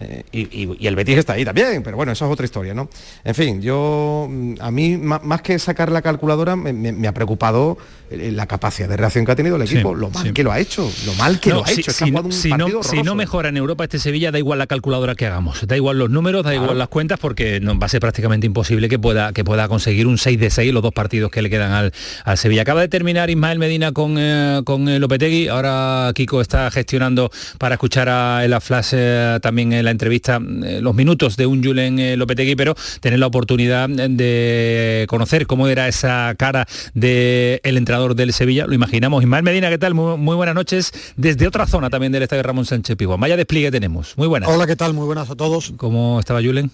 Eh, 0.00 0.24
y, 0.32 0.40
y- 0.64 0.76
y 0.80 0.86
el 0.88 0.96
Betis 0.96 1.18
está 1.18 1.34
ahí 1.34 1.44
también, 1.44 1.82
pero 1.84 1.96
bueno, 1.96 2.10
eso 2.12 2.26
es 2.26 2.32
otra 2.32 2.44
historia, 2.44 2.74
¿no? 2.74 2.88
En 3.22 3.34
fin, 3.34 3.62
yo, 3.62 4.26
mm, 4.28 4.54
a 4.60 4.70
mí, 4.72 4.96
más 4.96 5.40
que 5.42 5.58
sacar 5.58 5.92
la 5.92 6.02
calculadora, 6.02 6.56
me, 6.56 6.72
me- 6.72 6.92
me 6.92 7.06
ha 7.08 7.14
preocupado 7.14 7.78
eh, 8.10 8.30
la 8.32 8.46
capacidad 8.46 8.88
de 8.88 8.96
reacción 8.96 9.24
que 9.24 9.32
ha 9.32 9.36
tenido 9.36 9.56
el 9.56 9.66
Sí, 9.66 9.74
equipo, 9.76 9.94
lo 9.94 10.10
mal 10.10 10.26
sí. 10.26 10.32
que 10.32 10.42
lo 10.42 10.52
ha 10.52 10.58
hecho, 10.60 10.90
lo 11.06 11.14
mal 11.14 11.40
que 11.40 11.50
No, 11.50 11.56
lo 11.56 11.64
ha 11.64 11.68
si, 11.68 11.80
hecho. 11.80 11.90
es 11.92 11.96
que 11.98 12.04
si 12.04 12.04
ha 12.04 12.06
no, 12.06 12.10
jugado 12.12 12.26
un 12.26 12.32
si 12.32 12.48
no- 12.50 12.56
partido 12.58 12.82
si 12.82 12.88
no 12.96 13.00
horroroso. 13.00 13.14
mejora 13.14 13.48
en 13.48 13.56
Europa 13.56 13.84
este 13.84 13.98
Sevilla, 13.98 14.30
da 14.32 14.38
igual 14.38 14.58
la 14.58 14.66
calculadora 14.66 15.14
que 15.14 15.26
hagamos, 15.26 15.66
da 15.66 15.76
igual 15.76 15.98
los 15.98 16.10
números, 16.10 16.44
da 16.44 16.54
igual 16.54 16.76
las 16.76 16.88
cuentas, 16.88 17.18
porque 17.20 17.60
no, 17.60 17.78
va 17.78 17.86
a 17.86 17.88
ser 17.88 18.00
prácticamente 18.00 18.46
imposible 18.46 18.88
que 18.88 18.98
pueda, 18.98 19.32
que 19.32 19.44
pueda 19.44 19.68
conseguir 19.68 20.06
un 20.06 20.18
6 20.18 20.38
de 20.38 20.50
6 20.50 20.72
los 20.74 20.82
dos 20.82 20.92
partidos 20.92 21.30
que 21.30 21.40
le 21.40 21.48
quedan 21.50 21.72
al, 21.72 21.92
al 22.24 22.36
Sevilla. 22.38 22.62
Acaba 22.62 22.80
de 22.82 22.88
terminar 22.88 23.30
Ismael 23.30 23.58
Medina 23.58 23.92
con, 23.92 24.16
eh, 24.18 24.60
con 24.64 24.88
eh, 24.88 24.98
Lopetegui, 24.98 25.48
ahora 25.48 26.10
Kiko 26.14 26.40
está 26.40 26.70
gestionando 26.70 27.30
para 27.58 27.74
escuchar 27.76 28.08
a, 28.08 28.46
la 28.48 28.60
flash 28.60 28.90
eh, 28.92 29.38
también 29.40 29.72
en 29.84 29.86
la 29.86 29.90
entrevista 29.90 30.40
eh, 30.64 30.80
los 30.80 30.94
minutos 30.94 31.36
de 31.36 31.46
un 31.46 31.62
Julen 31.62 31.98
eh, 31.98 32.16
Lopetegui, 32.16 32.56
pero 32.56 32.74
tener 33.00 33.18
la 33.18 33.26
oportunidad 33.26 33.88
de 33.88 35.04
conocer 35.08 35.46
cómo 35.46 35.68
era 35.68 35.88
esa 35.88 36.34
cara 36.38 36.66
del 36.94 37.60
entrenador 37.62 38.14
del 38.14 38.32
Sevilla, 38.32 38.66
lo 38.66 38.74
imaginamos. 38.74 39.22
Ismael 39.22 39.42
Medina, 39.42 39.68
¿qué 39.68 39.78
tal? 39.78 39.94
Muy, 39.94 40.16
muy 40.16 40.36
buenas 40.36 40.54
noches 40.54 40.92
desde 41.16 41.46
otra 41.46 41.66
zona 41.66 41.90
también 41.90 42.12
del 42.12 42.22
estadio 42.22 42.42
Ramón 42.42 42.64
Sánchez 42.64 42.96
Pizjuán. 42.96 43.20
Vaya 43.20 43.36
despliegue 43.36 43.70
tenemos. 43.70 44.16
Muy 44.16 44.26
buenas. 44.26 44.48
Hola, 44.48 44.66
¿qué 44.66 44.76
tal? 44.76 44.94
Muy 44.94 45.06
buenas 45.06 45.30
a 45.30 45.34
todos. 45.34 45.74
¿Cómo 45.76 46.18
estaba 46.20 46.40
Julen? 46.42 46.70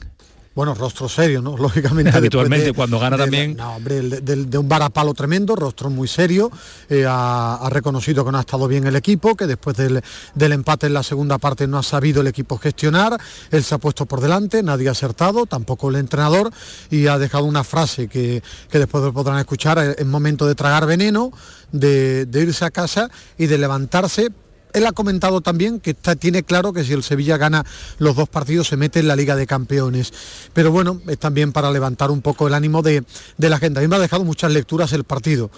Bueno, 0.54 0.74
rostro 0.74 1.08
serio, 1.08 1.40
¿no? 1.40 1.56
Lógicamente. 1.58 2.10
Habitualmente, 2.10 2.72
cuando 2.72 2.98
gana 2.98 3.16
también. 3.16 3.56
No, 3.56 3.76
hombre, 3.76 4.02
de, 4.02 4.58
un 4.58 4.68
varapalo 4.68 5.14
tremendo, 5.14 5.54
rostro 5.54 5.90
muy 5.90 6.08
serio. 6.08 6.50
Eh, 6.88 7.04
ha, 7.08 7.68
reconocido 7.70 8.24
que 8.24 8.32
no 8.32 8.38
ha 8.38 8.42
estado 8.42 8.66
bien 8.66 8.86
el 8.86 8.96
equipo, 8.96 9.36
que 9.36 9.46
después 9.46 9.76
del, 9.76 10.02
empate 10.36 10.86
en 10.88 10.94
la 10.94 11.02
segunda 11.02 11.38
parte 11.38 11.66
no 11.66 11.78
ha 11.78 11.82
sabido 11.82 12.20
el 12.20 12.26
equipo 12.26 12.58
gestionar. 12.58 13.18
Él 13.50 13.62
se 13.62 13.74
ha 13.74 13.78
puesto 13.78 14.06
por 14.06 14.20
delante, 14.20 14.62
nadie 14.62 14.88
ha 14.88 14.92
acertado, 14.92 15.46
tampoco 15.46 15.88
el 15.90 15.96
entrenador, 15.96 16.50
y 16.90 17.06
ha 17.06 17.18
dejado 17.18 17.44
una 17.44 17.62
frase 17.62 18.08
que, 18.08 18.42
que 18.68 18.78
después 18.78 19.12
podrán 19.12 19.38
escuchar. 19.38 19.78
Es 19.78 20.06
momento 20.06 20.46
de 20.46 20.54
tragar 20.56 20.86
veneno, 20.86 21.30
de, 21.70 22.26
de 22.26 22.42
irse 22.42 22.64
a 22.64 22.70
casa 22.70 23.08
y 23.38 23.46
de 23.46 23.58
levantarse 23.58 24.30
él 24.72 24.86
ha 24.86 24.92
comentado 24.92 25.40
también 25.40 25.80
que 25.80 25.94
tiene 25.94 26.42
claro 26.42 26.72
que 26.72 26.84
si 26.84 26.92
el 26.92 27.02
Sevilla 27.02 27.36
gana 27.36 27.64
los 27.98 28.16
dos 28.16 28.28
partidos 28.28 28.68
se 28.68 28.76
mete 28.76 29.00
en 29.00 29.08
la 29.08 29.16
Liga 29.16 29.36
de 29.36 29.46
Campeones. 29.46 30.12
Pero 30.52 30.70
bueno, 30.70 31.00
es 31.08 31.18
también 31.18 31.52
para 31.52 31.70
levantar 31.70 32.10
un 32.10 32.22
poco 32.22 32.48
el 32.48 32.54
ánimo 32.54 32.82
de, 32.82 33.04
la 33.38 33.58
gente. 33.58 33.80
A 33.80 33.82
mí 33.82 33.88
me 33.88 33.96
ha 33.96 34.00
dejado 34.00 34.24
muchas 34.24 34.52
lecturas 34.52 34.92
el 34.92 35.04
partido. 35.04 35.50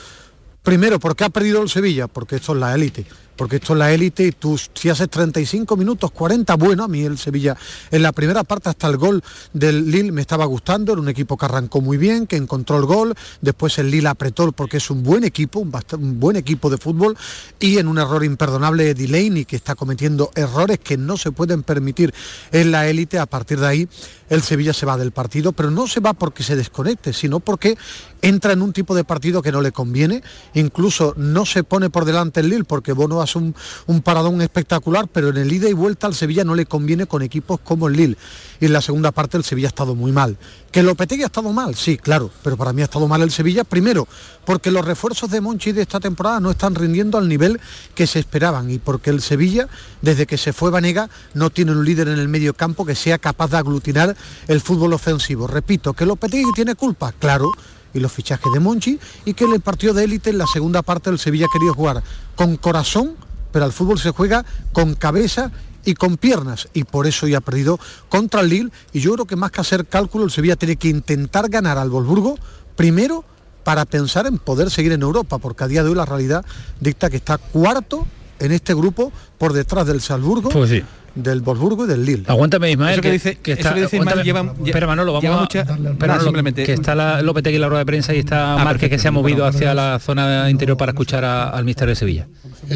Primero, 0.62 1.00
¿por 1.00 1.16
qué 1.16 1.24
ha 1.24 1.30
perdido 1.30 1.62
el 1.62 1.68
Sevilla? 1.68 2.06
Porque 2.08 2.36
esto 2.36 2.52
es 2.52 2.58
la 2.58 2.74
élite 2.74 3.06
porque 3.36 3.56
esto 3.56 3.72
es 3.72 3.78
la 3.78 3.92
élite 3.92 4.26
y 4.26 4.32
tú 4.32 4.58
si 4.74 4.90
haces 4.90 5.08
35 5.08 5.76
minutos, 5.76 6.10
40, 6.10 6.54
bueno, 6.56 6.84
a 6.84 6.88
mí 6.88 7.02
el 7.02 7.18
Sevilla 7.18 7.56
en 7.90 8.02
la 8.02 8.12
primera 8.12 8.44
parte 8.44 8.68
hasta 8.68 8.88
el 8.88 8.96
gol 8.96 9.22
del 9.52 9.90
Lille 9.90 10.12
me 10.12 10.20
estaba 10.20 10.44
gustando, 10.44 10.92
era 10.92 11.00
un 11.00 11.08
equipo 11.08 11.36
que 11.36 11.46
arrancó 11.46 11.80
muy 11.80 11.96
bien, 11.96 12.26
que 12.26 12.36
encontró 12.36 12.76
el 12.78 12.84
gol, 12.84 13.14
después 13.40 13.78
el 13.78 13.90
Lille 13.90 14.08
apretó 14.08 14.42
porque 14.52 14.78
es 14.78 14.90
un 14.90 15.02
buen 15.02 15.24
equipo, 15.24 15.60
un, 15.60 16.20
buen 16.20 16.36
equipo 16.36 16.68
de 16.68 16.78
fútbol 16.78 17.16
y 17.60 17.78
en 17.78 17.86
un 17.86 17.98
error 17.98 18.24
imperdonable 18.24 18.84
de 18.84 18.94
Delaney 18.94 19.44
que 19.44 19.56
está 19.56 19.74
cometiendo 19.74 20.30
errores 20.34 20.78
que 20.78 20.96
no 20.96 21.16
se 21.16 21.30
pueden 21.32 21.62
permitir 21.62 22.12
en 22.50 22.72
la 22.72 22.88
élite, 22.88 23.18
a 23.18 23.26
partir 23.26 23.60
de 23.60 23.66
ahí 23.66 23.88
el 24.28 24.42
Sevilla 24.42 24.72
se 24.72 24.86
va 24.86 24.96
del 24.96 25.12
partido, 25.12 25.52
pero 25.52 25.70
no 25.70 25.86
se 25.86 26.00
va 26.00 26.14
porque 26.14 26.42
se 26.42 26.56
desconecte, 26.56 27.12
sino 27.12 27.40
porque 27.40 27.76
entra 28.22 28.52
en 28.52 28.62
un 28.62 28.72
tipo 28.72 28.94
de 28.94 29.04
partido 29.04 29.42
que 29.42 29.52
no 29.52 29.60
le 29.60 29.72
conviene, 29.72 30.22
incluso 30.54 31.14
no 31.16 31.44
se 31.44 31.64
pone 31.64 31.90
por 31.90 32.04
delante 32.04 32.40
el 32.40 32.48
Lille 32.48 32.64
porque 32.64 32.92
Bono 32.92 33.21
un, 33.36 33.54
un 33.86 34.02
paradón 34.02 34.40
espectacular, 34.42 35.08
pero 35.08 35.30
en 35.30 35.38
el 35.38 35.52
ida 35.52 35.68
y 35.68 35.72
vuelta 35.72 36.06
al 36.06 36.14
Sevilla 36.14 36.44
no 36.44 36.54
le 36.54 36.66
conviene 36.66 37.06
con 37.06 37.22
equipos 37.22 37.60
como 37.60 37.88
el 37.88 37.94
Lille. 37.94 38.16
Y 38.60 38.66
en 38.66 38.72
la 38.72 38.80
segunda 38.80 39.12
parte 39.12 39.36
el 39.36 39.44
Sevilla 39.44 39.68
ha 39.68 39.74
estado 39.74 39.94
muy 39.94 40.12
mal. 40.12 40.36
¿Que 40.70 40.82
Lopetegui 40.82 41.22
ha 41.22 41.26
estado 41.26 41.52
mal? 41.52 41.74
Sí, 41.74 41.98
claro, 41.98 42.30
pero 42.42 42.56
para 42.56 42.72
mí 42.72 42.80
ha 42.80 42.86
estado 42.86 43.06
mal 43.06 43.20
el 43.20 43.30
Sevilla, 43.30 43.62
primero, 43.62 44.08
porque 44.46 44.70
los 44.70 44.84
refuerzos 44.84 45.30
de 45.30 45.40
Monchi 45.40 45.72
de 45.72 45.82
esta 45.82 46.00
temporada 46.00 46.40
no 46.40 46.50
están 46.50 46.74
rindiendo 46.74 47.18
al 47.18 47.28
nivel 47.28 47.60
que 47.94 48.06
se 48.06 48.18
esperaban 48.20 48.70
y 48.70 48.78
porque 48.78 49.10
el 49.10 49.20
Sevilla, 49.20 49.68
desde 50.00 50.26
que 50.26 50.38
se 50.38 50.54
fue 50.54 50.70
Vanega, 50.70 51.10
no 51.34 51.50
tiene 51.50 51.72
un 51.72 51.84
líder 51.84 52.08
en 52.08 52.18
el 52.18 52.28
medio 52.28 52.54
campo 52.54 52.86
que 52.86 52.94
sea 52.94 53.18
capaz 53.18 53.50
de 53.50 53.58
aglutinar 53.58 54.16
el 54.48 54.60
fútbol 54.62 54.94
ofensivo. 54.94 55.46
Repito, 55.46 55.92
¿que 55.92 56.06
Lopetegui 56.06 56.52
tiene 56.54 56.74
culpa? 56.74 57.12
Claro, 57.12 57.52
y 57.94 58.00
los 58.00 58.12
fichajes 58.12 58.52
de 58.52 58.60
Monchi 58.60 58.98
y 59.24 59.34
que 59.34 59.44
en 59.44 59.52
el 59.52 59.60
partido 59.60 59.94
de 59.94 60.04
élite 60.04 60.30
en 60.30 60.38
la 60.38 60.46
segunda 60.46 60.82
parte 60.82 61.10
el 61.10 61.18
Sevilla 61.18 61.46
ha 61.46 61.52
querido 61.52 61.74
jugar 61.74 62.02
con 62.36 62.56
corazón, 62.56 63.14
pero 63.52 63.64
al 63.64 63.72
fútbol 63.72 63.98
se 63.98 64.10
juega 64.10 64.44
con 64.72 64.94
cabeza 64.94 65.50
y 65.84 65.94
con 65.94 66.16
piernas 66.16 66.68
y 66.74 66.84
por 66.84 67.06
eso 67.06 67.26
ya 67.26 67.38
ha 67.38 67.40
perdido 67.40 67.78
contra 68.08 68.40
el 68.40 68.48
Lille 68.48 68.70
y 68.92 69.00
yo 69.00 69.12
creo 69.14 69.26
que 69.26 69.36
más 69.36 69.50
que 69.50 69.60
hacer 69.60 69.86
cálculo 69.86 70.24
el 70.24 70.30
Sevilla 70.30 70.56
tiene 70.56 70.76
que 70.76 70.88
intentar 70.88 71.48
ganar 71.48 71.78
al 71.78 71.90
Wolfsburgo 71.90 72.38
primero 72.76 73.24
para 73.64 73.84
pensar 73.84 74.26
en 74.26 74.38
poder 74.38 74.70
seguir 74.70 74.92
en 74.92 75.02
Europa 75.02 75.38
porque 75.38 75.64
a 75.64 75.68
día 75.68 75.82
de 75.82 75.90
hoy 75.90 75.96
la 75.96 76.04
realidad 76.04 76.44
dicta 76.80 77.10
que 77.10 77.16
está 77.16 77.38
cuarto 77.38 78.06
en 78.38 78.52
este 78.52 78.74
grupo 78.74 79.12
por 79.38 79.52
detrás 79.52 79.86
del 79.86 80.00
Salzburgo 80.00 80.50
pues 80.50 80.70
sí 80.70 80.82
del 81.14 81.40
Wolfsburgo 81.40 81.84
y 81.84 81.88
del 81.88 82.04
Lille. 82.04 82.24
Aguántame 82.26 82.70
Ismael, 82.70 83.00
que, 83.00 83.10
dice, 83.10 83.36
que 83.36 83.52
está, 83.52 83.74
que 83.74 83.96
Ismael 83.96 84.22
lleva, 84.22 84.54
espera 84.64 84.86
Manolo, 84.86 85.12
vamos 85.14 85.40
mucha, 85.40 85.60
a, 85.62 86.20
simplemente 86.20 86.64
que 86.64 86.72
está 86.72 86.94
la, 86.94 87.22
Lopetegui 87.22 87.56
en 87.56 87.62
la 87.62 87.68
rueda 87.68 87.80
de 87.80 87.86
prensa 87.86 88.14
y 88.14 88.18
está 88.18 88.54
ah, 88.54 88.64
Márquez 88.64 88.90
que 88.90 88.98
se 88.98 89.08
ha 89.08 89.10
movido 89.10 89.44
hacia 89.46 89.74
la 89.74 89.98
zona 89.98 90.48
interior 90.50 90.76
para 90.76 90.92
escuchar 90.92 91.24
al 91.24 91.64
mister 91.64 91.88
de 91.88 91.94
Sevilla. 91.94 92.26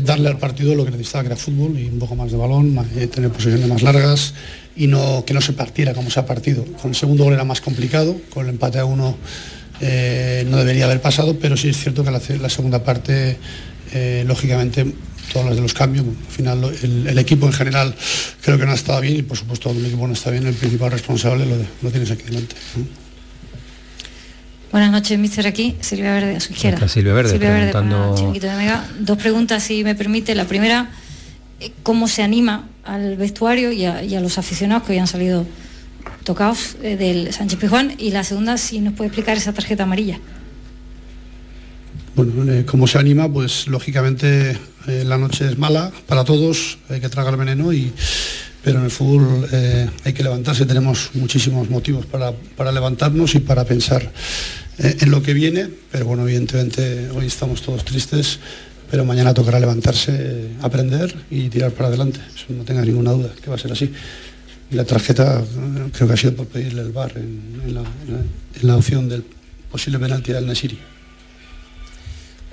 Darle 0.03 0.29
al 0.29 0.39
partido 0.39 0.75
lo 0.75 0.85
que 0.85 0.91
necesitaba 0.91 1.25
que 1.25 1.29
era 1.29 1.37
fútbol 1.37 1.79
y 1.79 1.89
un 1.89 1.99
poco 1.99 2.17
más 2.17 2.31
de 2.31 2.37
balón, 2.37 2.77
eh, 2.97 3.07
tener 3.07 3.31
posiciones 3.31 3.67
más 3.69 3.83
largas 3.83 4.35
y 4.77 4.87
no 4.87 5.25
que 5.27 5.33
no 5.33 5.41
se 5.41 5.53
partiera 5.53 5.95
como 5.95 6.11
se 6.11 6.21
ha 6.21 6.27
partido. 6.27 6.65
Con 6.81 6.91
el 6.91 6.97
segundo 6.97 7.25
gol 7.25 7.33
era 7.33 7.45
más 7.45 7.61
complicado, 7.61 8.17
con 8.33 8.45
el 8.45 8.51
empate 8.51 8.79
a 8.79 8.85
uno 8.85 9.17
eh, 9.81 10.47
no 10.49 10.57
debería 10.57 10.87
haber 10.87 11.01
pasado, 11.01 11.37
pero 11.41 11.57
sí 11.57 11.69
es 11.69 11.77
cierto 11.77 12.05
que 12.05 12.11
la, 12.11 12.21
la 12.41 12.49
segunda 12.49 12.83
parte 12.83 13.39
eh, 13.93 14.25
lógicamente 14.27 14.87
todas 15.33 15.49
las 15.49 15.57
de 15.57 15.63
los 15.63 15.75
cambios. 15.75 16.05
al 16.07 16.33
final 16.33 16.65
el, 16.83 17.19
equipo 17.19 17.47
en 17.47 17.53
general 17.53 17.95
creo 18.43 18.59
que 18.59 18.65
no 18.65 18.73
ha 18.73 18.75
estado 18.75 19.01
bien 19.01 19.17
y 19.17 19.23
por 19.23 19.37
supuesto 19.37 19.71
el 19.71 19.85
equipo 19.85 20.07
no 20.07 20.13
está 20.13 20.31
bien, 20.31 20.47
el 20.47 20.55
principal 20.55 20.91
responsable 20.91 21.47
lo, 21.83 21.91
tienes 21.91 22.11
aquí 22.11 22.25
delante. 22.25 22.57
Buenas 24.73 24.91
noches, 24.91 25.19
mister 25.19 25.47
aquí, 25.47 25.77
Silvia 25.81 26.13
Verde 26.13 26.37
a 26.37 26.41
su 26.41 26.53
izquierda. 26.53 26.89
Silvia 26.89 27.15
Verde, 27.15 27.39
preguntando... 27.39 28.33
de 28.33 28.57
Mega. 28.57 28.85
Dos 28.99 29.17
preguntas, 29.17 29.63
si 29.63 29.85
me 29.85 29.95
permite. 29.95 30.35
La 30.35 30.45
primera, 30.45 30.91
eh, 31.61 31.73
¿cómo 31.83 32.09
se 32.09 32.23
anima 32.23 32.69
al 32.85 33.17
vestuario 33.17 33.73
y 33.73 33.85
a, 33.87 34.21
los 34.21 34.39
aficionados 34.39 34.83
que 34.83 34.93
hoy 34.93 34.99
han 34.99 35.07
salido 35.07 35.47
tocados 36.25 36.77
eh, 36.83 36.97
del 36.97 37.33
Sánchez 37.33 37.59
Pijuán? 37.59 37.95
Y 37.97 38.11
la 38.11 38.25
segunda, 38.25 38.59
si 38.59 38.81
nos 38.81 38.93
puede 38.95 39.09
explicar 39.09 39.37
esa 39.37 39.53
tarjeta 39.53 39.85
amarilla. 39.85 40.19
Bueno, 42.17 42.51
eh, 42.51 42.65
¿cómo 42.65 42.87
se 42.87 42.97
anima? 42.97 43.31
Pues 43.31 43.67
lógicamente 43.67 44.57
eh, 44.87 45.05
la 45.05 45.19
noche 45.19 45.47
es 45.47 45.59
mala 45.59 45.93
para 46.07 46.25
todos, 46.25 46.79
hay 46.89 46.99
que 46.99 47.11
tragar 47.11 47.37
veneno, 47.37 47.75
y, 47.75 47.93
pero 48.65 48.79
en 48.79 48.87
el 48.87 48.91
fútbol 48.91 49.47
eh, 49.53 49.87
hay 50.03 50.15
que 50.15 50.23
levantarse, 50.23 50.65
tenemos 50.65 51.11
muchísimos 51.13 51.69
motivos 51.69 52.07
para, 52.07 52.33
levantarnos 52.73 53.35
y 53.35 53.41
para 53.41 53.67
pensar 53.67 54.11
en 54.79 55.11
lo 55.11 55.23
que 55.23 55.35
viene, 55.35 55.69
pero 55.93 56.07
bueno, 56.07 56.23
evidentemente 56.23 57.11
hoy 57.11 57.27
estamos 57.27 57.61
todos 57.61 57.85
tristes, 57.85 58.39
pero 58.91 59.05
mañana 59.05 59.35
tocará 59.35 59.61
levantarse, 59.61 60.53
aprender 60.63 61.15
y 61.31 61.51
tirar 61.51 61.73
para 61.73 61.91
adelante, 61.91 62.21
eso 62.35 62.47
no 62.49 62.65
tenga 62.65 62.81
ninguna 62.81 63.11
duda, 63.11 63.29
que 63.43 63.51
va 63.51 63.57
a 63.57 63.59
ser 63.59 63.73
así. 63.73 63.93
Y 64.71 64.75
la 64.75 64.85
tarjeta 64.85 65.45
creo 65.93 66.09
que 66.09 66.15
ha 66.15 66.17
sido 66.17 66.35
por 66.35 66.47
pedirle 66.47 66.81
el 66.81 66.93
bar 66.93 67.13
en, 67.15 67.75
la, 68.63 68.77
opción 68.77 69.07
del 69.07 69.23
posible 69.71 69.99
penalti 69.99 70.33
del 70.33 70.47
Nesiri. 70.47 70.96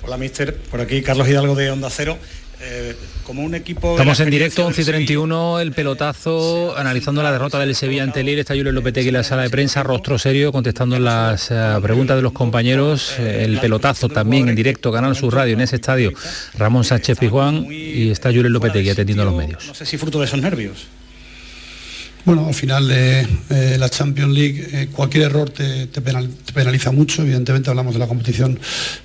Hola, 0.06 0.18
mister. 0.18 0.54
Por 0.54 0.82
aquí 0.82 1.00
Carlos 1.00 1.26
Hidalgo 1.28 1.54
de 1.54 1.70
Onda 1.70 1.88
Cero. 1.88 2.18
Eh, 2.60 2.94
como 3.24 3.42
un 3.42 3.54
equipo... 3.54 3.92
Estamos 3.92 4.20
en 4.20 4.30
directo, 4.30 4.64
11 4.66 4.82
y 4.82 4.84
31, 4.84 5.60
el 5.60 5.72
pelotazo, 5.72 6.76
analizando 6.76 7.22
la 7.22 7.32
derrota 7.32 7.58
del 7.58 7.74
Sevilla 7.74 8.02
ante 8.02 8.20
el 8.20 8.28
está 8.28 8.54
Julio 8.54 8.70
Lopetegui 8.70 9.08
en 9.08 9.14
la 9.14 9.22
sala 9.22 9.42
de 9.42 9.50
prensa, 9.50 9.82
rostro 9.82 10.18
serio, 10.18 10.52
contestando 10.52 10.98
las 10.98 11.50
eh, 11.50 11.54
preguntas 11.82 12.16
de 12.16 12.22
los 12.22 12.32
compañeros, 12.32 13.16
eh, 13.18 13.44
el 13.44 13.58
pelotazo 13.60 14.08
también 14.08 14.48
en 14.48 14.54
directo, 14.54 14.92
Canal 14.92 15.16
Sur 15.16 15.34
Radio, 15.34 15.54
en 15.54 15.62
ese 15.62 15.76
estadio, 15.76 16.12
Ramón 16.56 16.84
Sánchez 16.84 17.18
Pizjuán, 17.18 17.66
y 17.70 18.10
está 18.10 18.28
Julio 18.28 18.50
Lopetegui 18.50 18.90
atendiendo 18.90 19.22
a 19.22 19.26
los 19.26 19.34
medios. 19.34 19.66
No 19.66 19.74
sé 19.74 19.84
si 19.84 19.98
fruto 19.98 20.20
de 20.20 20.26
esos 20.26 20.40
nervios. 20.40 20.86
Bueno, 22.24 22.46
al 22.48 22.54
final 22.54 22.88
de 22.88 23.26
eh, 23.50 23.76
la 23.78 23.90
Champions 23.90 24.32
League 24.32 24.66
eh, 24.72 24.88
cualquier 24.90 25.24
error 25.24 25.50
te, 25.50 25.86
penaliza 26.54 26.90
mucho. 26.90 27.20
Evidentemente 27.20 27.68
hablamos 27.68 27.92
de 27.92 28.00
la 28.00 28.06
competición 28.06 28.58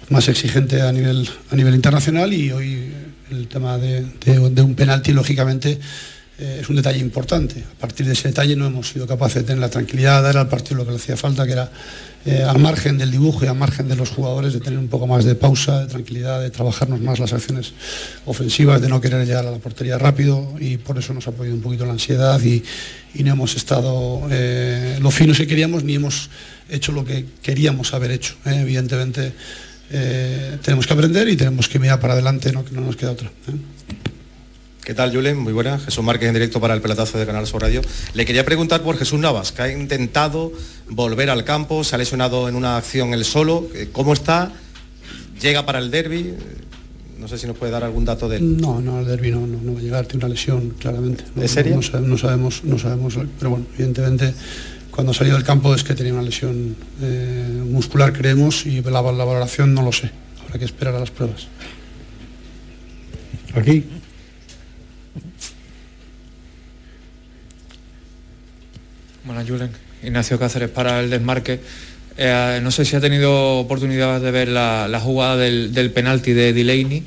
más 0.09 0.29
exigente 0.29 0.81
a 0.81 0.91
nivel, 0.93 1.29
a 1.51 1.55
nivel 1.55 1.75
internacional 1.75 2.31
y 2.33 2.51
hoy 2.53 2.93
el 3.29 3.47
tema 3.49 3.77
de, 3.77 4.05
un 4.61 4.73
penalti, 4.73 5.11
lógicamente, 5.11 5.79
eh, 6.39 6.59
es 6.61 6.69
un 6.69 6.77
detalle 6.77 6.99
importante. 6.99 7.61
A 7.77 7.79
partir 7.81 8.05
de 8.05 8.13
ese 8.13 8.29
detalle 8.29 8.55
no 8.55 8.65
hemos 8.65 8.87
sido 8.87 9.05
capaces 9.05 9.35
de 9.35 9.43
tener 9.43 9.59
la 9.59 9.69
tranquilidad, 9.69 10.21
de 10.21 10.27
dar 10.27 10.37
al 10.37 10.47
partido 10.47 10.77
lo 10.77 10.85
que 10.85 10.91
le 10.91 10.97
hacía 10.97 11.17
falta, 11.17 11.45
que 11.45 11.51
era 11.51 11.69
eh, 12.25 12.43
al 12.43 12.59
margen 12.59 12.97
del 12.97 13.11
dibujo 13.11 13.43
y 13.43 13.49
al 13.49 13.57
margen 13.57 13.89
de 13.89 13.97
los 13.97 14.09
jugadores, 14.09 14.53
de 14.53 14.61
tener 14.61 14.79
un 14.79 14.87
poco 14.87 15.05
más 15.05 15.25
de 15.25 15.35
pausa, 15.35 15.81
de 15.81 15.87
tranquilidad, 15.87 16.41
de 16.41 16.49
trabajarnos 16.49 17.01
más 17.01 17.19
las 17.19 17.33
acciones 17.33 17.73
ofensivas, 18.25 18.81
de 18.81 18.87
no 18.87 19.01
querer 19.01 19.25
llegar 19.27 19.45
a 19.47 19.51
la 19.51 19.57
portería 19.57 19.97
rápido 19.97 20.55
y 20.61 20.77
por 20.77 20.97
eso 20.97 21.13
nos 21.13 21.27
ha 21.27 21.31
podido 21.31 21.55
un 21.55 21.61
poquito 21.61 21.85
la 21.85 21.91
ansiedad 21.91 22.41
y, 22.41 22.63
no 23.15 23.33
hemos 23.33 23.57
estado 23.57 24.21
eh, 24.31 24.97
lo 25.01 25.11
finos 25.11 25.37
que 25.37 25.47
queríamos 25.47 25.83
ni 25.83 25.95
hemos 25.95 26.29
hecho 26.69 26.93
lo 26.93 27.03
que 27.03 27.25
queríamos 27.41 27.93
haber 27.93 28.11
hecho. 28.11 28.35
Evidentemente 28.45 29.33
tenemos 29.89 30.85
que 30.85 30.93
aprender 30.93 31.27
y 31.27 31.35
tenemos 31.35 31.67
que 31.67 31.79
mirar 31.79 31.99
para 31.99 32.13
adelante, 32.13 32.53
no, 32.53 32.63
que 32.63 32.75
no 32.75 32.81
nos 32.81 32.95
queda 32.95 33.11
otra. 33.11 33.31
¿Qué 34.89 34.95
tal, 34.95 35.13
Julen? 35.13 35.37
Muy 35.37 35.53
buena. 35.53 35.77
Jesús 35.77 36.03
Márquez 36.03 36.29
en 36.29 36.33
directo 36.33 36.59
para 36.59 36.73
el 36.73 36.81
pelotazo 36.81 37.19
de 37.19 37.25
Canal 37.27 37.45
Sur 37.45 37.61
Radio. 37.61 37.83
Le 38.15 38.25
quería 38.25 38.43
preguntar 38.43 38.81
por 38.81 38.97
Jesús 38.97 39.19
Navas, 39.19 39.51
que 39.51 39.61
ha 39.61 39.71
intentado 39.71 40.51
volver 40.89 41.29
al 41.29 41.43
campo, 41.43 41.83
se 41.83 41.93
ha 41.93 41.99
lesionado 41.99 42.49
en 42.49 42.55
una 42.55 42.75
acción 42.75 43.13
él 43.13 43.23
solo. 43.23 43.67
Eh, 43.75 43.89
¿Cómo 43.91 44.13
está? 44.13 44.51
¿Llega 45.39 45.63
para 45.63 45.77
el 45.77 45.91
derby? 45.91 46.33
No 47.19 47.27
sé 47.27 47.37
si 47.37 47.45
nos 47.45 47.55
puede 47.55 47.71
dar 47.71 47.83
algún 47.83 48.03
dato 48.03 48.27
de 48.27 48.37
él. 48.37 48.57
No, 48.57 48.81
no, 48.81 49.01
el 49.01 49.05
derby 49.05 49.29
no, 49.29 49.45
no, 49.45 49.73
va 49.73 49.79
a 49.79 49.83
llegar, 49.83 50.07
tiene 50.07 50.25
una 50.25 50.33
lesión, 50.33 50.71
claramente. 50.79 51.23
No, 51.35 51.43
¿Es 51.43 51.51
serio? 51.51 51.75
No, 51.75 52.17
sabemos, 52.17 52.63
no 52.63 52.79
sabemos, 52.79 53.15
pero 53.37 53.51
bueno, 53.51 53.67
evidentemente 53.75 54.33
cuando 54.89 55.13
salió 55.13 55.35
del 55.35 55.43
campo 55.43 55.75
es 55.75 55.83
que 55.83 55.93
tenía 55.93 56.13
una 56.13 56.23
lesión 56.23 56.75
eh, 56.99 57.61
muscular, 57.63 58.11
creemos, 58.11 58.65
y 58.65 58.81
la, 58.81 58.89
la 58.89 59.01
valoración 59.01 59.71
no 59.71 59.83
lo 59.83 59.91
sé. 59.91 60.09
Habrá 60.43 60.57
que 60.57 60.65
esperar 60.65 60.95
a 60.95 60.99
las 60.99 61.11
pruebas. 61.11 61.47
Aquí. 63.53 63.85
Hola 69.29 69.45
Julen, 69.47 69.69
Ignacio 70.01 70.39
Cáceres 70.39 70.69
para 70.69 71.01
el 71.01 71.11
desmarque. 71.11 71.59
Eh, 72.17 72.59
no 72.63 72.71
sé 72.71 72.83
si 72.83 72.95
ha 72.95 72.99
tenido 72.99 73.59
oportunidad 73.59 74.19
de 74.19 74.31
ver 74.31 74.47
la, 74.47 74.99
jugada 74.99 75.37
del, 75.37 75.71
del 75.71 75.91
penalti 75.91 76.33
de 76.33 76.51
Delaney 76.51 77.03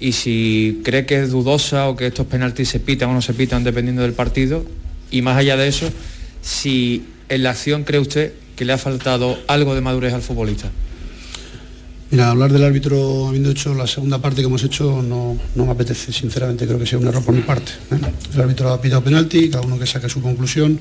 y 0.00 0.10
si 0.10 0.80
cree 0.82 1.06
que 1.06 1.22
es 1.22 1.30
dudosa 1.30 1.88
o 1.88 1.94
que 1.94 2.08
estos 2.08 2.26
penaltis 2.26 2.70
se 2.70 2.80
pitan 2.80 3.10
o 3.10 3.12
no 3.12 3.22
se 3.22 3.34
pitan 3.34 3.62
dependiendo 3.62 4.02
del 4.02 4.14
partido. 4.14 4.64
Y 5.12 5.22
más 5.22 5.36
allá 5.36 5.56
de 5.56 5.68
eso, 5.68 5.88
si 6.42 7.04
en 7.28 7.44
la 7.44 7.50
acción 7.50 7.84
cree 7.84 8.00
usted 8.00 8.32
que 8.56 8.64
le 8.64 8.72
ha 8.72 8.78
faltado 8.78 9.38
algo 9.46 9.76
de 9.76 9.80
madurez 9.80 10.12
al 10.12 10.22
futbolista. 10.22 10.72
Mira, 12.10 12.30
hablar 12.30 12.52
del 12.52 12.64
árbitro 12.64 13.28
habiendo 13.28 13.50
hecho 13.50 13.72
la 13.74 13.86
segunda 13.86 14.18
parte 14.18 14.40
que 14.40 14.48
hemos 14.48 14.64
hecho 14.64 15.02
no, 15.02 15.38
no 15.54 15.66
me 15.66 15.70
apetece, 15.70 16.12
sinceramente, 16.12 16.66
creo 16.66 16.80
que 16.80 16.86
sea 16.86 16.98
un 16.98 17.06
error 17.06 17.24
por 17.24 17.32
mi 17.32 17.42
parte. 17.42 17.70
¿eh? 17.92 18.00
El 18.34 18.40
árbitro 18.40 18.72
ha 18.72 18.80
pitado 18.80 19.04
penalti, 19.04 19.48
cada 19.48 19.64
uno 19.64 19.78
que 19.78 19.86
saque 19.86 20.08
su 20.08 20.20
conclusión 20.20 20.80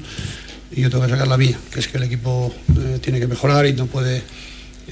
y 0.72 0.82
yo 0.82 0.90
tengo 0.90 1.04
que 1.04 1.10
sacar 1.10 1.28
la 1.28 1.38
mía, 1.38 1.58
que 1.72 1.80
es 1.80 1.88
que 1.88 1.98
el 1.98 2.04
equipo 2.04 2.54
eh, 2.78 3.00
tiene 3.02 3.20
que 3.20 3.28
mejorar 3.28 3.66
y 3.66 3.74
no 3.74 3.88
puede 3.88 4.22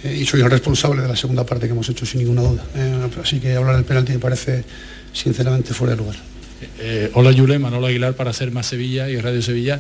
eh, 0.04 0.18
y 0.22 0.26
soy 0.26 0.42
el 0.42 0.50
responsable 0.50 1.02
de 1.02 1.08
la 1.08 1.16
segunda 1.16 1.46
parte 1.46 1.68
que 1.68 1.74
hemos 1.74 1.88
hecho 1.90 2.06
sin 2.06 2.22
ninguna 2.22 2.42
duda. 2.42 2.64
Eh, 2.76 3.10
así 3.22 3.40
que 3.40 3.56
hablar 3.56 3.76
del 3.76 3.86
penalti 3.86 4.14
me 4.14 4.20
parece 4.20 4.64
sinceramente 5.14 5.74
fuera 5.74 5.96
de 5.96 5.98
lugar. 5.98 6.16
Hola 7.14 7.32
Yule, 7.32 7.60
Manolo 7.60 7.86
Aguilar 7.86 8.16
para 8.16 8.32
hacer 8.32 8.52
más 8.52 8.66
Sevilla 8.66 9.10
y 9.10 9.20
Radio 9.20 9.42
Sevilla. 9.44 9.80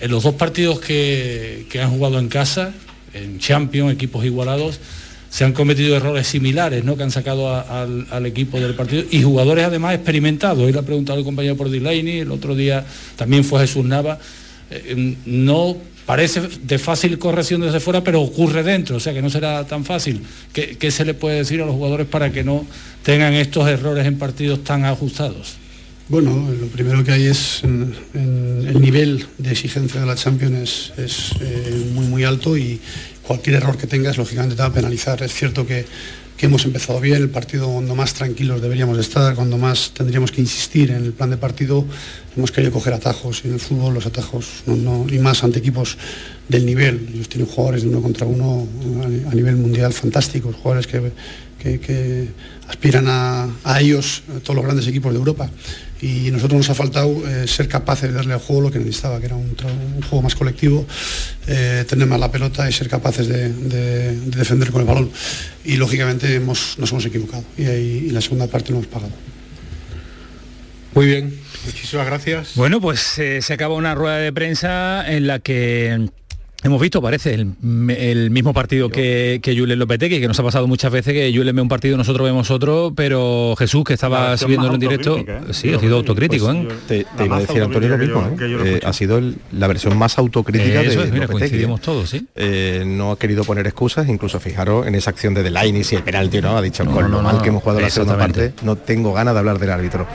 En 0.00 0.10
los 0.10 0.22
dos 0.22 0.34
partidos 0.34 0.78
que, 0.78 1.66
que 1.70 1.80
han 1.80 1.90
jugado 1.90 2.18
en 2.18 2.28
casa, 2.28 2.74
en 3.14 3.38
Champions, 3.38 3.94
equipos 3.94 4.24
igualados, 4.26 4.80
se 5.30 5.44
han 5.44 5.52
cometido 5.52 5.96
errores 5.96 6.26
similares, 6.26 6.84
¿no? 6.84 6.96
Que 6.96 7.04
han 7.04 7.10
sacado 7.10 7.48
al 7.54 8.26
equipo 8.26 8.60
del 8.60 8.74
partido 8.74 9.04
y 9.10 9.22
jugadores 9.22 9.64
además 9.64 9.94
experimentados. 9.94 10.58
Hoy 10.58 10.72
le 10.72 10.78
ha 10.80 10.82
preguntado 10.82 11.18
el 11.18 11.24
compañero 11.24 11.56
por 11.56 11.70
Delaney, 11.70 12.18
el 12.18 12.32
otro 12.32 12.54
día 12.56 12.84
también 13.16 13.44
fue 13.44 13.60
Jesús 13.60 13.84
Nava. 13.84 14.18
Eh, 14.70 15.16
no 15.26 15.76
parece 16.06 16.40
de 16.62 16.78
fácil 16.78 17.18
corrección 17.18 17.60
desde 17.60 17.78
fuera, 17.80 18.02
pero 18.02 18.20
ocurre 18.20 18.62
dentro, 18.62 18.96
o 18.96 19.00
sea 19.00 19.12
que 19.12 19.22
no 19.22 19.30
será 19.30 19.64
tan 19.66 19.84
fácil. 19.84 20.22
¿Qué, 20.52 20.90
se 20.90 21.04
le 21.04 21.14
puede 21.14 21.36
decir 21.38 21.60
a 21.62 21.66
los 21.66 21.74
jugadores 21.74 22.06
para 22.06 22.32
que 22.32 22.42
no 22.42 22.66
tengan 23.02 23.34
estos 23.34 23.68
errores 23.68 24.06
en 24.06 24.18
partidos 24.18 24.64
tan 24.64 24.84
ajustados? 24.84 25.54
Bueno, 26.08 26.48
lo 26.60 26.66
primero 26.66 27.04
que 27.04 27.12
hay 27.12 27.26
es 27.26 27.62
en- 27.62 27.94
el 28.14 28.80
nivel 28.80 29.26
de 29.38 29.52
exigencia 29.52 30.00
de 30.00 30.06
la 30.06 30.16
Champions 30.16 30.92
es, 30.96 30.98
es, 30.98 31.32
eh, 31.40 31.84
muy 31.94 32.06
muy 32.06 32.24
alto 32.24 32.56
y 32.56 32.80
cualquier 33.22 33.56
error 33.56 33.76
que 33.78 33.86
tengas 33.86 34.16
lógicamente 34.18 34.56
te 34.56 34.62
va 34.62 34.68
a 34.68 34.72
penalizar. 34.72 35.22
Es 35.22 35.32
cierto 35.32 35.64
que, 35.64 35.84
que 36.40 36.46
hemos 36.46 36.64
empezado 36.64 36.98
bien, 37.00 37.18
el 37.20 37.28
partido 37.28 37.70
cuando 37.70 37.94
más 37.94 38.14
tranquilos 38.14 38.62
deberíamos 38.62 38.96
de 38.96 39.02
estar, 39.02 39.34
cuando 39.34 39.58
más 39.58 39.90
tendríamos 39.92 40.32
que 40.32 40.40
insistir 40.40 40.90
en 40.90 41.04
el 41.04 41.12
plan 41.12 41.28
de 41.28 41.36
partido, 41.36 41.84
hemos 42.34 42.50
querido 42.50 42.72
coger 42.72 42.94
atajos 42.94 43.42
y 43.44 43.48
en 43.48 43.54
el 43.54 43.60
fútbol 43.60 43.92
los 43.92 44.06
atajos 44.06 44.62
no, 44.64 44.74
no- 44.74 45.06
y 45.12 45.18
más 45.18 45.44
ante 45.44 45.58
equipos 45.58 45.98
del 46.48 46.64
nivel. 46.64 47.10
Ellos 47.12 47.28
tienen 47.28 47.46
jugadores 47.46 47.82
de 47.82 47.90
uno 47.90 48.00
contra 48.00 48.26
uno 48.26 48.66
a, 49.30 49.34
nivel 49.34 49.56
mundial 49.56 49.92
fantásticos, 49.92 50.56
jugadores 50.56 50.86
que, 50.86 52.28
aspiran 52.68 53.04
a, 53.06 53.78
ellos 53.78 54.22
todos 54.42 54.56
los 54.56 54.64
grandes 54.64 54.86
equipos 54.86 55.12
de 55.12 55.18
Europa 55.18 55.50
y 56.02 56.28
a 56.28 56.32
nosotros 56.32 56.58
nos 56.58 56.70
ha 56.70 56.74
faltado 56.74 57.10
eh, 57.28 57.46
ser 57.46 57.68
capaces 57.68 58.08
de 58.10 58.14
darle 58.16 58.32
al 58.34 58.40
juego 58.40 58.62
lo 58.62 58.70
que 58.70 58.78
necesitaba, 58.78 59.20
que 59.20 59.26
era 59.26 59.36
un, 59.36 59.54
juego 60.08 60.22
más 60.22 60.34
colectivo, 60.34 60.86
eh, 61.46 61.84
tener 61.88 62.06
más 62.06 62.18
la 62.18 62.30
pelota 62.32 62.68
y 62.68 62.72
ser 62.72 62.88
capaces 62.88 63.28
de, 63.28 63.52
de- 63.52 64.16
de 64.16 64.38
defender 64.38 64.70
con 64.70 64.80
el 64.80 64.86
balón. 64.86 65.10
Y 65.64 65.76
lógicamente 65.76 66.34
hemos, 66.34 66.78
nos 66.78 66.90
hemos 66.92 67.04
equivocado 67.04 67.44
y, 67.58 67.66
ahí, 67.66 68.04
y 68.08 68.10
la 68.10 68.20
segunda 68.20 68.46
parte 68.46 68.70
lo 68.72 68.78
hemos 68.78 68.88
pagado. 68.88 69.12
Muy 70.94 71.06
bien. 71.06 71.38
Muchísimas 71.66 72.06
gracias. 72.06 72.52
Bueno, 72.54 72.80
pues 72.80 73.18
eh, 73.18 73.42
se 73.42 73.52
acaba 73.52 73.74
una 73.74 73.94
rueda 73.94 74.16
de 74.16 74.32
prensa 74.32 75.04
en 75.06 75.26
la 75.26 75.38
que 75.40 76.08
hemos 76.62 76.80
visto, 76.80 77.00
parece, 77.00 77.34
el, 77.34 77.54
el 77.90 78.30
mismo 78.30 78.52
partido 78.52 78.88
que, 78.90 79.40
que 79.42 79.56
Julen 79.58 79.78
Lopetegui, 79.78 80.20
que 80.20 80.28
nos 80.28 80.38
ha 80.38 80.42
pasado 80.42 80.66
muchas 80.66 80.92
veces 80.92 81.12
que 81.14 81.32
Julen 81.34 81.56
ve 81.56 81.62
un 81.62 81.68
partido, 81.68 81.96
nosotros 81.96 82.24
vemos 82.26 82.50
otro, 82.50 82.92
pero 82.94 83.54
Jesús, 83.58 83.84
que 83.84 83.94
estaba 83.94 84.36
siguiéndolo 84.36 84.74
en 84.74 84.80
directo, 84.80 85.18
¿eh? 85.18 85.26
sí, 85.52 85.72
ha 85.72 85.78
sido 85.80 85.96
autocrítico, 85.96 86.46
Pues, 86.46 86.56
¿eh? 86.56 86.76
Te, 86.88 87.06
te 87.16 87.24
iba 87.24 87.36
a 87.36 87.40
decir 87.40 87.62
Antonio 87.62 87.88
lo 87.88 87.98
mismo, 87.98 88.20
¿eh? 88.22 88.36
Eh, 88.40 88.80
ha 88.84 88.92
sido 88.92 89.18
el- 89.18 89.36
la 89.52 89.66
versión 89.66 89.96
más 89.96 90.18
autocrítica 90.18 90.82
Eso 90.82 91.00
de 91.00 91.06
es, 91.06 91.12
mira, 91.12 91.26
Lopetegui, 91.26 91.38
coincidimos 91.50 91.80
¿eh? 91.80 91.82
todos, 91.84 92.10
¿sí? 92.10 92.26
Eh, 92.34 92.84
no 92.86 93.12
ha 93.12 93.18
querido 93.18 93.44
poner 93.44 93.66
excusas, 93.66 94.08
incluso 94.08 94.38
fijaros 94.40 94.86
en 94.86 94.94
esa 94.94 95.10
acción 95.10 95.34
de 95.34 95.42
Delaney 95.42 95.82
y 95.90 95.94
el 95.94 96.02
penalti, 96.02 96.40
¿no? 96.40 96.56
Ha 96.56 96.62
dicho, 96.62 96.84
No, 96.84 96.92
con 96.92 97.02
no, 97.04 97.08
lo 97.08 97.16
no, 97.18 97.22
mal 97.22 97.36
no, 97.36 97.42
que 97.42 97.48
hemos 97.48 97.62
jugado 97.62 97.80
la 97.80 97.90
segunda 97.90 98.18
parte, 98.18 98.52
no 98.62 98.76
tengo 98.76 99.12
ganas 99.12 99.34
de 99.34 99.38
hablar 99.40 99.58
del 99.58 99.70
árbitro. 99.70 100.06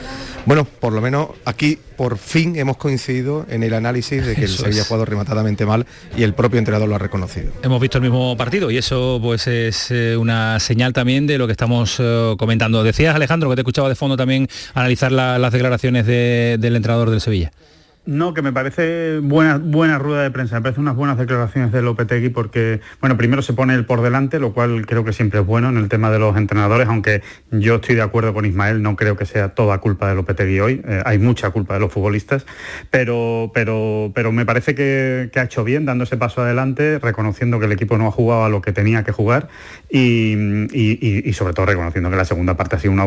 Bueno, 0.46 0.64
por 0.66 0.94
lo 0.94 1.02
menos 1.02 1.30
aquí 1.46 1.80
por 1.98 2.20
fin 2.20 2.56
hemos 2.56 2.78
coincidido 2.78 3.48
en 3.50 3.64
el 3.64 3.74
análisis 3.74 4.24
de 4.24 4.36
que 4.36 4.42
el 4.42 4.52
Eso 4.52 4.64
Sevilla 4.64 4.82
ha 4.84 4.86
jugado 4.86 5.06
rematadamente 5.06 5.66
mal 5.66 5.88
y 6.16 6.22
el 6.22 6.35
propio 6.36 6.60
entrenador 6.60 6.88
lo 6.90 6.96
ha 6.96 7.00
reconocido. 7.00 7.52
Hemos 7.64 7.80
visto 7.82 7.98
el 7.98 8.04
mismo 8.04 8.36
partido 8.38 8.70
y 8.72 8.78
eso 8.78 9.20
pues 9.22 9.48
es 9.48 9.90
eh, 9.92 10.16
una 10.18 10.60
señal 10.60 10.94
también 10.94 11.28
de 11.28 11.38
lo 11.38 11.46
que 11.48 11.52
estamos 11.54 11.98
eh, 12.00 12.36
comentando. 12.38 12.84
Decías 12.84 13.16
Alejandro 13.16 13.50
que 13.50 13.56
te 13.56 13.62
escuchaba 13.62 13.90
de 13.90 13.96
fondo 13.96 14.18
también 14.18 14.48
analizar 14.74 15.12
la- 15.12 15.40
las 15.40 15.52
declaraciones 15.54 16.06
de- 16.06 16.58
del 16.60 16.76
entrenador 16.76 17.10
del 17.10 17.22
Sevilla. 17.22 17.52
No, 18.06 18.36
que 18.36 18.44
me 18.44 18.54
parece 18.54 19.18
buena, 19.20 19.58
buena 19.58 19.98
rueda 19.98 20.22
de 20.22 20.30
prensa, 20.30 20.56
me 20.56 20.62
parecen 20.62 20.84
unas 20.84 20.96
buenas 20.96 21.18
declaraciones 21.18 21.72
de 21.72 21.82
Lopetegui 21.82 22.30
porque, 22.30 22.80
bueno, 23.02 23.18
primero 23.18 23.42
se 23.42 23.54
pone 23.54 23.74
el 23.74 23.86
por 23.86 24.02
delante, 24.04 24.40
lo 24.40 24.54
cual 24.54 24.86
creo 24.86 25.04
que 25.04 25.12
siempre 25.12 25.40
es 25.40 25.46
bueno 25.46 25.70
en 25.70 25.78
el 25.78 25.90
tema 25.90 26.12
de 26.12 26.20
los 26.20 26.38
entrenadores, 26.38 26.88
aunque 26.88 27.24
yo 27.50 27.76
estoy 27.76 27.96
de 27.96 28.04
acuerdo 28.04 28.32
con 28.36 28.46
Ismael, 28.46 28.84
no 28.84 28.96
creo 28.96 29.18
que 29.18 29.26
sea 29.26 29.56
toda 29.56 29.80
culpa 29.80 30.08
de 30.08 30.14
Lopetegui 30.14 30.60
hoy, 30.60 30.82
eh, 30.88 31.02
hay 31.04 31.18
mucha 31.18 31.50
culpa 31.50 31.74
de 31.74 31.80
los 31.80 31.92
futbolistas, 31.92 32.46
pero, 32.92 33.50
pero, 33.56 34.12
pero 34.14 34.32
me 34.32 34.46
parece 34.46 34.76
que, 34.76 35.32
ha 35.36 35.42
hecho 35.42 35.64
bien 35.64 35.86
dando 35.86 36.04
ese 36.04 36.16
paso 36.16 36.44
adelante, 36.44 37.00
reconociendo 37.00 37.60
que 37.60 37.66
el 37.66 37.72
equipo 37.72 37.98
no 37.98 38.08
ha 38.08 38.12
jugado 38.12 38.46
a 38.46 38.50
lo 38.50 38.62
que 38.62 38.72
tenía 38.72 39.04
que 39.04 39.14
jugar 39.14 39.48
y, 39.90 40.34
y- 40.74 41.34
sobre 41.34 41.54
todo 41.54 41.66
reconociendo 41.66 42.10
que 42.10 42.16
la 42.16 42.24
segunda 42.26 42.56
parte 42.56 42.76
ha 42.76 42.80
sido 42.80 42.94
un, 42.94 43.00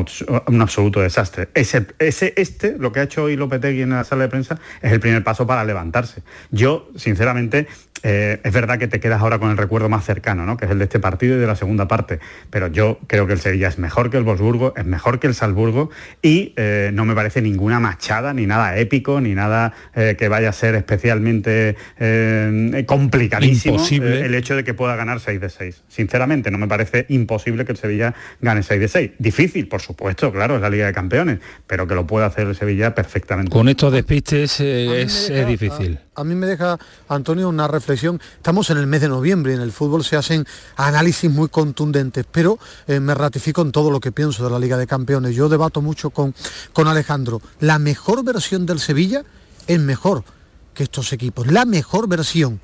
un 0.46 0.60
absoluto 0.60 1.00
desastre. 1.00 1.48
Ese, 1.54 1.86
ese, 2.00 2.34
este, 2.36 2.76
lo 2.78 2.92
que 2.92 3.00
ha 3.00 3.04
hecho 3.04 3.22
hoy 3.24 3.36
Lopetegui 3.36 3.82
en 3.82 3.90
la 3.90 4.04
sala 4.04 4.24
de 4.24 4.28
prensa, 4.28 4.58
el 4.92 5.00
primer 5.00 5.24
paso 5.24 5.46
para 5.46 5.64
levantarse. 5.64 6.22
Yo, 6.50 6.88
sinceramente, 6.96 7.68
eh, 8.02 8.40
es 8.42 8.52
verdad 8.52 8.78
que 8.78 8.88
te 8.88 9.00
quedas 9.00 9.20
ahora 9.20 9.38
con 9.38 9.50
el 9.50 9.56
recuerdo 9.56 9.88
más 9.88 10.04
cercano, 10.04 10.46
¿no? 10.46 10.56
que 10.56 10.64
es 10.66 10.70
el 10.70 10.78
de 10.78 10.84
este 10.84 10.98
partido 11.00 11.36
y 11.36 11.40
de 11.40 11.46
la 11.46 11.56
segunda 11.56 11.88
parte, 11.88 12.20
pero 12.50 12.68
yo 12.68 12.98
creo 13.06 13.26
que 13.26 13.32
el 13.32 13.40
Sevilla 13.40 13.68
es 13.68 13.78
mejor 13.78 14.10
que 14.10 14.16
el 14.16 14.24
Wolfsburgo, 14.24 14.74
es 14.76 14.84
mejor 14.84 15.18
que 15.18 15.26
el 15.26 15.34
Salzburgo 15.34 15.90
y 16.22 16.52
eh, 16.56 16.90
no 16.92 17.04
me 17.04 17.14
parece 17.14 17.42
ninguna 17.42 17.80
machada, 17.80 18.32
ni 18.32 18.46
nada 18.46 18.76
épico, 18.78 19.20
ni 19.20 19.34
nada 19.34 19.72
eh, 19.94 20.16
que 20.18 20.28
vaya 20.28 20.50
a 20.50 20.52
ser 20.52 20.74
especialmente 20.74 21.76
eh, 21.98 22.84
complicadísimo 22.86 23.74
Imposible. 23.74 24.20
eh, 24.20 24.26
el 24.26 24.34
hecho 24.34 24.54
de 24.56 24.64
que 24.64 24.74
pueda 24.74 24.96
ganar 24.96 25.20
6 25.20 25.40
de 25.40 25.48
6. 25.50 25.82
Sinceramente, 25.88 26.50
no 26.50 26.58
me 26.58 26.68
parece 26.68 27.06
imposible 27.08 27.64
que 27.64 27.72
el 27.72 27.78
Sevilla 27.78 28.14
gane 28.40 28.62
6 28.62 28.80
de 28.80 28.88
6. 28.88 29.10
Difícil, 29.18 29.68
por 29.68 29.80
supuesto, 29.80 30.32
claro, 30.32 30.56
es 30.56 30.62
la 30.62 30.70
Liga 30.70 30.86
de 30.86 30.92
Campeones, 30.92 31.40
pero 31.66 31.86
que 31.86 31.94
lo 31.94 32.06
pueda 32.06 32.26
hacer 32.26 32.46
el 32.46 32.54
Sevilla 32.54 32.94
perfectamente. 32.94 33.50
Con 33.50 33.68
estos 33.68 33.92
despistes 33.92 34.60
eh, 34.60 35.02
es, 35.02 35.30
es 35.30 35.46
difícil. 35.46 35.98
A 36.14 36.24
mí 36.24 36.34
me 36.34 36.46
deja, 36.46 36.78
Antonio, 37.08 37.48
una 37.48 37.66
reflexión. 37.68 37.87
Estamos 37.94 38.68
en 38.70 38.76
el 38.76 38.86
mes 38.86 39.00
de 39.00 39.08
noviembre 39.08 39.52
y 39.52 39.54
en 39.54 39.62
el 39.62 39.72
fútbol 39.72 40.04
se 40.04 40.16
hacen 40.16 40.46
análisis 40.76 41.30
muy 41.30 41.48
contundentes, 41.48 42.26
pero 42.30 42.58
eh, 42.86 43.00
me 43.00 43.14
ratifico 43.14 43.62
en 43.62 43.72
todo 43.72 43.90
lo 43.90 43.98
que 44.00 44.12
pienso 44.12 44.44
de 44.44 44.50
la 44.50 44.58
Liga 44.58 44.76
de 44.76 44.86
Campeones. 44.86 45.34
Yo 45.34 45.48
debato 45.48 45.80
mucho 45.80 46.10
con, 46.10 46.34
con 46.72 46.86
Alejandro. 46.86 47.40
La 47.60 47.78
mejor 47.78 48.24
versión 48.24 48.66
del 48.66 48.78
Sevilla 48.78 49.22
es 49.66 49.80
mejor 49.80 50.24
que 50.74 50.82
estos 50.82 51.12
equipos. 51.12 51.46
La 51.46 51.64
mejor 51.64 52.08
versión 52.08 52.60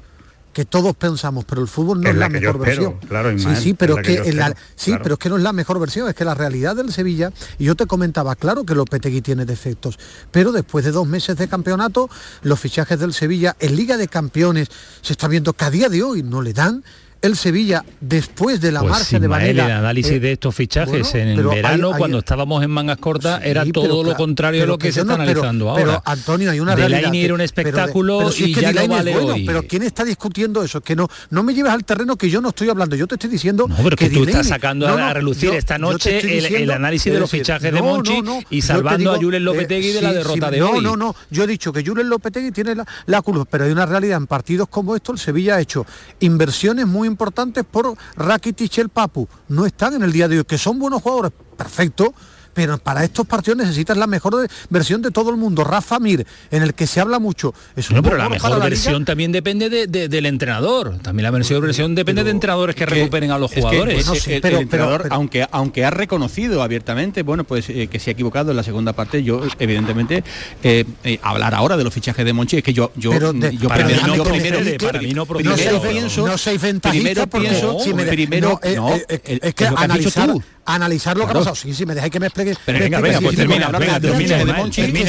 que 0.54 0.64
todos 0.64 0.96
pensamos, 0.96 1.44
pero 1.44 1.60
el 1.60 1.68
fútbol 1.68 2.00
no 2.00 2.08
Es 2.08 2.14
es, 2.14 2.18
la 2.18 2.28
mejor 2.30 2.56
espero, 2.56 2.60
versión. 2.64 3.08
claro, 3.08 3.38
sí, 3.38 3.56
sí, 3.60 3.74
pero 3.74 3.98
es 3.98 4.06
que 4.06 4.32
la- 4.32 4.56
sí, 4.76 4.92
claro. 4.92 5.02
pero 5.02 5.12
es 5.14 5.18
que 5.18 5.28
no 5.28 5.36
es 5.36 5.42
la 5.42 5.52
mejor 5.52 5.78
versión, 5.78 6.08
es 6.08 6.14
que 6.14 6.24
la 6.24 6.34
realidad 6.34 6.74
del 6.76 6.92
Sevilla, 6.92 7.32
y 7.58 7.64
yo 7.64 7.74
te 7.74 7.84
comentaba, 7.86 8.34
claro 8.36 8.64
que 8.64 8.74
Lopetegui 8.74 9.20
tiene 9.20 9.44
defectos, 9.44 9.98
pero 10.30 10.52
después 10.52 10.84
de 10.86 10.92
dos 10.92 11.06
meses 11.06 11.36
de 11.36 11.48
campeonato, 11.48 12.08
los 12.42 12.58
fichajes 12.58 12.98
del 12.98 13.12
Sevilla 13.12 13.56
en 13.60 13.76
Liga 13.76 13.96
de 13.98 14.08
Campeones 14.08 14.68
se 15.02 15.12
está 15.12 15.28
viendo 15.28 15.52
que 15.52 15.64
a 15.66 15.70
día 15.70 15.88
de 15.90 16.02
hoy 16.02 16.22
no 16.22 16.40
le 16.40 16.54
dan. 16.54 16.82
El 17.24 17.37
Sevilla, 17.37 17.84
después 18.00 18.60
de 18.60 18.70
la 18.72 18.80
Pues 18.80 18.92
marcha 18.92 19.18
de 19.18 19.26
Vanega... 19.26 19.64
el 19.66 19.72
análisis 19.72 20.12
eh, 20.12 20.20
de 20.20 20.32
estos 20.32 20.54
fichajes 20.54 21.10
bueno, 21.12 21.30
en 21.30 21.37
pero 21.37 21.50
verano, 21.50 21.92
hay- 21.92 21.98
cuando 21.98 22.18
estábamos 22.18 22.62
en 22.62 22.70
mangas 22.70 22.98
cortas, 22.98 23.40
era 23.44 23.64
todo 23.66 23.84
pero 24.02 24.02
lo 24.10 24.14
contrario 24.14 24.60
de 24.60 24.64
pero 24.64 24.72
lo 24.74 24.78
que, 24.78 24.92
se 24.92 25.00
está 25.00 25.12
no- 25.12 25.18
pero- 25.24 25.30
analizando 25.40 25.74
pero, 25.74 25.90
ahora. 25.92 26.02
Antonio, 26.04 26.50
hay 26.50 26.60
una 26.60 26.76
Delaney 26.76 27.00
realidad. 27.02 27.24
era 27.24 27.34
un 27.34 27.40
espectáculo 27.40 28.18
pero- 28.18 28.28
pero 28.30 28.37
si 28.37 28.44
y 28.44 28.50
es 28.52 28.56
que 28.58 28.62
ya 28.62 28.72
no 28.72 28.80
Delaney 28.80 28.84
es 28.98 29.04
vale 29.04 29.12
bueno, 29.14 29.32
hoy. 29.34 29.46
Pero 29.46 29.62
¿quién 29.62 29.82
está 29.84 30.04
discutiendo 30.04 30.62
eso? 30.62 30.80
Que 30.82 30.94
no, 30.94 31.08
no 31.30 31.42
me 31.42 31.54
lleves 31.54 31.72
al 31.72 31.84
terreno 31.84 32.16
que 32.16 32.28
yo 32.28 32.40
no 32.42 32.50
estoy 32.50 32.68
hablando. 32.68 32.94
Yo 32.94 33.06
te 33.06 33.14
estoy 33.14 33.30
diciendo 33.30 33.66
No, 33.68 33.76
pero 33.82 33.96
que 33.96 34.10
tú 34.10 34.24
estás 34.24 34.46
sacando 34.48 34.87
No, 34.87 34.94
a 34.94 35.08
no, 35.08 35.14
relucir 35.14 35.48
yo- 35.50 35.54
esta 35.54 35.78
noche 35.78 36.18
el, 36.62 36.70
análisis 36.70 37.10
de 37.12 37.18
los 37.18 37.30
fichajes 37.30 37.72
de 37.72 37.78
no, 37.78 37.84
Monchi 37.84 38.20
no, 38.20 38.34
no, 38.34 38.40
y 38.50 38.60
salvando 38.60 39.12
a 39.12 39.16
Julen 39.16 39.44
Lopetegui 39.44 39.88
eh, 39.88 39.92
de 39.94 40.02
la 40.02 40.12
derrota 40.12 40.50
de 40.50 40.58
no, 40.58 40.70
hoy. 40.72 40.84
No, 40.84 40.94
no, 40.96 41.16
yo 41.30 41.44
he 41.44 41.46
dicho 41.46 41.72
que 41.72 41.82
Julen 41.82 42.08
Lopetegui 42.10 42.50
tiene 42.50 42.74
la, 43.06 43.22
culpa, 43.22 43.46
pero 43.50 43.64
hay 43.64 43.70
una 43.72 43.87
realidad 43.87 44.18
en 44.18 44.26
partidos 44.26 44.68
como 44.68 44.94
estos, 44.94 45.14
el 45.14 45.24
Sevilla 45.24 45.54
ha 45.56 45.60
hecho 45.60 45.87
inversiones 46.20 46.87
muy 46.87 47.06
importantes 47.06 47.13
por 47.16 47.96
Rakitic 48.16 48.79
y 48.79 48.81
el 48.81 48.88
Papu. 48.88 49.29
No 49.48 49.66
están 49.66 49.94
en 49.94 50.03
el 50.03 50.12
día 50.12 50.29
de 50.29 50.38
hoy, 50.38 50.44
que 50.44 50.59
son 50.59 50.79
buenos 50.79 51.03
jugadores, 51.03 51.33
perfecto, 51.57 52.14
pero 52.54 52.78
para 52.78 53.04
estos 53.04 53.26
partidos 53.26 53.58
necesitas 53.58 53.96
la 53.96 54.06
mejor 54.06 54.36
de- 54.36 54.48
versión 54.70 55.02
de 55.02 55.10
todo 55.10 55.30
el 55.30 55.36
mundo. 55.36 55.64
Rafa 55.64 55.98
Mir, 55.98 56.26
en 56.50 56.62
el 56.62 56.74
que 56.74 56.86
se 56.86 57.00
habla 57.00 57.18
mucho. 57.18 57.52
Es 57.76 57.90
un 57.90 57.96
No, 57.96 58.02
pero 58.02 58.16
la 58.16 58.28
mejor 58.28 58.58
versión 58.62 59.04
también 59.04 59.32
depende 59.32 59.68
de- 59.68 59.86
de- 59.86 60.08
del 60.08 60.26
entrenador. 60.26 60.98
También 61.02 61.24
la 61.24 61.32
mejor 61.32 61.61
versión 61.61 61.94
depende 61.94 62.24
de 62.24 62.30
entrenadores 62.30 62.74
que 62.76 62.86
recuperen 62.86 63.30
a 63.30 63.38
los 63.38 63.50
Es 63.50 63.57
que 63.57 63.61
jugadores. 63.62 64.09
el- 64.26 64.32
el, 64.32 64.46
el 64.46 64.55
entrenador, 64.62 65.09
aunque 65.11 65.46
aunque 65.50 65.84
ha 65.84 65.90
reconocido 65.90 66.62
abiertamente, 66.62 67.22
bueno, 67.22 67.44
pues 67.44 67.68
eh, 67.68 67.88
que 67.88 67.98
se 67.98 68.11
ha 68.11 68.12
equivocado 68.12 68.50
en 68.52 68.57
la 68.57 68.62
segunda 68.62 68.92
parte, 68.92 69.22
yo 69.22 69.42
evidentemente 69.59 70.22
eh, 70.62 70.84
eh, 71.02 71.18
hablar 71.22 71.55
ahora 71.55 71.76
de 71.76 71.84
los 71.84 71.92
fichajes 71.92 72.24
de 72.24 72.32
Monchi 72.32 72.59
es 72.59 72.62
que 72.62 72.72
yo 72.72 72.92
yo, 72.96 73.11
de- 73.32 73.57
yo 73.57 73.68
para 73.68 73.84
primero, 73.86 74.07
mí 74.07 74.16
no 74.18 74.24
primero, 74.24 74.59
para 74.86 75.00
mí 75.00 75.12
no 75.14 75.26
primero. 75.26 75.50
No 75.50 75.57
pienso, 75.82 76.26
no 76.26 76.80
primero 76.90 77.26
porque 77.26 77.48
pienso, 77.48 77.78
si 77.80 77.94
me 77.94 78.05
de- 78.05 78.12
primero 78.12 78.61
no, 78.76 78.94
es 78.94 79.18
que 79.18 79.38
es 79.42 79.52
dicho 79.57 79.78
analizar, 79.78 80.30
tú. 80.30 80.42
Analizar 80.66 81.16
lo 81.16 81.24
que 81.24 81.32
Claro. 81.32 81.40
ha 81.40 81.42
pasado. 81.42 81.56
Sí, 81.56 81.74
sí, 81.74 81.84
me 81.86 81.94
dejáis 81.94 82.12
que 82.12 82.20
me 82.20 82.26
explique. 82.26 82.54
Pero 82.64 82.78
me 82.78 82.84
venga, 82.84 83.00
venga, 83.00 83.20
pues 83.20 83.36
termina, 83.36 83.68
venga, 83.68 83.94
que 84.00 84.00
termina, 84.08 84.36
de 84.36 84.44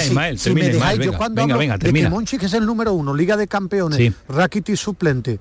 Ismael, 0.05 0.39
termina, 0.41 0.67
que 0.67 0.75
Ismael, 0.75 1.01
yo 1.01 1.13
cuando 1.17 1.41
venga, 1.41 1.57
venga, 1.57 1.73
de 1.73 1.79
termina. 1.79 2.09
que 2.09 2.15
Monchi, 2.15 2.37
que 2.37 2.45
es 2.47 2.53
el 2.53 2.65
número 2.65 2.93
uno, 2.93 3.13
Liga 3.13 3.37
de 3.37 3.47
Campeones, 3.47 3.97
Sí. 3.97 4.13
Suplente, 4.75 5.39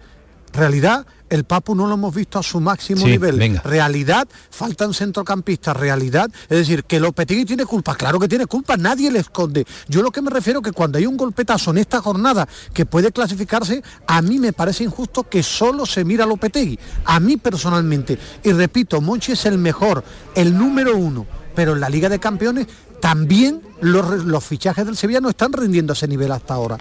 realidad, 0.54 1.06
el 1.30 1.44
Papu 1.44 1.74
no 1.74 1.86
lo 1.86 1.94
hemos 1.94 2.14
visto 2.14 2.38
a 2.38 2.42
su 2.42 2.60
máximo 2.60 3.00
Sí, 3.00 3.06
nivel. 3.06 3.38
venga. 3.38 3.60
Realidad, 3.62 4.28
faltan 4.50 4.94
centrocampistas, 4.94 5.76
realidad. 5.76 6.30
Es 6.48 6.58
decir, 6.58 6.84
que 6.84 7.00
Lopetegui 7.00 7.44
tiene 7.44 7.64
culpa, 7.64 7.94
claro 7.96 8.20
que 8.20 8.28
tiene 8.28 8.46
culpa, 8.46 8.76
nadie 8.76 9.10
le 9.10 9.18
esconde. 9.18 9.66
Yo 9.88 10.02
lo 10.02 10.10
que 10.10 10.22
me 10.22 10.30
refiero 10.30 10.62
que 10.62 10.72
cuando 10.72 10.98
hay 10.98 11.06
un 11.06 11.16
golpetazo 11.16 11.70
en 11.72 11.78
esta 11.78 12.00
jornada 12.00 12.46
que 12.72 12.86
puede 12.86 13.10
clasificarse, 13.10 13.82
a 14.06 14.22
mí 14.22 14.38
me 14.38 14.52
parece 14.52 14.84
injusto 14.84 15.24
que 15.28 15.42
solo 15.42 15.86
se 15.86 16.04
mira 16.04 16.24
a 16.24 16.26
Lopetegui. 16.26 16.78
A 17.04 17.18
mí 17.20 17.36
personalmente. 17.36 18.18
Y 18.42 18.52
repito, 18.52 19.00
Monchi 19.00 19.32
es 19.32 19.44
el 19.46 19.58
mejor, 19.58 20.04
el 20.34 20.56
número 20.56 20.96
uno, 20.96 21.26
pero 21.54 21.72
en 21.72 21.80
la 21.80 21.88
Liga 21.88 22.08
de 22.08 22.18
Campeones 22.20 22.66
también 23.00 23.60
los, 23.80 24.24
los 24.24 24.44
fichajes 24.44 24.86
del 24.86 24.96
Sevilla 24.96 25.20
no 25.20 25.28
están 25.28 25.52
rindiendo 25.52 25.92
a 25.92 25.94
ese 25.94 26.08
nivel 26.08 26.32
hasta 26.32 26.54
ahora. 26.54 26.78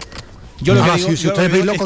Yo 0.60 0.74
lo 0.74 0.80
que 0.82 0.90
Ahora, 0.90 0.96
digo, 0.96 1.10
si, 1.10 1.16
si 1.16 1.24
yo 1.24 1.28
ustedes 1.30 1.48
que 1.48 1.52
veis 1.52 1.62
digo 1.62 1.74
lo 1.74 1.82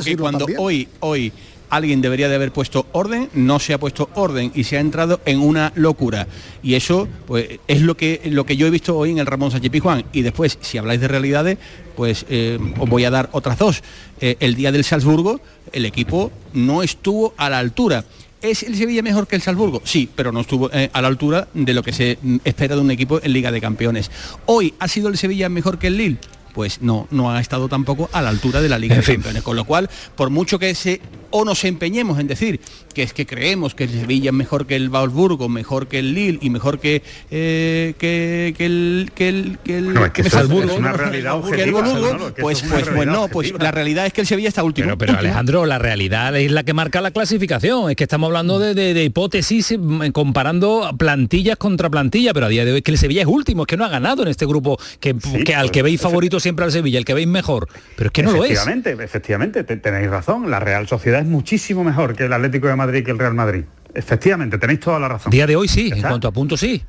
es 0.00 0.04
que 0.04 0.16
cuando, 0.16 0.46
que 0.46 0.56
hoy, 0.58 0.88
hoy 1.00 1.32
alguien 1.72 2.02
debería 2.02 2.28
de 2.28 2.34
haber 2.34 2.52
puesto 2.52 2.86
orden, 2.92 3.30
no 3.32 3.58
se 3.58 3.72
ha 3.72 3.78
puesto 3.78 4.10
orden 4.14 4.52
y 4.54 4.64
se 4.64 4.76
ha 4.76 4.80
entrado 4.80 5.20
en 5.24 5.40
una 5.40 5.72
locura. 5.74 6.26
Y 6.62 6.74
eso 6.74 7.08
pues 7.26 7.60
es 7.66 7.80
lo 7.80 7.96
que 7.96 8.20
lo 8.26 8.44
que 8.44 8.58
yo 8.58 8.66
he 8.66 8.70
visto 8.70 8.94
hoy 8.96 9.10
en 9.10 9.18
el 9.18 9.26
Ramón 9.26 9.50
Sánchez 9.50 9.70
Pizjuán. 9.70 10.04
Y 10.12 10.20
después, 10.20 10.58
si 10.60 10.76
habláis 10.76 11.00
de 11.00 11.08
realidades, 11.08 11.56
pues 11.96 12.26
eh, 12.28 12.58
os 12.78 12.88
voy 12.88 13.06
a 13.06 13.10
dar 13.10 13.30
otras 13.32 13.58
dos. 13.58 13.82
Eh, 14.20 14.36
el 14.40 14.54
día 14.54 14.70
del 14.70 14.84
Salzburgo, 14.84 15.40
el 15.72 15.86
equipo 15.86 16.30
no 16.52 16.82
estuvo 16.82 17.32
a 17.38 17.48
la 17.48 17.58
altura. 17.58 18.04
¿Es 18.42 18.64
el 18.64 18.76
Sevilla 18.76 19.02
mejor 19.02 19.26
que 19.26 19.36
el 19.36 19.42
Salzburgo? 19.42 19.80
Sí, 19.84 20.10
pero 20.14 20.30
no 20.30 20.40
estuvo 20.40 20.70
eh, 20.72 20.90
a 20.92 21.00
la 21.00 21.08
altura 21.08 21.48
de 21.54 21.72
lo 21.72 21.82
que 21.82 21.92
se 21.92 22.18
espera 22.44 22.74
de 22.74 22.82
un 22.82 22.90
equipo 22.90 23.18
en 23.22 23.32
Liga 23.32 23.50
de 23.50 23.62
Campeones. 23.62 24.10
¿Hoy 24.44 24.74
ha 24.78 24.88
sido 24.88 25.08
el 25.08 25.16
Sevilla 25.16 25.48
mejor 25.48 25.78
que 25.78 25.86
el 25.86 25.96
Lille? 25.96 26.18
Pues 26.54 26.82
no, 26.82 27.06
no 27.10 27.30
ha 27.30 27.40
estado 27.40 27.68
tampoco 27.68 28.10
a 28.12 28.22
la 28.22 28.28
altura 28.28 28.60
de 28.60 28.68
la 28.68 28.78
Liga 28.78 28.94
En 28.94 29.00
de 29.00 29.06
fin. 29.06 29.14
Campeones. 29.16 29.42
Con 29.42 29.56
lo 29.56 29.64
cual, 29.64 29.88
por 30.16 30.30
mucho 30.30 30.58
que 30.58 30.74
se 30.74 31.00
o 31.32 31.44
nos 31.44 31.64
empeñemos 31.64 32.18
en 32.20 32.28
decir 32.28 32.60
que 32.94 33.02
es 33.02 33.12
que 33.12 33.26
creemos 33.26 33.74
que 33.74 33.84
el 33.84 33.90
Sevilla 33.90 34.30
es 34.30 34.34
mejor 34.34 34.66
que 34.66 34.76
el 34.76 34.88
Wolfsburgo, 34.90 35.48
mejor 35.48 35.88
que 35.88 35.98
el 35.98 36.14
Lille 36.14 36.38
y 36.40 36.50
mejor 36.50 36.78
que 36.78 37.02
eh, 37.30 37.94
que, 37.98 38.54
que 38.56 38.66
el 38.66 39.10
que 39.14 39.28
el 39.28 39.58
que 39.64 39.78
el 39.78 39.84
Bueno, 39.86 40.04
es 40.06 40.12
que 40.12 40.22
que 40.22 40.28
eso 40.28 40.36
es- 40.36 40.42
Salzburgo, 40.42 40.72
es 40.72 40.78
una 40.78 40.90
¿no? 40.92 40.96
realidad 40.98 41.32
Que 41.42 41.62
el 41.62 41.74
objetiva, 41.74 42.32
que 42.34 42.42
pues 42.42 42.62
pues 42.62 42.88
pues 42.88 43.06
no, 43.06 43.28
pues 43.28 43.48
objetiva. 43.48 43.64
la 43.64 43.70
realidad 43.70 44.06
es 44.06 44.12
que 44.12 44.20
el 44.20 44.26
Sevilla 44.26 44.48
está 44.48 44.62
último. 44.62 44.86
Pero, 44.88 44.98
pero 44.98 45.12
Último. 45.12 45.20
Alejandro, 45.28 45.66
la 45.66 45.78
realidad 45.78 46.36
es 46.36 46.50
la 46.52 46.62
que 46.64 46.72
marca 46.74 47.00
la 47.00 47.10
clasificación. 47.10 47.90
Es 47.90 47.96
que 47.96 48.04
estamos 48.04 48.28
hablando 48.28 48.58
de, 48.58 48.74
de- 48.74 48.94
de 48.94 49.04
hipótesis 49.04 49.74
mm, 49.78 50.08
comparando 50.10 50.90
plantillas 50.98 51.56
contra 51.56 51.88
plantilla, 51.90 52.32
pero 52.34 52.46
a 52.46 52.48
día 52.48 52.64
de 52.64 52.72
hoy 52.72 52.78
es 52.78 52.82
que 52.84 52.90
el 52.92 52.98
Sevilla 52.98 53.22
es 53.22 53.26
último, 53.28 53.62
es 53.62 53.66
que 53.66 53.76
no 53.76 53.84
ha 53.84 53.88
ganado 53.88 54.22
en 54.22 54.28
este 54.28 54.44
grupo, 54.46 54.78
que, 55.00 55.14
que 55.44 55.54
al 55.54 55.62
pues, 55.62 55.70
que 55.72 55.82
veis 55.82 56.00
favorito 56.00 56.40
siempre 56.40 56.64
al 56.64 56.72
Sevilla, 56.72 56.98
el 56.98 57.04
que 57.04 57.14
veis 57.14 57.26
mejor. 57.28 57.68
Pero 57.96 58.08
es 58.08 58.12
que 58.12 58.22
no 58.22 58.32
lo 58.32 58.44
es. 58.44 58.50
efectivamente, 58.52 58.92
efectivamente, 59.02 59.64
te- 59.64 59.76
tenéis 59.76 60.10
razón. 60.10 60.50
La 60.50 60.60
Real 60.60 60.86
Sociedad 60.88 61.21
es 61.22 61.28
muchísimo 61.28 61.82
mejor 61.82 62.14
que 62.14 62.24
el 62.24 62.32
Atlético 62.32 62.68
de 62.68 62.76
Madrid 62.76 63.04
que 63.04 63.10
el 63.10 63.18
Real 63.18 63.34
Madrid. 63.34 63.64
Efectivamente, 63.94 64.58
tenéis 64.58 64.80
toda 64.80 64.98
la 64.98 65.08
razón. 65.08 65.30
Día 65.30 65.46
de 65.46 65.56
hoy 65.56 65.68
sí, 65.68 65.90
en 65.94 66.02
cuanto 66.02 66.28
a 66.28 66.32
puntos 66.32 66.60
sí. 66.60 66.82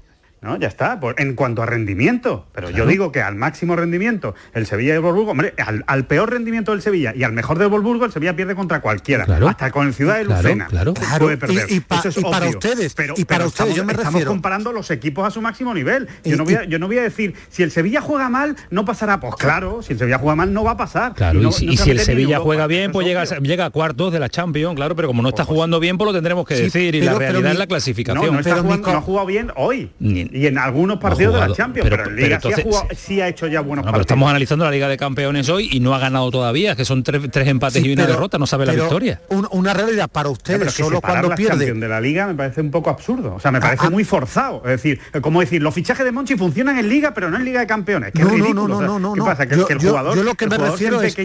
No, 0.43 0.57
ya 0.57 0.67
está. 0.67 0.99
Por- 0.99 1.19
en 1.19 1.35
cuanto 1.35 1.61
a 1.63 1.65
rendimiento, 1.65 2.45
pero 2.53 2.69
yo 2.69 2.85
digo 2.85 3.11
que 3.11 3.21
al 3.21 3.35
máximo 3.35 3.75
rendimiento, 3.75 4.35
el 4.53 4.65
Sevilla 4.65 4.93
y 4.93 4.95
el 4.97 5.01
Volburgo, 5.01 5.31
hombre, 5.31 5.53
al, 5.57 5.83
al 5.87 6.05
peor 6.05 6.31
rendimiento 6.31 6.71
del 6.71 6.81
Sevilla 6.81 7.13
y 7.15 7.23
al 7.23 7.31
mejor 7.33 7.57
del 7.59 7.69
Volburgo, 7.69 8.05
el 8.05 8.11
Sevilla 8.11 8.35
pierde 8.35 8.55
contra 8.55 8.81
cualquiera. 8.81 9.25
Claro. 9.25 9.47
Hasta 9.47 9.71
con 9.71 9.87
el 9.87 9.93
Ciudad 9.93 10.17
de 10.17 10.25
Lucena. 10.25 10.67
claro. 10.67 10.93
puede 11.19 11.37
perder. 11.37 11.67
y- 11.69 11.75
y 11.75 11.79
pa- 11.79 11.99
Eso 11.99 12.09
es 12.09 12.17
y 12.17 12.21
para 12.21 12.39
obvio. 12.45 12.49
ustedes, 12.57 12.93
pero, 12.93 13.13
y 13.17 13.23
para 13.25 13.37
pero 13.39 13.47
ustedes, 13.47 13.69
estamos, 13.71 13.75
yo 13.77 13.85
me 13.85 13.93
estamos 13.93 14.13
refiero- 14.13 14.31
comparando 14.31 14.71
los 14.73 14.91
equipos 14.91 15.25
a 15.25 15.31
su 15.31 15.41
máximo 15.41 15.73
nivel. 15.73 16.07
Yo, 16.23 16.33
Y- 16.33 16.37
no 16.37 16.43
voy 16.45 16.55
a, 16.55 16.63
y- 16.65 16.67
yo 16.67 16.79
no 16.79 16.87
voy 16.87 16.97
a 16.97 17.03
decir, 17.03 17.33
si 17.49 17.63
el 17.63 17.71
Sevilla 17.71 18.01
juega 18.01 18.29
mal, 18.29 18.55
no 18.69 18.83
pasará. 18.85 19.19
Pues 19.19 19.35
claro, 19.35 19.81
si 19.81 19.93
el 19.93 19.99
Sevilla 19.99 20.17
juega 20.17 20.35
mal, 20.35 20.51
no 20.53 20.63
va 20.63 20.71
a 20.71 20.77
pasar. 20.77 21.13
Claro, 21.13 21.39
y, 21.39 21.43
no- 21.43 21.51
si, 21.51 21.65
no 21.67 21.73
y 21.73 21.77
se 21.77 21.83
si 21.85 21.91
el 21.91 21.99
Sevilla 21.99 22.35
Europa. 22.35 22.43
juega 22.43 22.67
bien, 22.67 22.91
pues 22.91 23.07
es 23.07 23.13
llega, 23.13 23.39
llega 23.39 23.65
a 23.65 23.69
cuartos 23.69 24.11
de 24.11 24.19
la 24.19 24.27
Champions, 24.29 24.75
claro, 24.75 24.95
pero 24.95 25.07
como 25.07 25.21
no 25.21 25.29
está 25.29 25.45
jugando 25.45 25.79
bien, 25.79 25.97
pues 25.97 26.07
lo 26.07 26.13
tendremos 26.13 26.45
que 26.45 26.55
Sí, 26.57 26.63
decir. 26.63 26.95
y 26.95 26.99
pero- 26.99 27.13
la 27.13 27.19
realidad 27.19 27.51
es 27.53 27.57
la 27.59 27.65
No, 27.65 27.69
clasificación. 27.69 28.33
no, 28.33 28.39
está 28.39 28.57
jugando- 28.57 28.91
no 28.91 28.97
ha 28.97 29.01
jugado 29.01 29.25
bien 29.27 29.51
hoy. 29.55 29.91
Y 30.33 30.47
en 30.47 30.57
algunos 30.57 30.97
partidos 30.97 31.35
de 31.35 31.39
la 31.47 31.53
Champions, 31.53 31.87
pero- 31.87 31.97
pero, 32.03 32.09
en 32.09 32.15
pero 32.15 32.27
Liga 32.27 32.39
sí, 32.41 32.47
ha 32.47 32.49
entonces- 32.49 32.63
jugado- 32.63 32.87
sí 32.97 33.21
ha 33.21 33.27
hecho 33.27 33.45
ya 33.47 33.59
buenos 33.61 33.67
Bueno, 33.67 33.81
pero 33.83 33.91
partidos. 33.91 34.05
estamos 34.05 34.29
analizando 34.29 34.65
la 34.65 34.71
Liga 34.71 34.87
de 34.87 34.97
Campeones 34.97 35.47
hoy 35.49 35.69
y 35.71 35.79
no 35.79 35.93
ha 35.93 35.99
ganado 35.99 36.31
todavía, 36.31 36.75
que 36.75 36.85
son 36.85 37.03
tres, 37.03 37.21
tres 37.31 37.47
empates 37.47 37.81
Sí, 37.83 37.89
y 37.89 37.93
una 37.93 38.03
pero- 38.03 38.15
derrota, 38.15 38.37
no 38.39 38.47
sabe 38.47 38.65
la 38.65 38.71
pero 38.73 38.85
victoria. 38.85 39.21
un- 39.29 39.47
una 39.51 39.73
realidad 39.73 40.09
para 40.11 40.29
ustedes, 40.29 40.57
pero 40.59 40.71
solo 40.71 41.01
cuando 41.01 41.29
la 41.29 41.35
pierde. 41.35 41.51
Champions 41.65 41.81
de 41.81 41.87
la 41.87 42.01
Liga 42.01 42.25
me 42.27 42.33
parece 42.33 42.61
un 42.61 42.71
poco 42.71 42.89
absurdo. 42.89 43.35
O 43.35 43.39
sea, 43.39 43.51
me 43.51 43.61
parece 43.61 43.85
Ah, 43.85 43.89
muy 43.91 44.03
forzado. 44.03 44.57
Es 44.65 44.71
decir, 44.71 44.99
como 45.21 45.39
decir, 45.39 45.61
los 45.61 45.73
fichajes 45.73 46.03
de 46.03 46.11
Monchi 46.11 46.35
funcionan 46.35 46.79
en 46.79 46.89
Liga, 46.89 47.13
pero 47.13 47.29
no 47.29 47.37
en 47.37 47.45
Liga 47.45 47.59
de 47.59 47.67
Campeones. 47.67 48.11
Qué 48.13 48.23
No, 48.23 48.29
no, 48.29 48.35
ridículo. 48.35 48.67
no, 48.67 48.81
no, 48.81 48.87
no, 48.87 48.99
no, 48.99 49.13
¿Qué 49.13 49.19
no. 49.19 49.25
pasa? 49.25 49.45
¿Que, 49.45 49.55
Yo- 49.55 49.67
que 49.67 49.73
el 49.73 49.79
jugador, 49.79 50.15
yo 50.15 50.23
lo 50.23 50.33
que 50.33 50.47
me 50.47 50.57
refiero 50.57 50.99
se 50.99 51.07
es 51.07 51.15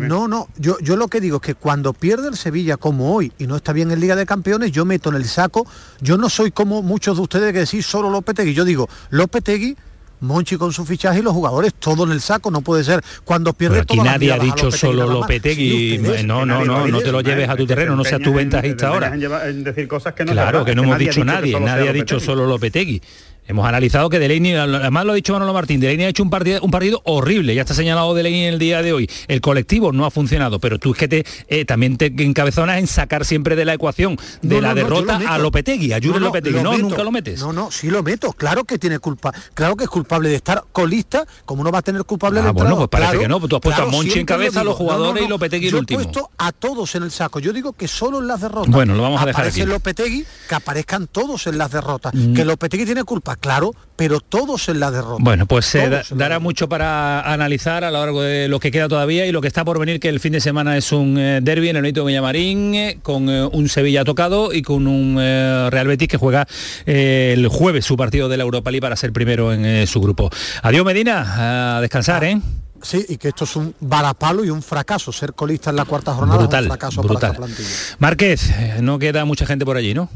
no, 0.00 0.26
no, 0.26 0.48
yo, 0.56 0.78
yo 0.80 0.96
lo 0.96 1.08
que 1.08 1.20
digo 1.20 1.36
es 1.36 1.42
que 1.42 1.54
cuando 1.54 1.92
pierde 1.92 2.28
el 2.28 2.36
Sevilla 2.36 2.78
como 2.78 3.14
hoy 3.14 3.30
y 3.38 3.46
no 3.46 3.56
está 3.56 3.72
bien 3.74 3.90
en 3.90 4.00
Liga 4.00 4.16
de 4.16 4.24
Campeones, 4.24 4.72
yo 4.72 4.84
meto 4.86 5.10
en 5.10 5.16
el 5.16 5.26
saco, 5.26 5.66
yo 6.00 6.16
no 6.16 6.30
soy 6.30 6.50
como 6.50 6.80
muchos 6.82 7.16
de 7.18 7.22
ustedes 7.22 7.52
que 7.52 7.58
decís 7.60 7.84
solo 7.84 8.08
Yo 8.54 8.64
digo 8.64 8.88
Lopetegui, 9.10 9.76
Monchi 10.20 10.56
con 10.56 10.72
su 10.72 10.84
fichaje 10.84 11.18
y 11.18 11.22
los 11.22 11.32
jugadores 11.32 11.74
todo 11.74 12.04
en 12.04 12.12
el 12.12 12.20
saco, 12.20 12.50
no 12.50 12.62
puede 12.62 12.82
ser 12.82 13.02
cuando 13.24 13.52
pierde 13.52 13.84
Pero 13.84 14.00
aquí 14.00 14.08
nadie 14.08 14.32
ha 14.32 14.38
dicho 14.38 14.70
solo. 14.70 15.06
Lopetegui. 15.06 15.98
Ustedes, 15.98 16.24
no, 16.24 16.46
no, 16.46 16.64
no, 16.64 16.86
no 16.86 17.00
te 17.00 17.12
lo 17.12 17.20
lleves 17.20 17.48
a 17.48 17.56
tu 17.56 17.66
terreno, 17.66 17.94
no 17.94 18.04
seas 18.04 18.20
tu 18.20 18.32
ventajista 18.32 18.88
ahora. 18.88 19.14
en 19.14 19.64
decir 19.64 19.86
cosas 19.86 20.14
que 20.14 20.24
no 20.24 20.32
Claro, 20.32 20.64
que 20.64 20.74
no 20.74 20.82
hemos 20.84 20.98
dicho 20.98 21.24
nadie, 21.24 21.58
nadie 21.60 21.88
ha 21.88 21.92
dicho 21.92 22.18
solo 22.20 22.46
Lopetegui. 22.46 23.02
Hemos 23.46 23.66
analizado 23.68 24.08
que 24.08 24.18
Delaney, 24.18 24.54
además 24.54 25.04
lo 25.04 25.12
ha 25.12 25.14
dicho 25.14 25.32
Manolo 25.34 25.52
Martín, 25.52 25.78
Delaney 25.78 26.06
ha 26.06 26.08
hecho 26.08 26.22
un 26.22 26.30
partido, 26.30 26.60
un 26.62 26.70
partido 26.70 27.02
horrible, 27.04 27.54
ya 27.54 27.60
está 27.62 27.74
señalado 27.74 28.14
Delaney 28.14 28.44
en 28.46 28.54
el 28.54 28.58
día 28.58 28.80
de 28.82 28.92
hoy. 28.94 29.10
El 29.28 29.40
colectivo 29.42 29.92
no 29.92 30.06
ha 30.06 30.10
funcionado, 30.10 30.58
pero 30.60 30.78
tú 30.78 30.92
es 30.92 30.98
que 30.98 31.08
te, 31.08 31.26
eh, 31.48 31.64
también 31.66 31.98
te 31.98 32.06
encabezonas 32.06 32.78
en 32.78 32.86
sacar 32.86 33.24
siempre 33.26 33.54
de 33.54 33.64
la 33.66 33.74
ecuación 33.74 34.16
de 34.40 34.56
No, 34.56 34.60
la 34.62 34.68
no, 34.68 34.74
no, 34.74 34.80
yo 34.80 34.84
derrota 35.02 35.18
lo 35.18 35.28
a 35.28 35.38
Lopetegui, 35.38 35.92
a 35.92 36.00
Jure 36.02 36.20
Lopetegui. 36.20 36.56
lo 36.56 36.62
No, 36.62 36.72
meto. 36.72 36.82
nunca 36.88 37.04
lo 37.04 37.10
metes. 37.12 37.40
No, 37.40 37.52
no, 37.52 37.70
sí 37.70 37.90
lo 37.90 38.02
meto. 38.02 38.32
Claro 38.32 38.64
que 38.64 38.78
tiene 38.78 38.98
culpa. 38.98 39.32
Claro 39.52 39.76
que 39.76 39.84
es 39.84 39.90
culpable 39.90 40.30
de 40.30 40.36
estar 40.36 40.64
colista, 40.72 41.26
como 41.44 41.62
no 41.62 41.70
va 41.70 41.80
a 41.80 41.82
tener 41.82 42.04
culpable 42.04 42.40
el 42.40 42.46
Ah, 42.46 42.52
bueno, 42.52 42.76
pues 42.76 42.88
parece 42.88 43.10
Claro, 43.10 43.20
que 43.20 43.28
no, 43.28 43.40
pues 43.40 43.50
tú 43.50 43.56
has 43.56 43.62
puesto 43.62 43.82
a 43.82 43.86
Monchi 43.86 44.18
en 44.20 44.26
cabeza, 44.26 44.62
a 44.62 44.64
los 44.64 44.76
jugadores 44.76 45.22
y. 45.22 45.28
Lopetegui 45.28 45.66
el 45.66 45.72
Yo 45.72 45.78
último. 45.80 46.00
he 46.00 46.04
puesto 46.04 46.30
a 46.38 46.52
todos 46.52 46.94
en 46.94 47.02
el 47.02 47.10
saco. 47.10 47.40
Yo 47.40 47.52
digo 47.52 47.72
que 47.74 47.88
solo 47.88 48.20
en 48.20 48.26
las 48.26 48.40
derrotas. 48.40 48.70
Bueno, 48.72 48.94
lo 48.94 49.02
vamos 49.02 49.20
a 49.20 49.26
dejar 49.26 49.42
Aparece 49.42 49.62
aquí. 49.62 49.70
Lopetegui, 49.70 50.24
que 50.48 50.54
aparezcan 50.54 51.06
todos 51.08 51.46
en 51.46 51.58
las 51.58 51.70
derrotas. 51.70 52.14
Mm. 52.14 52.32
Que 52.34 52.44
Lopetegui 52.46 52.84
tiene 52.86 53.04
culpa, 53.04 53.33
claro, 53.36 53.72
pero 53.96 54.20
todos 54.20 54.68
en 54.68 54.80
las 54.80 54.92
derrotas. 54.92 55.18
Bueno, 55.20 55.46
pues 55.46 55.74
eh, 55.74 55.88
da- 55.88 56.02
dará 56.10 56.38
mucho 56.40 56.68
para 56.68 57.20
analizar 57.32 57.84
a 57.84 57.90
lo 57.90 57.98
largo 58.00 58.22
de 58.22 58.48
lo 58.48 58.58
que 58.60 58.70
queda 58.70 58.88
todavía 58.88 59.26
y 59.26 59.32
lo 59.32 59.40
que 59.40 59.48
está 59.48 59.64
por 59.64 59.78
venir, 59.78 60.00
que 60.00 60.08
el 60.08 60.20
fin 60.20 60.32
de 60.32 60.40
semana 60.40 60.76
es 60.76 60.90
un 60.92 61.16
eh, 61.18 61.40
derby 61.42 61.68
en 61.68 61.76
el 61.76 61.82
Benito 61.82 62.04
Villamarín, 62.04 62.74
eh, 62.74 62.98
con 63.02 63.28
eh, 63.28 63.44
un 63.44 63.68
Sevilla 63.68 64.04
tocado 64.04 64.52
y 64.52 64.62
con 64.62 64.86
un 64.86 65.16
Real 65.16 65.86
Betis 65.86 66.08
que 66.08 66.16
juega 66.16 66.46
el 66.86 67.46
jueves 67.48 67.84
su 67.84 67.96
partido 67.96 68.28
de 68.28 68.36
la 68.36 68.42
Europa 68.44 68.70
League 68.70 68.82
para 68.82 68.96
ser 68.96 69.12
primero 69.12 69.52
en 69.52 69.86
su 69.86 70.00
grupo. 70.00 70.30
Adiós 70.62 70.84
Medina, 70.84 71.76
a 71.76 71.80
descansar, 71.80 72.24
¿eh? 72.24 72.40
Sí, 72.82 73.02
y 73.08 73.16
que 73.16 73.28
esto 73.28 73.44
es 73.44 73.56
un 73.56 73.74
varapalo 73.80 74.44
y 74.44 74.50
un 74.50 74.62
fracaso. 74.62 75.10
Ser 75.10 75.32
colista 75.32 75.70
en 75.70 75.76
la 75.76 75.86
cuarta 75.86 76.12
jornada 76.12 76.38
Brutal, 76.38 76.64
es 76.64 76.70
un 76.70 76.76
fracaso 76.76 77.02
brutal. 77.02 77.20
para 77.20 77.32
esta 77.32 77.46
plantilla. 77.46 77.96
Márquez, 77.98 78.50
no 78.82 78.98
queda 78.98 79.24
mucha 79.24 79.46
gente 79.46 79.64
por 79.64 79.78
allí, 79.78 79.94
¿no? 79.94 80.10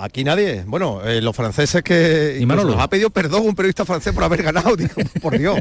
Aquí 0.00 0.22
nadie. 0.22 0.62
Bueno, 0.66 1.02
eh, 1.04 1.20
los 1.20 1.34
franceses 1.34 1.82
que 1.82 2.40
Manolo? 2.46 2.74
nos 2.74 2.80
ha 2.80 2.88
pedido 2.88 3.10
perdón 3.10 3.46
un 3.46 3.56
periodista 3.56 3.84
francés 3.84 4.12
por 4.12 4.22
haber 4.22 4.42
ganado. 4.44 4.76
Digo, 4.76 4.92
por 5.20 5.36
Dios. 5.36 5.58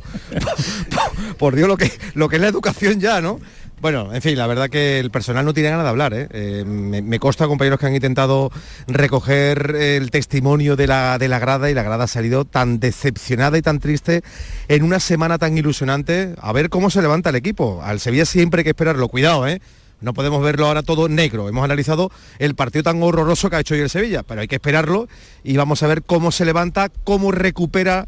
por 1.39 1.55
Dios 1.55 1.67
lo 1.67 1.75
que 1.75 1.91
lo 2.13 2.29
que 2.29 2.35
es 2.35 2.41
la 2.41 2.47
educación 2.47 2.99
ya, 2.99 3.19
¿no? 3.19 3.39
Bueno, 3.79 4.11
en 4.11 4.21
fin, 4.23 4.38
la 4.38 4.47
verdad 4.47 4.69
que 4.69 4.99
el 4.99 5.11
personal 5.11 5.45
no 5.45 5.53
tiene 5.53 5.69
ganas 5.69 5.85
de 5.85 5.89
hablar. 5.89 6.13
¿eh? 6.13 6.27
Eh, 6.31 6.63
me, 6.65 7.03
me 7.03 7.19
consta, 7.19 7.45
compañeros, 7.45 7.79
que 7.79 7.85
han 7.85 7.93
intentado 7.93 8.51
recoger 8.88 9.75
el 9.75 10.09
testimonio 10.09 10.75
de 10.75 10.88
la, 10.88 11.19
de 11.19 11.27
la 11.27 11.38
grada 11.38 11.69
y 11.69 11.75
la 11.75 11.83
grada 11.83 12.05
ha 12.05 12.07
salido 12.07 12.43
tan 12.43 12.79
decepcionada 12.79 13.55
y 13.57 13.61
tan 13.61 13.79
triste 13.79 14.23
en 14.67 14.83
una 14.83 14.99
semana 14.99 15.38
tan 15.38 15.57
ilusionante. 15.57 16.33
A 16.41 16.53
ver 16.53 16.69
cómo 16.69 16.89
se 16.89 17.03
levanta 17.03 17.29
el 17.29 17.35
equipo. 17.35 17.81
Al 17.83 17.99
Sevilla 17.99 18.25
siempre 18.25 18.61
hay 18.61 18.63
que 18.63 18.71
esperarlo. 18.71 19.09
Cuidado, 19.09 19.47
¿eh? 19.47 19.61
No 19.99 20.13
podemos 20.13 20.43
verlo 20.43 20.67
ahora 20.67 20.83
todo 20.83 21.09
negro. 21.09 21.49
Hemos 21.49 21.63
analizado 21.63 22.11
el 22.39 22.55
partido 22.55 22.83
tan 22.83 23.01
horroroso 23.01 23.49
que 23.49 23.55
ha 23.55 23.59
hecho 23.59 23.73
hoy 23.73 23.81
el 23.81 23.89
Sevilla, 23.89 24.23
pero 24.23 24.41
hay 24.41 24.47
que 24.47 24.55
esperarlo 24.55 25.07
y 25.43 25.57
vamos 25.57 25.81
a 25.81 25.87
ver 25.87 26.03
cómo 26.03 26.31
se 26.31 26.45
levanta, 26.45 26.89
cómo 27.03 27.31
recupera 27.31 28.07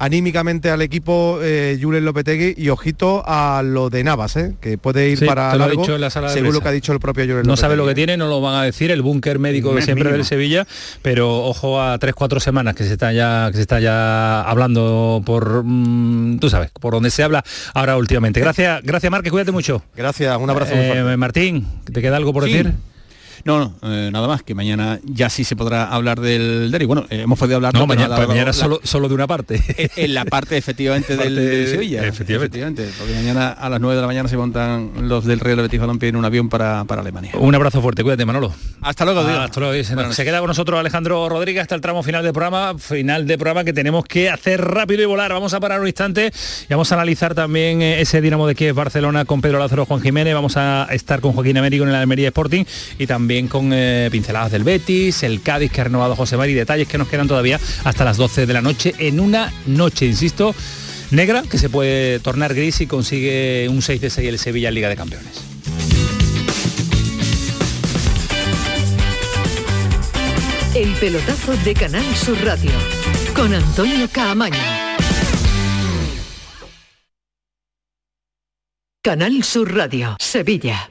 anímicamente 0.00 0.70
al 0.70 0.80
equipo 0.82 1.38
eh, 1.42 1.78
Julen 1.80 2.04
Lopetegui 2.06 2.54
y 2.56 2.70
ojito 2.70 3.22
a 3.26 3.62
lo 3.62 3.90
de 3.90 4.02
Navas, 4.02 4.34
¿eh? 4.36 4.54
que 4.60 4.78
puede 4.78 5.10
ir 5.10 5.18
Sí, 5.18 5.26
para 5.26 5.52
te 5.52 5.58
lo 5.58 5.64
ha 5.64 5.66
largo, 5.68 5.82
dicho 5.82 5.94
en 5.94 6.00
la 6.00 6.08
sala 6.10 6.28
de 6.28 6.34
según 6.34 6.54
lo 6.54 6.60
que 6.62 6.68
ha 6.68 6.72
dicho 6.72 6.92
el 6.94 7.00
propio 7.00 7.24
Julen 7.26 7.42
No 7.46 7.56
sabe 7.56 7.76
lo 7.76 7.86
que 7.86 7.94
tiene, 7.94 8.16
no 8.16 8.26
lo 8.28 8.40
van 8.40 8.54
a 8.54 8.62
decir, 8.64 8.90
el 8.90 9.02
búnker 9.02 9.38
médico 9.38 9.74
de 9.74 9.82
siempre 9.82 10.10
del 10.10 10.24
Sevilla, 10.24 10.66
pero 11.02 11.44
ojo 11.44 11.80
a 11.82 11.98
tres, 11.98 12.14
cuatro 12.14 12.40
semanas 12.40 12.74
que 12.74 12.84
se 12.84 12.92
está 12.94 13.12
ya, 13.12 13.48
que 13.50 13.56
se 13.56 13.60
está 13.62 13.78
ya 13.78 14.40
hablando 14.42 15.22
por 15.24 15.62
mm, 15.64 16.38
tú 16.40 16.48
sabes, 16.50 16.70
por 16.72 16.94
donde 16.94 17.10
se 17.10 17.22
habla 17.22 17.44
ahora 17.74 17.96
últimamente. 17.98 18.40
Gracias, 18.40 18.80
gracias 18.82 19.10
Marque, 19.12 19.30
cuídate 19.30 19.52
mucho. 19.52 19.82
Gracias, 19.94 20.36
un 20.38 20.48
abrazo 20.48 20.74
muy 20.74 20.84
Eh, 20.86 20.92
fuerte. 20.92 21.16
Martín, 21.18 21.66
¿te 21.92 22.00
queda 22.00 22.16
algo 22.16 22.32
por 22.32 22.44
Sí. 22.46 22.52
decir? 22.52 22.72
No, 23.44 23.58
no, 23.58 23.74
eh, 23.90 24.10
nada 24.12 24.28
más, 24.28 24.42
que 24.42 24.54
mañana 24.54 24.98
ya 25.04 25.30
sí 25.30 25.44
se 25.44 25.56
podrá 25.56 25.84
hablar 25.84 26.20
del 26.20 26.70
derby. 26.70 26.86
Bueno, 26.86 27.06
eh, 27.10 27.22
hemos 27.22 27.38
podido 27.38 27.56
hablar... 27.56 27.74
No, 27.74 27.86
mañana, 27.86 28.52
solo, 28.52 28.80
solo 28.82 29.08
de 29.08 29.14
una 29.14 29.26
parte. 29.26 29.62
en 29.96 30.14
la 30.14 30.24
parte 30.24 30.56
efectivamente 30.56 31.08
del, 31.16 31.18
Parte- 31.18 31.40
del 31.40 31.66
Sevilla. 31.68 32.06
efectivamente. 32.06 32.88
Porque 32.98 33.14
mañana 33.14 33.48
a 33.50 33.68
las 33.68 33.80
9 33.80 33.94
de 33.96 34.00
la 34.00 34.06
mañana 34.06 34.28
se 34.28 34.36
montan 34.36 35.08
los 35.08 35.24
del 35.24 35.40
Real 35.40 35.56
Betis 35.60 35.80
Balompié 35.80 36.08
en 36.10 36.16
un 36.16 36.24
avión 36.24 36.48
para, 36.48 36.84
para 36.84 37.00
Alemania. 37.02 37.32
Un 37.34 37.54
abrazo 37.54 37.80
fuerte, 37.80 38.02
cuídate 38.02 38.24
Manolo. 38.26 38.52
Hasta 38.82 39.04
luego, 39.04 39.24
Diego. 39.24 39.40
Hasta 39.40 39.60
luego. 39.60 39.84
Se, 39.84 40.12
se 40.14 40.24
queda 40.24 40.38
con 40.40 40.48
nosotros 40.48 40.78
Alejandro 40.78 41.28
Rodríguez 41.28 41.62
hasta 41.62 41.74
el 41.74 41.80
tramo 41.80 42.02
final 42.02 42.22
del 42.22 42.32
programa, 42.32 42.78
final 42.78 43.26
de 43.26 43.38
programa 43.38 43.64
que 43.64 43.72
tenemos 43.72 44.04
que 44.04 44.28
hacer 44.30 44.60
rápido 44.60 45.02
y 45.02 45.06
volar. 45.06 45.32
Vamos 45.32 45.54
a 45.54 45.60
parar 45.60 45.80
un 45.80 45.86
instante 45.86 46.32
y 46.68 46.72
vamos 46.72 46.90
a 46.92 46.94
analizar 46.96 47.34
también 47.34 47.80
eh, 47.82 48.00
ese 48.00 48.20
Dinamo 48.20 48.46
de 48.46 48.54
Kiev 48.54 48.74
Barcelona 48.74 49.24
con 49.24 49.40
Pedro 49.40 49.58
Lázaro 49.58 49.86
Juan 49.86 50.00
Jiménez. 50.00 50.34
Vamos 50.34 50.56
a 50.56 50.86
estar 50.90 51.20
con 51.20 51.32
Joaquín 51.32 51.56
Américo 51.58 51.84
en 51.84 51.90
el 51.90 51.94
Almería 51.96 52.28
Sporting 52.28 52.64
y 52.98 53.06
también 53.06 53.29
con 53.48 53.70
eh, 53.72 54.08
pinceladas 54.10 54.50
del 54.50 54.64
Betis, 54.64 55.22
el 55.22 55.40
Cádiz 55.40 55.70
que 55.70 55.80
ha 55.80 55.84
renovado 55.84 56.16
José 56.16 56.36
Mari, 56.36 56.52
detalles 56.52 56.88
que 56.88 56.98
nos 56.98 57.06
quedan 57.06 57.28
todavía 57.28 57.60
hasta 57.84 58.04
las 58.04 58.16
12 58.16 58.44
de 58.44 58.52
la 58.52 58.60
noche 58.60 58.92
en 58.98 59.20
una 59.20 59.52
noche, 59.66 60.06
insisto, 60.06 60.52
negra 61.12 61.44
que 61.48 61.56
se 61.56 61.68
puede 61.68 62.18
tornar 62.18 62.54
gris 62.54 62.74
si 62.74 62.86
consigue 62.88 63.68
un 63.70 63.82
6 63.82 64.00
de 64.00 64.10
6 64.10 64.28
el 64.28 64.38
Sevilla 64.40 64.68
en 64.68 64.74
Liga 64.74 64.88
de 64.88 64.96
Campeones. 64.96 65.42
El 70.74 70.92
pelotazo 70.94 71.56
de 71.64 71.74
Canal 71.74 72.16
Sur 72.16 72.36
Radio 72.44 72.72
con 73.36 73.54
Antonio 73.54 74.08
Caamaño. 74.10 74.58
Canal 79.02 79.44
Sur 79.44 79.72
Radio, 79.74 80.16
Sevilla. 80.18 80.90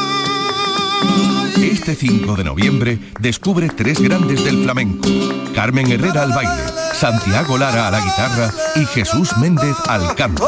Este 1.61 1.93
5 1.93 2.35
de 2.35 2.43
noviembre 2.43 2.99
descubre 3.19 3.69
tres 3.69 3.99
grandes 4.01 4.43
del 4.43 4.63
flamenco. 4.63 5.07
Carmen 5.53 5.91
Herrera 5.91 6.23
al 6.23 6.31
baile, 6.31 6.63
Santiago 6.93 7.55
Lara 7.55 7.87
a 7.87 7.91
la 7.91 7.99
guitarra 8.01 8.51
y 8.75 8.85
Jesús 8.85 9.37
Méndez 9.37 9.75
al 9.87 10.15
canto. 10.15 10.47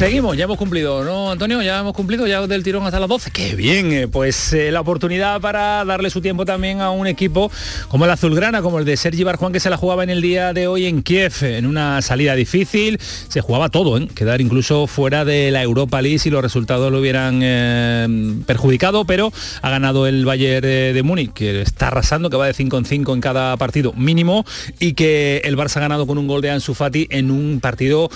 Seguimos, 0.00 0.34
ya 0.34 0.44
hemos 0.44 0.56
cumplido, 0.56 1.04
¿no, 1.04 1.30
Antonio? 1.30 1.60
Ya 1.60 1.80
hemos 1.80 1.92
cumplido 1.92 2.26
ya 2.26 2.46
del 2.46 2.62
tirón 2.62 2.86
hasta 2.86 2.98
las 2.98 3.08
12. 3.10 3.32
Qué 3.32 3.54
bien, 3.54 3.92
eh, 3.92 4.08
pues 4.08 4.54
eh, 4.54 4.70
la 4.72 4.80
oportunidad 4.80 5.42
para 5.42 5.84
darle 5.84 6.08
su 6.08 6.22
tiempo 6.22 6.46
también 6.46 6.80
a 6.80 6.90
un 6.90 7.06
equipo 7.06 7.52
como 7.88 8.06
el 8.06 8.10
Azulgrana, 8.10 8.62
como 8.62 8.78
el 8.78 8.86
de 8.86 8.96
Sergi 8.96 9.24
Barjuan, 9.24 9.52
que 9.52 9.60
se 9.60 9.68
la 9.68 9.76
jugaba 9.76 10.02
en 10.02 10.08
el 10.08 10.22
día 10.22 10.54
de 10.54 10.68
hoy 10.68 10.86
en 10.86 11.02
Kiev, 11.02 11.34
en 11.42 11.66
una 11.66 12.00
salida 12.00 12.34
difícil. 12.34 12.98
Se 12.98 13.42
jugaba 13.42 13.68
todo, 13.68 13.98
¿eh? 13.98 14.08
quedar 14.14 14.40
incluso 14.40 14.86
fuera 14.86 15.26
de 15.26 15.50
la 15.50 15.62
Europa 15.62 16.00
League 16.00 16.18
si 16.18 16.30
los 16.30 16.40
resultados 16.40 16.90
lo 16.90 16.98
hubieran 16.98 18.42
perjudicado, 18.46 19.04
pero 19.04 19.30
ha 19.60 19.68
ganado 19.68 20.06
el 20.06 20.24
Bayern 20.24 20.62
de 20.62 21.02
Múnich, 21.04 21.34
que 21.34 21.60
está 21.60 21.88
arrasando, 21.88 22.30
que 22.30 22.38
va 22.38 22.46
de 22.46 22.54
5 22.54 22.78
en 22.78 22.84
5 22.86 23.12
en 23.12 23.20
cada 23.20 23.54
partido 23.58 23.92
mínimo, 23.92 24.46
y 24.78 24.94
que 24.94 25.42
el 25.44 25.58
Barça 25.58 25.76
ha 25.76 25.80
ganado 25.80 26.06
con 26.06 26.16
un 26.16 26.26
gol 26.26 26.40
de 26.40 26.48
Ansu 26.48 26.72
Fati 26.72 27.06
en 27.10 27.30
un 27.30 27.60
partido 27.60 28.08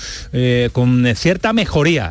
con 0.72 1.14
cierta 1.14 1.52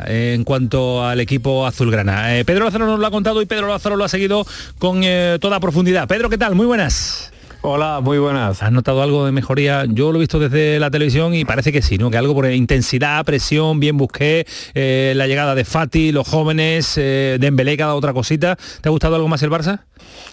en 0.05 0.43
cuanto 0.43 1.05
al 1.05 1.19
equipo 1.21 1.65
azulgrana. 1.65 2.37
Eh, 2.37 2.43
Pedro 2.43 2.65
Lázaro 2.65 2.85
nos 2.85 2.99
lo 2.99 3.07
ha 3.07 3.11
contado 3.11 3.41
y 3.41 3.45
Pedro 3.45 3.67
Lázaro 3.67 3.95
lo 3.95 4.03
ha 4.03 4.09
seguido 4.09 4.45
con 4.77 5.01
eh, 5.03 5.37
toda 5.39 5.59
profundidad. 5.61 6.07
Pedro, 6.07 6.29
¿qué 6.29 6.37
tal? 6.37 6.53
Muy 6.53 6.65
buenas. 6.65 7.32
Hola, 7.65 8.01
muy 8.01 8.17
buenas. 8.17 8.61
¿Has 8.61 8.73
notado 8.73 9.01
algo 9.01 9.25
de 9.25 9.31
mejoría? 9.31 9.85
Yo 9.87 10.11
lo 10.11 10.17
he 10.17 10.19
visto 10.19 10.37
desde 10.37 10.81
la 10.81 10.91
televisión 10.91 11.33
y 11.33 11.45
parece 11.45 11.71
que 11.71 11.81
sí, 11.81 11.97
¿no? 11.97 12.11
Que 12.11 12.17
algo 12.17 12.33
por 12.33 12.51
intensidad, 12.51 13.23
presión, 13.23 13.79
bien 13.79 13.95
busqué, 13.95 14.45
eh, 14.73 15.13
la 15.15 15.27
llegada 15.27 15.55
de 15.55 15.63
Fati, 15.63 16.11
los 16.11 16.27
jóvenes, 16.27 16.97
eh, 16.97 17.37
Dembélé, 17.39 17.77
cada 17.77 17.95
otra 17.95 18.11
cosita. 18.11 18.57
¿Te 18.81 18.89
ha 18.89 18.91
gustado 18.91 19.15
algo 19.15 19.29
más 19.29 19.43
el 19.43 19.49
Barça? 19.49 19.79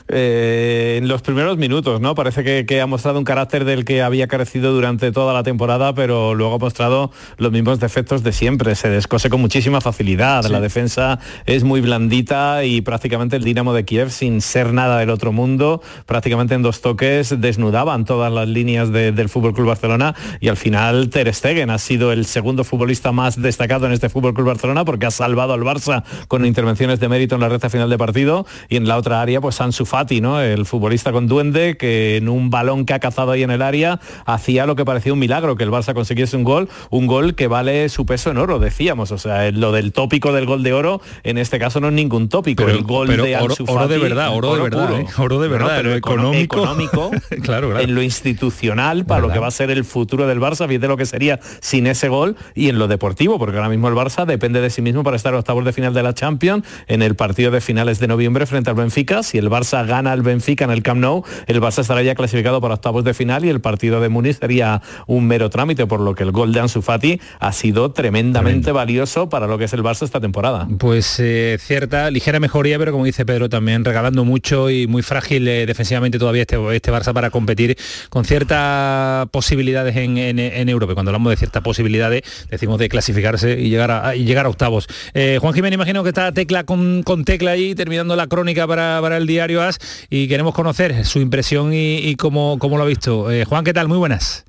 Eh, 0.09 0.99
en 1.01 1.07
los 1.07 1.23
primeros 1.23 1.57
minutos, 1.57 2.01
¿no? 2.01 2.17
Parece 2.17 2.43
que, 2.43 2.67
que 2.67 2.81
ha 2.81 2.87
mostrado 2.89 3.21
un 3.21 3.25
carácter 3.25 3.65
del 3.65 3.85
que 3.85 4.03
había 4.03 4.27
carecido 4.27 4.73
durante 4.73 5.13
toda 5.13 5.33
la 5.33 5.45
temporada, 5.45 5.95
pero 5.95 6.35
luego 6.35 6.57
ha 6.57 6.59
mostrado 6.59 7.13
los 7.37 7.53
mismos 7.53 7.79
defectos 7.79 8.25
de 8.25 8.33
siempre. 8.33 8.75
Se 8.75 8.91
descose 8.91 9.31
con 9.31 9.41
muchísima 9.41 9.81
facilidad. 9.81 10.45
La 10.47 10.61
defensa 10.61 11.21
es 11.47 11.63
muy 11.63 11.81
blandita 11.81 12.65
y 12.65 12.81
prácticamente 12.81 13.37
el 13.37 13.45
Dinamo 13.45 13.73
de 13.73 13.85
Kiev, 13.85 14.11
sin 14.11 14.41
ser 14.41 14.73
nada 14.73 14.99
del 14.99 15.11
otro 15.11 15.31
mundo, 15.31 15.81
prácticamente 16.07 16.55
en 16.55 16.63
dos 16.63 16.81
toques, 16.81 17.20
desnudaban 17.29 18.05
todas 18.05 18.33
las 18.33 18.49
líneas 18.49 18.91
del 18.93 19.29
Fútbol 19.29 19.55
Club 19.55 19.69
Barcelona 19.69 20.15
y 20.41 20.49
al 20.49 20.57
final 20.57 21.11
Ter 21.11 21.33
Stegen 21.35 21.71
ha 21.71 21.79
sido 21.79 22.13
el 22.13 22.25
segundo 22.25 22.65
futbolista 22.65 23.13
más 23.13 23.41
destacado 23.41 23.87
en 23.87 23.93
este 23.93 24.09
Fútbol 24.09 24.35
Club 24.35 24.47
Barcelona 24.47 24.85
porque 24.85 25.07
ha 25.07 25.11
salvado 25.11 25.53
al 25.53 25.61
Barça 25.61 26.03
con 26.29 26.45
intervenciones 26.45 27.01
de 27.01 27.09
mérito 27.09 27.35
en 27.35 27.41
la 27.41 27.49
recta 27.49 27.71
final 27.71 27.91
de 27.91 27.99
partido 27.99 28.47
y 28.69 28.77
en 28.77 28.89
la 28.89 28.97
otra 28.97 29.21
área 29.21 29.41
pues 29.41 29.61
Ansu 29.61 29.85
Fati, 29.85 30.21
¿no? 30.21 30.41
El 30.41 30.67
futbolista 30.67 31.13
con 31.13 31.27
duende 31.27 31.77
que 31.77 32.17
en 32.17 32.29
un 32.29 32.51
balón 32.51 32.85
que 32.85 32.95
ha 32.95 32.99
cazado 32.99 33.33
ahí 33.33 33.43
en 33.43 33.51
el 33.51 33.63
área 33.63 34.01
hacía 34.25 34.67
lo 34.67 34.77
que 34.77 34.85
parecía 34.85 35.13
un 35.13 35.19
milagro 35.19 35.57
que 35.57 35.65
el 35.65 35.71
Barça 35.71 35.95
consiguiese 35.95 36.37
un 36.37 36.45
gol, 36.45 36.69
un 36.91 37.07
gol 37.07 37.35
que 37.35 37.47
vale 37.47 37.89
su 37.89 38.07
peso 38.07 38.31
en 38.31 38.39
oro, 38.39 38.59
decíamos, 38.59 39.13
o 39.13 39.19
sea, 39.19 39.51
lo 39.51 39.73
del 39.73 39.93
tópico 39.93 40.33
del 40.33 40.47
gol 40.47 40.63
de 40.63 40.73
oro 40.73 41.01
en 41.23 41.39
este 41.39 41.59
caso 41.59 41.81
no 41.81 41.89
es 41.89 41.95
ningún 41.95 42.29
tópico, 42.29 42.65
el 42.69 42.83
gol 42.83 43.09
de 43.09 43.37
Ansu 43.37 43.65
oro, 43.69 43.89
de 43.89 43.99
verdad, 43.99 44.35
oro, 44.35 44.55
de 44.55 44.63
verdad, 44.63 45.01
¿eh? 45.01 45.07
oro 45.19 45.41
de 45.41 45.49
verdad, 45.49 45.73
pero 45.77 45.95
económico, 45.95 46.57
económico 46.57 47.10
claro, 47.43 47.79
en 47.79 47.95
lo 47.95 48.03
institucional 48.03 49.05
para 49.05 49.21
lo 49.21 49.33
que 49.33 49.39
va 49.39 49.49
a 49.49 49.51
ser 49.51 49.71
el 49.71 49.85
futuro 49.85 50.27
del 50.27 50.41
Barça, 50.41 50.67
fíjate 50.69 50.89
lo 50.89 50.97
que 50.97 51.07
sería 51.07 51.41
sin 51.61 51.87
ese 51.87 52.09
gol 52.09 52.37
y 52.55 52.69
en 52.69 52.79
lo 52.79 52.89
deportivo, 52.89 53.39
porque 53.39 53.57
ahora 53.57 53.69
mismo 53.69 53.89
el 53.89 53.95
Barça 53.95 54.27
depende 54.27 54.61
de 54.61 54.71
sí 54.71 54.83
mismo 54.83 55.03
para 55.03 55.17
estar 55.17 55.33
en 55.33 55.39
octavos 55.39 55.65
de 55.65 55.73
final 55.73 55.95
de 55.95 56.03
la 56.03 56.15
Champions 56.15 56.65
en 56.87 57.03
el 57.03 57.15
partido 57.17 57.51
de 57.51 57.61
finales 57.61 57.99
de 57.99 58.09
noviembre 58.09 58.47
frente 58.47 58.71
al 58.71 58.77
Benfica. 58.77 59.23
Si 59.23 59.39
el 59.39 59.51
Barça 59.51 59.87
gana 59.87 60.13
al 60.13 60.23
Benfica 60.23 60.65
en 60.65 60.71
el 60.71 60.83
Camp 60.83 61.01
Nou, 61.01 61.25
el 61.47 61.61
Barça 61.61 61.81
estará 61.81 62.03
ya 62.03 62.15
clasificado 62.15 62.61
para 62.61 62.75
octavos 62.75 63.05
de 63.05 63.15
final 63.15 63.45
y 63.45 63.49
el 63.49 63.61
partido 63.61 64.01
de 64.01 64.09
Múnich 64.09 64.39
sería 64.39 64.83
un 65.07 65.27
mero 65.27 65.51
trámite, 65.51 65.87
por 65.87 66.01
lo 66.01 66.15
que 66.15 66.23
el 66.23 66.33
gol 66.33 66.53
de 66.53 66.61
Ansu 66.61 66.83
Fati 66.83 67.21
ha 67.39 67.53
sido 67.53 67.93
tremendamente 67.93 68.73
valioso 68.73 69.29
para 69.29 69.47
lo 69.47 69.59
que 69.59 69.65
es 69.65 69.73
el 69.73 69.83
Barça 69.83 70.05
esta 70.05 70.21
temporada. 70.21 70.69
Pues 70.79 71.19
eh, 71.19 71.59
cierta, 71.61 72.11
ligera 72.11 72.41
mejoría, 72.41 72.79
pero 72.79 72.93
como 72.93 73.05
dice 73.05 73.25
Pedro, 73.25 73.49
también 73.49 73.85
regalando 73.85 74.25
mucho 74.25 74.71
y 74.71 74.87
muy 74.87 75.03
frágil 75.03 75.47
eh, 75.49 75.67
defensivamente 75.67 76.19
todavía 76.19 76.43
este, 76.43 76.57
este 76.77 76.93
Barça 76.93 77.00
para 77.13 77.31
competir 77.31 77.77
con 78.09 78.25
ciertas 78.25 79.29
posibilidades 79.31 79.97
en, 79.97 80.19
en, 80.19 80.69
Europa. 80.69 80.95
Cuando 80.95 81.11
hablamos 81.11 81.31
de 81.31 81.37
ciertas 81.37 81.63
posibilidades, 81.63 82.23
decimos 82.51 82.79
de 82.79 82.89
clasificarse 82.89 83.59
y 83.59 83.71
llegar 83.71 83.91
a, 83.91 84.15
y 84.15 84.25
llegar 84.25 84.47
a 84.47 84.49
octavos. 84.49 84.87
Eh, 85.15 85.39
Juan 85.41 85.55
Jiménez, 85.55 85.77
imagino 85.77 86.03
que 86.03 86.11
está 86.11 86.33
tecla 86.33 86.65
con, 86.65 87.03
tecla 87.25 87.53
ahí, 87.53 87.75
terminando 87.75 88.15
la 88.17 88.27
crónica 88.27 88.67
para, 88.67 89.17
el 89.17 89.27
diario 89.27 89.63
AS 89.63 89.79
y 90.09 90.29
queremos 90.29 90.55
conocer 90.55 91.05
su 91.05 91.21
impresión 91.21 91.71
y, 91.73 92.15
cómo, 92.17 92.59
cómo, 92.59 92.77
lo 92.77 92.85
ha 92.85 92.87
visto. 92.87 93.31
Eh, 93.31 93.45
Juan, 93.45 93.65
¿qué 93.65 93.73
tal? 93.73 93.89
Muy 93.89 93.99
buenas. 93.99 94.45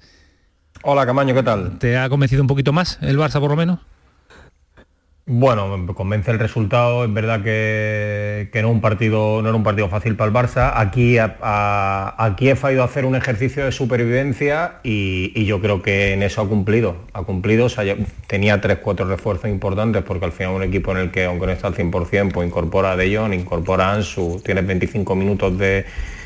Hola, 0.83 1.05
Camaño, 1.05 1.33
¿qué 1.33 1.43
tal? 1.43 1.77
¿Te 1.79 1.97
ha 1.97 2.09
convencido 2.09 2.41
un 2.41 2.47
poquito 2.47 2.73
más 2.73 2.97
el 3.01 3.17
Barça 3.17 3.39
por 3.39 3.51
lo 3.51 3.55
menos? 3.55 3.79
Bueno, 5.33 5.77
me 5.77 5.93
convence 5.93 6.29
el 6.29 6.39
resultado, 6.39 7.05
es 7.05 7.13
verdad 7.13 7.41
que, 7.41 8.49
no, 8.61 8.69
un 8.69 8.81
partido, 8.81 9.41
no 9.41 9.47
era 9.47 9.55
un 9.55 9.63
partido 9.63 9.87
fácil 9.87 10.17
para 10.17 10.27
el 10.27 10.35
Barça. 10.35 10.73
Aquí, 10.75 11.17
aquí 11.19 12.49
he 12.49 12.55
fallido 12.57 12.83
hacer 12.83 13.05
un 13.05 13.15
ejercicio 13.15 13.63
de 13.63 13.71
supervivencia 13.71 14.81
y, 14.83 15.45
yo 15.45 15.61
creo 15.61 15.81
que 15.81 16.11
en 16.11 16.23
eso 16.23 16.41
ha 16.41 16.49
cumplido. 16.49 16.97
Ha 17.13 17.23
cumplido, 17.23 17.67
tenía 18.27 18.59
tres, 18.59 18.79
cuatro 18.79 19.05
refuerzos 19.05 19.49
importantes 19.49 20.03
porque 20.03 20.25
al 20.25 20.33
final 20.33 20.51
un 20.51 20.63
equipo 20.63 20.91
en 20.91 20.97
el 20.97 21.11
que 21.11 21.23
aunque 21.23 21.45
no 21.45 21.53
está 21.53 21.67
al 21.67 21.75
100%, 21.75 22.33
pues 22.33 22.45
incorpora 22.45 22.91
a 22.91 22.97
De 22.97 23.15
Jong, 23.15 23.33
incorpora 23.33 23.89
a 23.89 23.93
Ansu, 23.93 24.41
tiene 24.43 24.63
25 24.63 25.15
minutos 25.15 25.57
de, 25.57 25.85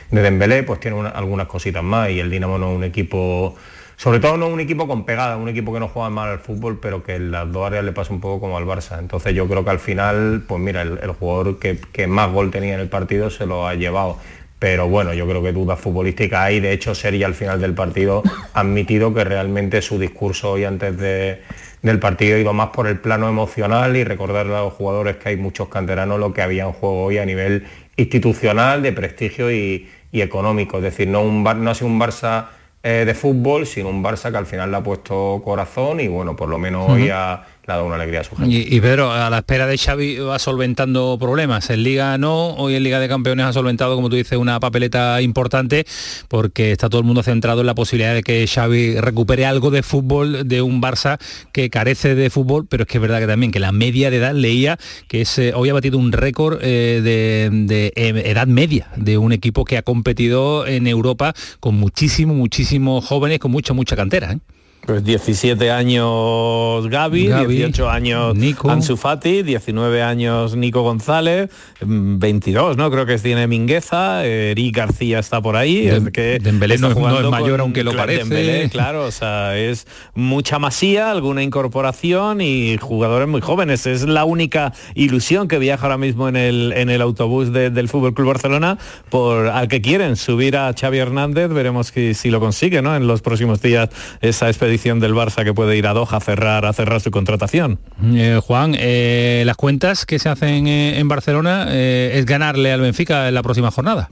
de 0.10 0.22
Dembélé, 0.24 0.64
pues 0.64 0.80
tiene 0.80 0.97
algunas 1.14 1.45
cositas 1.45 1.84
más 1.84 2.10
y 2.10 2.20
el 2.20 2.32
Dinamo 2.32 2.58
no 2.58 2.72
es 2.72 2.78
un 2.78 2.84
equipo 2.84 3.56
sobre 3.98 4.20
todo 4.20 4.38
no 4.38 4.48
un 4.48 4.60
equipo 4.60 4.88
con 4.88 5.06
pegada, 5.06 5.38
un 5.38 5.48
equipo 5.48 5.74
que 5.74 5.80
no 5.80 5.88
juega 5.88 6.10
mal 6.10 6.30
al 6.30 6.39
fútbol, 6.39 6.80
pero 6.82 7.04
que 7.04 7.16
en 7.16 7.32
las 7.32 7.52
dos 7.52 7.66
áreas 7.66 7.86
le 7.86 7.93
pasa 7.93 8.14
un 8.14 8.20
poco 8.20 8.41
como 8.41 8.58
al 8.58 8.66
Barça. 8.66 9.00
Entonces 9.00 9.34
yo 9.34 9.48
creo 9.48 9.64
que 9.64 9.70
al 9.70 9.80
final, 9.80 10.43
pues 10.48 10.62
mira, 10.62 10.82
el, 10.82 11.12
jugador 11.12 11.60
que, 11.60 12.08
más 12.08 12.32
gol 12.32 12.52
tenía 12.52 12.74
en 12.74 12.82
el 12.82 12.89
partido 12.89 13.30
se 13.30 13.46
lo 13.46 13.68
ha 13.68 13.76
llevado 13.76 14.18
pero 14.58 14.88
bueno, 14.88 15.14
yo 15.14 15.28
creo 15.28 15.43
que 15.43 15.52
dudas 15.52 15.80
futbolísticas 15.80 16.39
hay. 16.39 16.60
De 16.60 16.72
hecho, 16.72 16.96
Sería 16.96 17.28
al 17.28 17.36
final 17.36 17.62
del 17.62 17.74
partido 17.74 18.24
ha 18.54 18.62
admitido 18.62 19.14
que 19.14 19.24
realmente 19.24 19.82
su 19.82 20.00
discurso 20.00 20.54
hoy 20.54 20.64
antes 20.64 20.98
del 20.98 22.00
partido 22.00 22.38
ha 22.38 22.39
ido 22.39 22.54
más 22.54 22.70
por 22.70 22.88
el 22.88 22.98
plano 23.00 23.30
emocional 23.30 23.96
y 23.96 24.04
recordarle 24.04 24.56
a 24.56 24.62
los 24.62 24.74
jugadores 24.74 25.18
que 25.18 25.30
hay 25.30 25.38
muchos 25.38 25.68
canteranos 25.68 26.20
lo 26.20 26.34
que 26.34 26.41
había 26.41 26.64
en 26.64 26.72
juego 26.72 27.04
hoy 27.04 27.18
a 27.20 27.26
nivel 27.26 27.66
institucional, 27.96 28.82
de 28.82 28.91
prestigio 28.91 29.52
y, 29.52 29.88
económico. 30.14 30.78
Es 30.78 30.84
decir, 30.84 31.10
no, 31.10 31.22
un, 31.22 31.43
no 31.43 31.70
ha 31.70 31.76
sido 31.76 31.88
un 31.88 32.00
Barça 32.00 32.46
eh, 32.88 33.04
de 33.04 33.16
fútbol, 33.16 33.66
sino 33.66 33.90
un 33.90 34.04
Barça 34.04 34.30
que 34.30 34.38
al 34.38 34.46
final 34.46 34.70
le 34.70 34.78
ha 34.78 34.84
puesto 34.84 35.42
corazón 35.44 36.00
y 36.02 36.08
bueno, 36.08 36.36
por 36.36 36.50
lo 36.50 36.60
menos 36.60 36.88
hoy 36.88 37.10
ha 37.12 37.44
le 37.68 37.82
una 37.82 37.95
alegría 37.95 38.22
a 38.22 38.24
gente. 38.24 38.45
Y, 38.47 38.80
Pedro, 38.80 39.11
a 39.11 39.30
la 39.30 39.39
espera 39.39 39.66
de 39.66 39.78
Xavi 39.78 40.18
va 40.18 40.39
solventando 40.39 41.18
problemas. 41.20 41.70
En 41.70 41.84
Liga 41.84 42.18
no, 42.18 42.49
hoy 42.55 42.76
en 42.76 42.84
Liga 42.84 42.99
de 42.99 43.07
Campeones 43.07 43.45
ha 43.45 43.53
solventado, 43.53 43.95
como 43.95 44.09
tú 44.09 44.16
dices, 44.16 44.38
una 44.38 44.59
papeleta 44.59 45.22
importante 45.22 45.86
porque 46.28 46.72
está 46.72 46.89
todo 46.89 46.99
el 46.99 47.07
mundo 47.07 47.24
centrado 47.24 47.61
en 47.61 47.68
la 47.68 47.76
posibilidad 47.76 48.13
de 48.13 48.24
que 48.24 48.45
Xavi 48.47 48.99
recupere 48.99 49.45
algo 49.45 49.72
de 49.72 49.84
fútbol 49.84 50.47
de 50.47 50.61
un 50.61 50.82
Barça 50.82 51.18
que 51.51 51.70
carece 51.70 52.16
de 52.16 52.30
fútbol, 52.30 52.68
pero 52.68 52.84
es 52.84 52.88
que 52.88 52.97
es 52.97 53.01
verdad 53.01 53.20
que 53.20 53.28
también 53.28 53.51
que 53.51 53.59
la 53.59 53.72
media 53.72 54.09
de 54.09 54.18
edad 54.18 54.34
leía 54.34 54.78
que 55.07 55.22
es, 55.22 55.38
eh, 55.39 55.53
hoy 55.55 55.70
ha 55.70 55.74
batido 55.74 55.97
un 55.97 56.11
récord 56.11 56.59
eh, 56.61 57.01
de, 57.03 57.93
em, 57.95 58.18
edad 58.18 58.47
media 58.47 58.89
de 58.95 59.18
un 59.18 59.32
equipo 59.32 59.66
que 59.66 59.78
ha 59.78 59.82
competido 59.82 60.68
en 60.68 60.88
Europa 60.88 61.34
con 61.59 61.76
muchísimos, 61.76 62.36
muchísimos 62.36 63.05
jóvenes, 63.05 63.39
con 63.39 63.51
mucha, 63.51 63.74
mucha 63.74 63.95
cantera. 63.95 64.34
¿eh? 64.34 64.39
Pues 64.86 65.04
17 65.04 65.72
años 65.72 66.88
Gaby, 66.90 67.28
18 67.28 67.90
años 67.90 68.36
Nico. 68.36 68.70
Ansu 68.70 68.98
Fati, 68.98 69.42
19 69.42 70.04
años 70.04 70.56
Nico 70.56 70.84
González, 70.84 71.50
22, 71.82 72.76
mm, 72.76 72.80
¿no? 72.80 72.92
Creo 72.92 73.08
que 73.08 73.18
tiene 73.18 73.48
Mingueza, 73.48 74.24
Eric 74.24 74.76
García 74.76 75.18
está 75.18 75.42
por 75.42 75.56
ahí. 75.56 75.90
que 76.14 76.38
Dembélé 76.40 76.78
no, 76.78 76.92
es 76.92 77.30
mayor 77.32 77.62
aunque 77.62 77.84
lo 77.84 77.96
parece. 77.96 78.70
claro, 78.70 79.06
o 79.06 79.12
sea, 79.12 79.58
es 79.58 79.88
mucha 80.14 80.60
masía, 80.60 81.10
alguna 81.10 81.42
incorporación 81.42 82.42
y 82.42 82.78
jugadores 82.78 83.28
muy 83.28 83.42
jóvenes. 83.42 83.88
Es 83.88 84.04
la 84.04 84.24
única 84.24 84.72
ilusión 84.94 85.48
que 85.48 85.58
viaja 85.58 85.84
ahora 85.88 85.98
mismo 85.98 86.30
en 86.30 86.36
el, 86.36 86.74
en 86.76 86.92
el 86.92 87.02
autobús 87.02 87.52
del 87.52 87.90
Fútbol 87.90 88.14
Club 88.14 88.28
Barcelona 88.28 88.78
por 89.10 89.48
al 89.48 89.68
que 89.68 89.82
quieren 89.82 90.16
subir 90.16 90.58
a 90.58 90.72
Xavi 90.80 91.00
Hernández. 91.00 91.50
Veremos 91.50 91.92
que, 91.92 92.14
si 92.14 92.30
lo 92.30 92.40
consigue, 92.40 92.84
¿no? 92.84 92.96
En 92.96 93.08
los 93.08 93.24
próximos 93.24 93.64
días 93.64 93.90
esa 94.22 94.48
expedición 94.48 94.74
del 94.84 95.13
Barça 95.13 95.43
que 95.43 95.53
puede 95.53 95.78
ir 95.78 95.88
a 95.88 95.93
Doha 95.93 96.17
a 96.17 96.19
cerrar, 96.19 96.65
a 96.65 96.73
cerrar 96.73 97.01
su 97.01 97.11
contratación. 97.11 97.80
Eh, 98.03 98.39
Juan, 98.43 98.76
eh, 98.78 99.43
las 99.45 99.55
cuentas 99.55 100.05
que 100.05 100.19
se 100.19 100.30
hacen 100.30 100.67
eh, 100.67 100.99
en 100.99 101.07
Barcelona 101.07 101.73
es 101.73 102.26
ganarle 102.26 102.71
al 102.71 102.82
Benfica 102.82 103.28
en 103.28 103.34
la 103.34 103.43
próxima 103.43 103.71
jornada. 103.71 104.09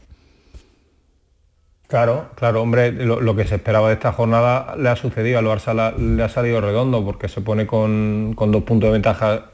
Claro, 1.87 2.31
claro, 2.35 2.61
hombre, 2.61 2.91
lo, 2.91 3.35
que 3.35 3.45
se 3.45 3.55
esperaba 3.55 3.89
de 3.89 3.95
esta 3.95 4.13
jornada 4.13 4.75
le 4.77 4.89
ha 4.89 4.95
sucedido, 4.95 5.37
al 5.37 5.45
Barça 5.45 5.95
le 5.95 6.23
ha 6.23 6.29
salido 6.29 6.59
redondo 6.59 7.05
porque 7.05 7.27
se 7.27 7.41
pone 7.41 7.67
con, 7.67 8.33
dos 8.35 8.63
puntos 8.63 8.87
de 8.87 8.93
ventaja 8.93 9.45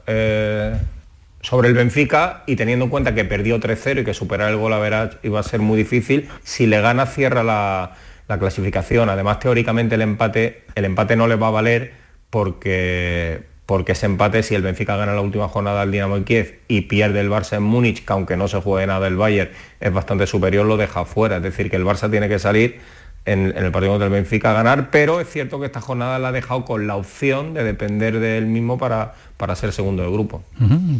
sobre 1.42 1.68
el 1.68 1.74
Benfica 1.74 2.44
y 2.46 2.56
teniendo 2.56 2.86
en 2.86 2.90
cuenta 2.90 3.14
que 3.14 3.24
perdió 3.24 3.58
3-0 3.58 4.00
y 4.00 4.04
que 4.04 4.14
superar 4.14 4.50
el 4.50 4.56
gol 4.56 4.72
a 4.72 4.78
Verach 4.78 5.16
iba 5.22 5.40
a 5.40 5.42
ser 5.42 5.60
muy 5.60 5.76
difícil, 5.76 6.28
si 6.42 6.66
le 6.66 6.80
gana 6.80 7.04
cierra 7.04 7.42
la, 7.42 7.92
la 8.30 8.38
clasificación. 8.38 9.10
Además, 9.10 9.40
teóricamente 9.40 9.96
el 9.96 10.02
empate, 10.02 10.62
el 10.76 10.84
empate 10.84 11.16
no 11.16 11.26
le 11.26 11.34
va 11.34 11.48
a 11.48 11.50
valer 11.50 11.94
porque, 12.30 13.42
porque 13.66 13.92
ese 13.92 14.06
empate, 14.06 14.44
si 14.44 14.54
el 14.54 14.62
Benfica 14.62 14.96
gana 14.96 15.14
la 15.14 15.20
última 15.20 15.48
jornada 15.48 15.82
al 15.82 15.90
Dinamo 15.90 16.16
de 16.16 16.24
Kiev 16.24 16.60
y 16.68 16.82
pierde 16.82 17.20
el 17.20 17.28
Barça 17.28 17.56
en 17.56 17.64
Múnich, 17.64 18.04
que 18.04 18.12
aunque 18.12 18.36
no 18.36 18.46
se 18.46 18.60
juegue 18.60 18.86
nada 18.86 19.08
el 19.08 19.16
Bayern, 19.16 19.50
es 19.80 19.92
bastante 19.92 20.28
superior, 20.28 20.64
lo 20.64 20.76
deja 20.76 21.04
fuera. 21.04 21.38
Es 21.38 21.42
decir, 21.42 21.70
que 21.70 21.76
el 21.76 21.84
Barça 21.84 22.08
tiene 22.08 22.28
que 22.28 22.38
salir 22.38 22.78
en, 23.24 23.52
el 23.56 23.72
partido 23.72 23.94
contra 23.94 24.06
el 24.06 24.12
Benfica 24.12 24.52
a 24.52 24.54
ganar, 24.54 24.90
pero 24.92 25.20
es 25.20 25.28
cierto 25.28 25.58
que 25.58 25.66
esta 25.66 25.80
jornada 25.80 26.20
la 26.20 26.28
ha 26.28 26.32
dejado 26.32 26.64
con 26.64 26.86
la 26.86 26.94
opción 26.94 27.52
de 27.52 27.64
depender 27.64 28.20
de 28.20 28.38
él 28.38 28.46
mismo 28.46 28.78
para, 28.78 29.14
para 29.40 29.56
ser 29.56 29.72
segundo 29.72 30.02
del 30.02 30.12
grupo. 30.12 30.42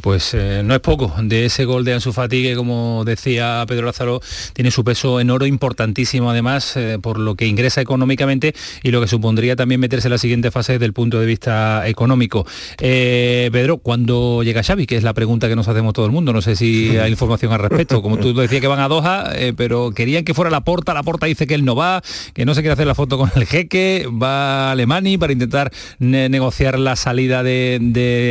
Pues 0.01 0.33
eh, 0.33 0.63
no 0.65 0.75
es 0.75 0.81
poco. 0.81 1.13
De 1.23 1.45
ese 1.45 1.67
gol 1.67 1.85
de 1.85 1.93
Ansu 1.93 2.13
Fati, 2.13 2.43
que 2.43 2.57
como 2.57 3.05
decía 3.05 3.63
Pedro 3.69 3.85
Lázaro, 3.85 4.23
tiene 4.55 4.71
su 4.71 4.83
peso 4.83 5.21
en 5.21 5.29
oro 5.31 5.45
importantísimo 5.45 6.31
además, 6.31 6.75
eh, 6.77 6.99
por 7.01 7.19
lo 7.19 7.35
que 7.35 7.47
ingresa 7.47 7.83
económicamente 7.83 8.55
y 8.83 8.93
lo 8.93 9.01
que 9.03 9.09
supondría 9.09 9.57
también 9.57 9.79
meterse 9.79 10.09
en 10.09 10.13
la 10.13 10.19
siguiente 10.19 10.51
fase 10.51 10.73
desde 10.73 10.87
el 10.87 10.95
punto 10.95 11.21
de 11.21 11.27
vista 11.27 11.87
económico. 11.87 12.47
Eh, 12.79 13.51
Pedro, 13.53 13.77
¿cuándo 13.77 14.43
llega 14.43 14.63
Xavi? 14.63 14.87
Que 14.87 14.97
es 14.97 15.03
la 15.03 15.13
pregunta 15.13 15.47
que 15.47 15.55
nos 15.55 15.69
hacemos 15.69 15.93
todo 15.93 16.07
el 16.07 16.13
mundo. 16.13 16.33
No 16.33 16.41
sé 16.41 16.57
si 16.57 16.97
hay 16.97 17.11
información 17.11 17.53
al 17.53 17.59
respecto. 17.59 18.01
Como 18.01 18.17
tú 18.17 18.33
decías 18.41 18.63
que 18.63 18.69
van 18.69 18.81
a 18.81 18.89
Doha, 18.89 19.33
pero 19.57 19.91
querían 19.91 20.25
que 20.25 20.33
fuera 20.33 20.51
la 20.51 20.63
porta. 20.63 20.95
La 20.95 21.03
porta 21.03 21.27
dice 21.27 21.47
que 21.47 21.55
él 21.55 21.67
no 21.67 21.77
va, 21.77 22.03
que 22.33 22.47
no 22.47 22.55
se 22.55 22.63
quiere 22.63 22.73
hacer 22.73 22.87
la 22.87 22.95
foto 22.95 23.19
con 23.19 23.31
el 23.37 23.45
jeque, 23.45 24.09
va 24.11 24.69
a 24.69 24.71
Alemania 24.73 25.19
para 25.19 25.35
intentar 25.35 25.71
negociar 25.99 26.79
la 26.79 26.97
salida 26.97 27.43
de 27.43 27.79
de, 27.81 28.30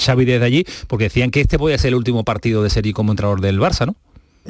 Xavi 0.00 0.24
desde 0.24 0.44
allí, 0.44 0.64
porque 0.86 1.04
decían 1.04 1.30
que 1.30 1.40
este 1.40 1.58
podía 1.58 1.78
ser 1.78 1.88
el 1.88 1.94
último 1.94 2.24
partido 2.24 2.62
de 2.62 2.70
serie 2.70 2.92
como 2.92 3.12
entrenador 3.12 3.40
del 3.40 3.60
Barça, 3.60 3.86
¿no? 3.86 3.96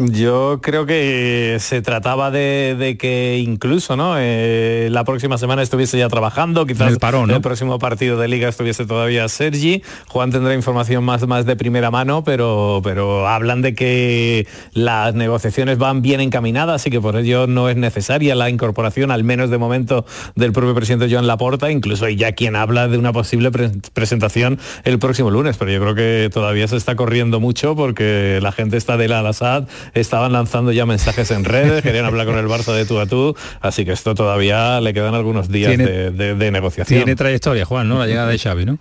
Yo 0.00 0.60
creo 0.62 0.86
que 0.86 1.56
se 1.58 1.82
trataba 1.82 2.30
de, 2.30 2.96
que 3.00 3.38
incluso 3.38 3.96
¿no? 3.96 4.14
Eh, 4.16 4.88
la 4.92 5.02
próxima 5.02 5.38
semana 5.38 5.60
estuviese 5.60 5.98
ya 5.98 6.08
trabajando, 6.08 6.66
quizás 6.66 6.92
el, 6.92 6.98
parón, 7.00 7.28
el 7.32 7.40
próximo 7.40 7.80
partido 7.80 8.16
de 8.16 8.28
liga 8.28 8.48
estuviese 8.48 8.86
todavía 8.86 9.28
Sergi. 9.28 9.82
Juan 10.06 10.30
tendrá 10.30 10.54
información 10.54 11.02
más, 11.02 11.26
más 11.26 11.46
de 11.46 11.56
primera 11.56 11.90
mano, 11.90 12.22
pero, 12.22 12.80
pero 12.84 13.26
hablan 13.26 13.60
de 13.60 13.74
que 13.74 14.46
las 14.72 15.14
negociaciones 15.14 15.78
van 15.78 16.00
bien 16.00 16.20
encaminadas 16.20 16.86
y 16.86 16.90
que 16.90 17.00
por 17.00 17.16
ello 17.16 17.48
no 17.48 17.68
es 17.68 17.76
necesaria 17.76 18.36
la 18.36 18.50
incorporación, 18.50 19.10
al 19.10 19.24
menos 19.24 19.50
de 19.50 19.58
momento, 19.58 20.06
del 20.36 20.52
propio 20.52 20.76
presidente 20.76 21.12
Joan 21.12 21.26
Laporta. 21.26 21.72
Incluso 21.72 22.04
hay 22.04 22.14
ya 22.14 22.32
quien 22.32 22.54
habla 22.54 22.86
de 22.86 22.98
una 22.98 23.12
posible 23.12 23.50
presentación 23.50 24.60
el 24.84 25.00
próximo 25.00 25.32
lunes, 25.32 25.56
pero 25.56 25.72
yo 25.72 25.80
creo 25.80 25.94
que 25.96 26.30
todavía 26.32 26.68
se 26.68 26.76
está 26.76 26.94
corriendo 26.94 27.40
mucho 27.40 27.74
porque 27.74 28.38
la 28.40 28.52
gente 28.52 28.76
está 28.76 28.96
de 28.96 29.08
la 29.08 29.18
Al-Assad 29.18 29.66
estaban 29.94 30.32
lanzando 30.32 30.72
ya 30.72 30.86
mensajes 30.86 31.30
en 31.30 31.44
redes, 31.44 31.82
querían 31.84 32.04
hablar 32.04 32.26
con 32.26 32.36
el 32.38 32.46
Barça 32.46 32.74
de 32.74 32.84
tú 32.84 32.98
a 32.98 33.06
tú, 33.06 33.36
así 33.60 33.84
que 33.84 33.92
esto 33.92 34.14
todavía 34.14 34.80
le 34.80 34.94
quedan 34.94 35.14
algunos 35.14 35.48
días 35.48 35.76
de, 35.76 36.50
negociación. 36.50 36.98
Tiene 36.98 37.16
trayectoria, 37.16 37.64
Juan, 37.64 37.88
¿no? 37.88 37.98
La 37.98 38.06
llegada 38.06 38.28
de 38.28 38.38
Xavi, 38.38 38.64
¿no? 38.64 38.78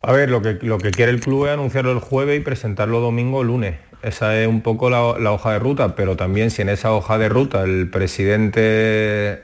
A 0.00 0.12
ver, 0.12 0.30
lo 0.30 0.42
que, 0.42 0.58
lo 0.62 0.78
que 0.78 0.90
quiere 0.90 1.12
el 1.12 1.20
club 1.20 1.46
es 1.46 1.52
anunciarlo 1.52 1.92
el 1.92 2.00
jueves 2.00 2.40
y 2.40 2.42
presentarlo 2.42 3.00
domingo 3.00 3.38
o 3.38 3.44
lunes. 3.44 3.76
Esa 4.02 4.36
es 4.40 4.48
un 4.48 4.62
poco 4.62 4.90
la, 4.90 5.32
hoja 5.32 5.52
de 5.52 5.58
ruta, 5.60 5.94
pero 5.94 6.16
también 6.16 6.50
si 6.50 6.60
en 6.60 6.68
esa 6.68 6.92
hoja 6.92 7.18
de 7.18 7.28
ruta 7.28 7.62
el 7.62 7.88
presidente 7.88 8.60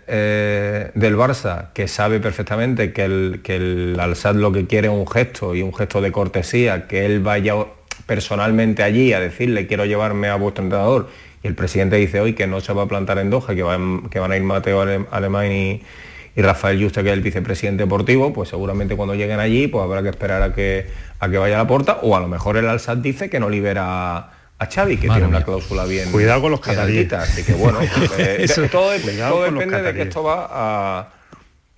eh, 0.08 0.90
del 0.96 1.16
Barça, 1.16 1.72
que 1.74 1.86
sabe 1.86 2.18
perfectamente 2.18 2.92
que 2.92 3.04
el, 3.04 3.40
que 3.44 3.54
el 3.54 3.96
Alsat 4.00 4.34
lo 4.34 4.50
que 4.50 4.66
quiere 4.66 4.88
es 4.88 4.94
un 4.94 5.06
gesto 5.06 5.54
y 5.54 5.62
un 5.62 5.72
gesto 5.72 6.00
de 6.00 6.10
cortesía, 6.10 6.88
que 6.88 7.06
él 7.06 7.20
vaya 7.20 7.54
personalmente 8.08 8.82
allí 8.82 9.12
a 9.12 9.20
decirle 9.20 9.66
quiero 9.66 9.84
llevarme 9.84 10.28
a 10.28 10.36
vuestro 10.36 10.64
entrenador 10.64 11.10
y 11.42 11.46
el 11.46 11.54
presidente 11.54 11.96
dice 11.96 12.20
hoy 12.20 12.32
que 12.32 12.46
no 12.46 12.62
se 12.62 12.72
va 12.72 12.84
a 12.84 12.86
plantar 12.88 13.18
en 13.18 13.28
Doha, 13.28 13.54
que 13.54 13.62
van, 13.62 14.08
que 14.08 14.18
van 14.18 14.32
a 14.32 14.36
ir 14.36 14.42
Mateo 14.42 14.80
Alemán 15.10 15.52
y, 15.52 15.82
Rafael 16.34 16.80
Juste, 16.80 17.02
que 17.02 17.08
es 17.08 17.14
el 17.14 17.20
vicepresidente 17.20 17.82
deportivo, 17.82 18.32
pues 18.32 18.48
seguramente 18.48 18.94
cuando 18.94 19.14
lleguen 19.14 19.40
allí 19.40 19.66
pues 19.66 19.82
habrá 19.82 20.02
que 20.04 20.08
esperar 20.08 20.40
a 20.40 20.54
que, 20.54 20.86
a 21.18 21.28
que 21.28 21.36
vaya 21.36 21.56
a 21.56 21.58
la 21.58 21.66
puerta 21.66 21.98
o 22.00 22.16
a 22.16 22.20
lo 22.20 22.28
mejor 22.28 22.56
el 22.56 22.68
Alsat 22.68 22.98
dice 22.98 23.28
que 23.28 23.40
no 23.40 23.50
libera 23.50 24.16
a 24.58 24.66
Xavi, 24.72 24.96
que 24.96 25.08
tiene 25.08 25.26
una 25.26 25.44
cláusula 25.44 25.84
bien... 25.84 26.10
Cuidado 26.10 26.40
con 26.40 26.52
los 26.52 26.60
cataríes. 26.60 27.12
Así 27.12 27.44
que 27.44 27.52
bueno, 27.54 27.80
pues, 28.16 28.70
todo, 28.70 28.92
depende 28.92 29.82
de 29.82 29.94
que 29.94 30.02
esto 30.02 30.22
va 30.22 30.48
a 30.50 31.08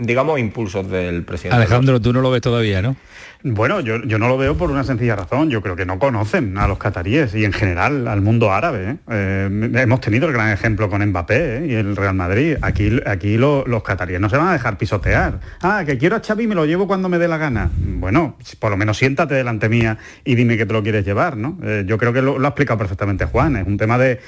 digamos, 0.00 0.38
impulsos 0.38 0.88
del 0.90 1.24
presidente. 1.24 1.56
Alejandro, 1.56 2.00
tú 2.00 2.12
no 2.12 2.20
lo 2.20 2.30
ves 2.30 2.40
todavía, 2.40 2.82
¿no? 2.82 2.96
Bueno, 3.42 3.80
yo, 3.80 3.98
no 3.98 4.28
lo 4.28 4.36
veo 4.36 4.56
por 4.56 4.70
una 4.70 4.84
sencilla 4.84 5.16
razón. 5.16 5.48
Yo 5.48 5.62
creo 5.62 5.74
que 5.74 5.86
no 5.86 5.98
conocen 5.98 6.58
a 6.58 6.68
los 6.68 6.76
cataríes 6.76 7.34
y 7.34 7.46
en 7.46 7.52
general 7.52 8.06
al 8.06 8.20
mundo 8.20 8.52
árabe. 8.52 8.90
¿eh? 8.90 8.96
Eh, 9.10 9.70
hemos 9.76 10.00
tenido 10.00 10.26
el 10.26 10.34
gran 10.34 10.50
ejemplo 10.50 10.90
con 10.90 11.04
Mbappé 11.06 11.58
¿eh? 11.58 11.66
y 11.68 11.74
el 11.74 11.96
Real 11.96 12.14
Madrid. 12.14 12.56
Aquí, 12.60 13.00
aquí 13.06 13.38
los 13.38 13.82
cataríes 13.82 14.20
no 14.20 14.28
se 14.28 14.36
van 14.36 14.48
a 14.48 14.52
dejar 14.52 14.76
pisotear. 14.76 15.40
Ah, 15.62 15.84
que 15.86 15.96
quiero 15.96 16.16
a 16.16 16.20
Xavi 16.20 16.44
y 16.44 16.46
me 16.48 16.54
lo 16.54 16.66
llevo 16.66 16.86
cuando 16.86 17.08
me 17.08 17.18
dé 17.18 17.28
la 17.28 17.38
gana. 17.38 17.70
Bueno, 17.78 18.36
por 18.58 18.70
lo 18.70 18.76
menos 18.76 18.98
siéntate 18.98 19.34
delante 19.34 19.70
mía 19.70 19.96
y 20.22 20.34
dime 20.34 20.58
que 20.58 20.66
te 20.66 20.74
lo 20.74 20.82
quieres 20.82 21.06
llevar, 21.06 21.36
¿no? 21.36 21.58
yo 21.84 21.98
creo 21.98 22.12
que 22.12 22.22
lo, 22.22 22.42
ha 22.44 22.48
explicado 22.48 22.78
perfectamente 22.78 23.24
Juan. 23.24 23.56
Es 23.56 23.66
un 23.66 23.78
tema 23.78 23.98
de, 23.98 24.20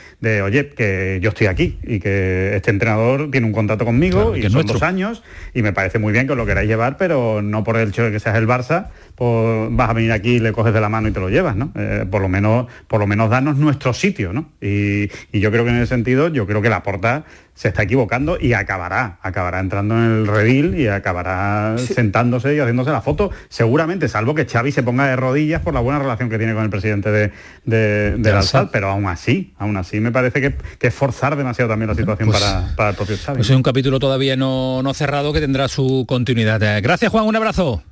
oye, 0.42 0.70
que 0.70 1.18
yo 1.22 1.30
estoy 1.30 1.48
aquí 1.48 1.78
y 1.82 1.98
que 2.00 2.56
este 2.56 2.70
entrenador 2.70 3.30
tiene 3.30 3.46
un 3.46 3.52
contrato 3.52 3.84
conmigo 3.84 4.36
y 4.36 4.48
son 4.48 4.66
dos 4.66 4.82
años 4.82 5.22
y 5.54 5.62
me 5.62 5.72
parece 5.72 5.98
muy 5.98 6.12
bien 6.12 6.26
que 6.26 6.32
os 6.32 6.38
lo 6.38 6.46
queráis 6.46 6.68
llevar, 6.68 6.96
pero 6.96 7.42
no 7.42 7.64
por 7.64 7.76
el 7.76 7.90
hecho 7.90 8.04
de 8.04 8.12
que 8.12 8.20
seas 8.20 8.36
el 8.36 8.46
Barça, 8.46 8.88
pues 9.14 9.68
vas 9.70 9.90
a 9.90 9.92
venir 9.92 10.12
aquí, 10.12 10.38
le 10.38 10.52
coges 10.52 10.72
de 10.72 10.80
la 10.80 10.88
mano 10.88 11.08
y 11.08 11.12
te 11.12 11.20
lo 11.20 11.28
llevas, 11.28 11.54
¿no? 11.54 11.70
Eh, 11.74 12.06
por 12.10 12.22
lo 12.22 12.28
menos, 12.28 12.66
por 12.88 12.98
lo 13.00 13.06
menos 13.06 13.30
darnos 13.30 13.56
nuestro 13.56 13.92
sitio, 13.92 14.32
¿no? 14.32 14.50
Y, 14.60 15.10
yo 15.32 15.50
creo 15.50 15.64
que 15.64 15.70
en 15.70 15.76
ese 15.78 15.88
sentido, 15.88 16.28
yo 16.28 16.46
creo 16.46 16.62
que 16.62 16.70
la 16.70 16.82
porta 16.82 17.24
se 17.54 17.68
está 17.68 17.82
equivocando 17.82 18.38
y 18.40 18.54
acabará, 18.54 19.18
acabará 19.22 19.60
entrando 19.60 19.96
en 19.96 20.04
el 20.04 20.26
redil 20.26 20.78
y 20.78 20.86
acabará 20.86 21.76
sentándose 21.78 22.54
y 22.54 22.60
haciéndose 22.60 22.90
la 22.90 23.02
foto, 23.02 23.30
seguramente, 23.48 24.08
salvo 24.08 24.34
que 24.34 24.46
Xavi 24.46 24.72
se 24.72 24.82
ponga 24.82 25.06
de 25.06 25.16
rodillas 25.16 25.60
por 25.60 25.74
la 25.74 25.80
buena 25.80 25.98
relación 25.98 26.30
que 26.30 26.38
tiene 26.38 26.54
con 26.54 26.64
el 26.64 26.70
presidente 26.70 27.10
de, 27.10 27.32
de, 27.64 28.16
de, 28.16 28.68
pero 28.72 28.88
aún 28.88 29.06
así, 29.06 29.52
aún 29.58 29.76
así 29.76 30.00
me 30.00 30.12
parece 30.12 30.40
que, 30.40 30.54
que 30.78 30.86
es 30.86 30.94
forzar 30.94 31.36
demasiado 31.36 31.68
también 31.68 31.88
la 31.88 31.94
situación 31.94 32.30
pues 32.30 32.40
para, 32.40 32.74
para, 32.76 32.90
el 32.90 32.96
propio 32.96 33.16
Xavi. 33.16 33.38
Pues 33.38 33.50
es 33.50 33.56
un 33.56 33.62
capítulo 33.62 33.98
todavía 33.98 34.36
no, 34.36 34.82
no 34.82 34.94
cerrado 34.94 35.32
que 35.32 35.40
tendrá 35.40 35.68
su 35.68 36.04
continuidad. 36.08 36.60
Gracias 36.82 37.10
Juan, 37.10 37.26
un 37.26 37.36
abrazo. 37.36 37.82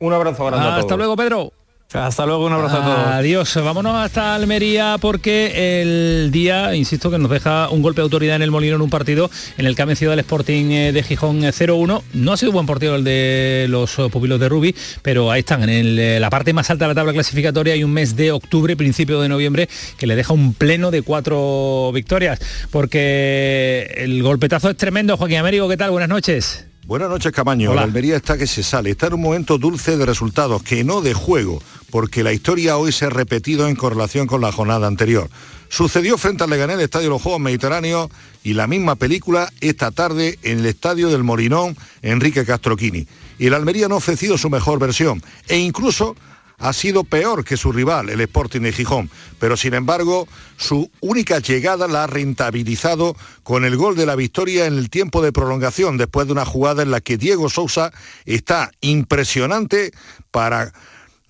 Un 0.00 0.12
abrazo 0.12 0.44
grande 0.46 0.66
a 0.66 0.70
todos. 0.70 0.84
Hasta 0.84 0.96
luego, 0.96 1.16
Pedro. 1.16 1.52
Hasta 1.94 2.26
luego, 2.26 2.44
un 2.44 2.52
abrazo 2.52 2.76
a 2.76 2.84
todos. 2.84 3.06
Adiós, 3.06 3.54
vámonos 3.64 3.96
hasta 3.96 4.34
Almería 4.34 4.96
porque 5.00 5.80
el 5.80 6.30
día, 6.30 6.74
insisto, 6.74 7.10
que 7.10 7.16
nos 7.16 7.30
deja 7.30 7.70
un 7.70 7.80
golpe 7.80 8.02
de 8.02 8.04
autoridad 8.04 8.36
en 8.36 8.42
el 8.42 8.50
Molino 8.50 8.76
en 8.76 8.82
un 8.82 8.90
partido 8.90 9.30
en 9.56 9.64
el 9.64 9.74
que 9.74 9.80
ha 9.80 9.84
vencido 9.86 10.12
al 10.12 10.18
Sporting 10.18 10.66
eh, 10.70 10.92
de 10.92 11.02
Gijón 11.02 11.40
0-1. 11.40 12.00
Eh, 12.00 12.02
no 12.12 12.32
ha 12.34 12.36
sido 12.36 12.50
un 12.50 12.56
buen 12.56 12.66
partido 12.66 12.94
el 12.94 13.04
de 13.04 13.68
los 13.70 13.98
eh, 13.98 14.10
pupilos 14.10 14.38
de 14.38 14.50
Rubi, 14.50 14.74
pero 15.00 15.30
ahí 15.30 15.40
están, 15.40 15.66
en 15.66 16.20
la 16.20 16.28
parte 16.28 16.52
más 16.52 16.68
alta 16.68 16.84
de 16.84 16.88
la 16.90 16.94
tabla 16.94 17.14
clasificatoria 17.14 17.72
hay 17.72 17.82
un 17.84 17.92
mes 17.94 18.16
de 18.16 18.32
octubre, 18.32 18.76
principio 18.76 19.22
de 19.22 19.30
noviembre, 19.30 19.70
que 19.96 20.06
le 20.06 20.14
deja 20.14 20.34
un 20.34 20.52
pleno 20.52 20.90
de 20.90 21.00
cuatro 21.00 21.90
victorias, 21.94 22.38
porque 22.70 23.94
el 23.96 24.22
golpetazo 24.22 24.68
es 24.68 24.76
tremendo. 24.76 25.16
Joaquín 25.16 25.38
Américo, 25.38 25.66
¿qué 25.70 25.78
tal? 25.78 25.90
Buenas 25.90 26.10
noches. 26.10 26.67
Buenas 26.88 27.10
noches, 27.10 27.32
Camaño. 27.32 27.74
La 27.74 27.82
Almería 27.82 28.16
está 28.16 28.38
que 28.38 28.46
se 28.46 28.62
sale. 28.62 28.88
Está 28.88 29.08
en 29.08 29.12
un 29.12 29.20
momento 29.20 29.58
dulce 29.58 29.98
de 29.98 30.06
resultados, 30.06 30.62
que 30.62 30.84
no 30.84 31.02
de 31.02 31.12
juego, 31.12 31.62
porque 31.90 32.24
la 32.24 32.32
historia 32.32 32.78
hoy 32.78 32.92
se 32.92 33.04
ha 33.04 33.10
repetido 33.10 33.68
en 33.68 33.76
correlación 33.76 34.26
con 34.26 34.40
la 34.40 34.52
jornada 34.52 34.86
anterior. 34.86 35.28
Sucedió 35.68 36.16
frente 36.16 36.44
al 36.44 36.48
Leganés, 36.48 36.78
el 36.78 36.84
Estadio 36.84 37.08
de 37.08 37.10
los 37.10 37.20
Juegos 37.20 37.42
Mediterráneos, 37.42 38.08
y 38.42 38.54
la 38.54 38.66
misma 38.66 38.94
película 38.96 39.52
esta 39.60 39.90
tarde 39.90 40.38
en 40.42 40.60
el 40.60 40.64
Estadio 40.64 41.10
del 41.10 41.24
Morinón, 41.24 41.76
Enrique 42.00 42.46
Castroquini. 42.46 43.06
Y 43.38 43.48
el 43.48 43.52
Almería 43.52 43.88
no 43.88 43.96
ha 43.96 43.98
ofrecido 43.98 44.38
su 44.38 44.48
mejor 44.48 44.78
versión, 44.78 45.22
e 45.46 45.58
incluso 45.58 46.16
ha 46.58 46.72
sido 46.72 47.04
peor 47.04 47.44
que 47.44 47.56
su 47.56 47.72
rival, 47.72 48.10
el 48.10 48.20
Sporting 48.20 48.60
de 48.60 48.72
Gijón, 48.72 49.10
pero 49.38 49.56
sin 49.56 49.74
embargo 49.74 50.28
su 50.56 50.90
única 51.00 51.38
llegada 51.38 51.88
la 51.88 52.04
ha 52.04 52.06
rentabilizado 52.06 53.16
con 53.42 53.64
el 53.64 53.76
gol 53.76 53.96
de 53.96 54.06
la 54.06 54.16
victoria 54.16 54.66
en 54.66 54.76
el 54.76 54.90
tiempo 54.90 55.22
de 55.22 55.32
prolongación, 55.32 55.96
después 55.96 56.26
de 56.26 56.32
una 56.32 56.44
jugada 56.44 56.82
en 56.82 56.90
la 56.90 57.00
que 57.00 57.16
Diego 57.16 57.48
Sousa 57.48 57.92
está 58.24 58.72
impresionante 58.80 59.92
para 60.30 60.72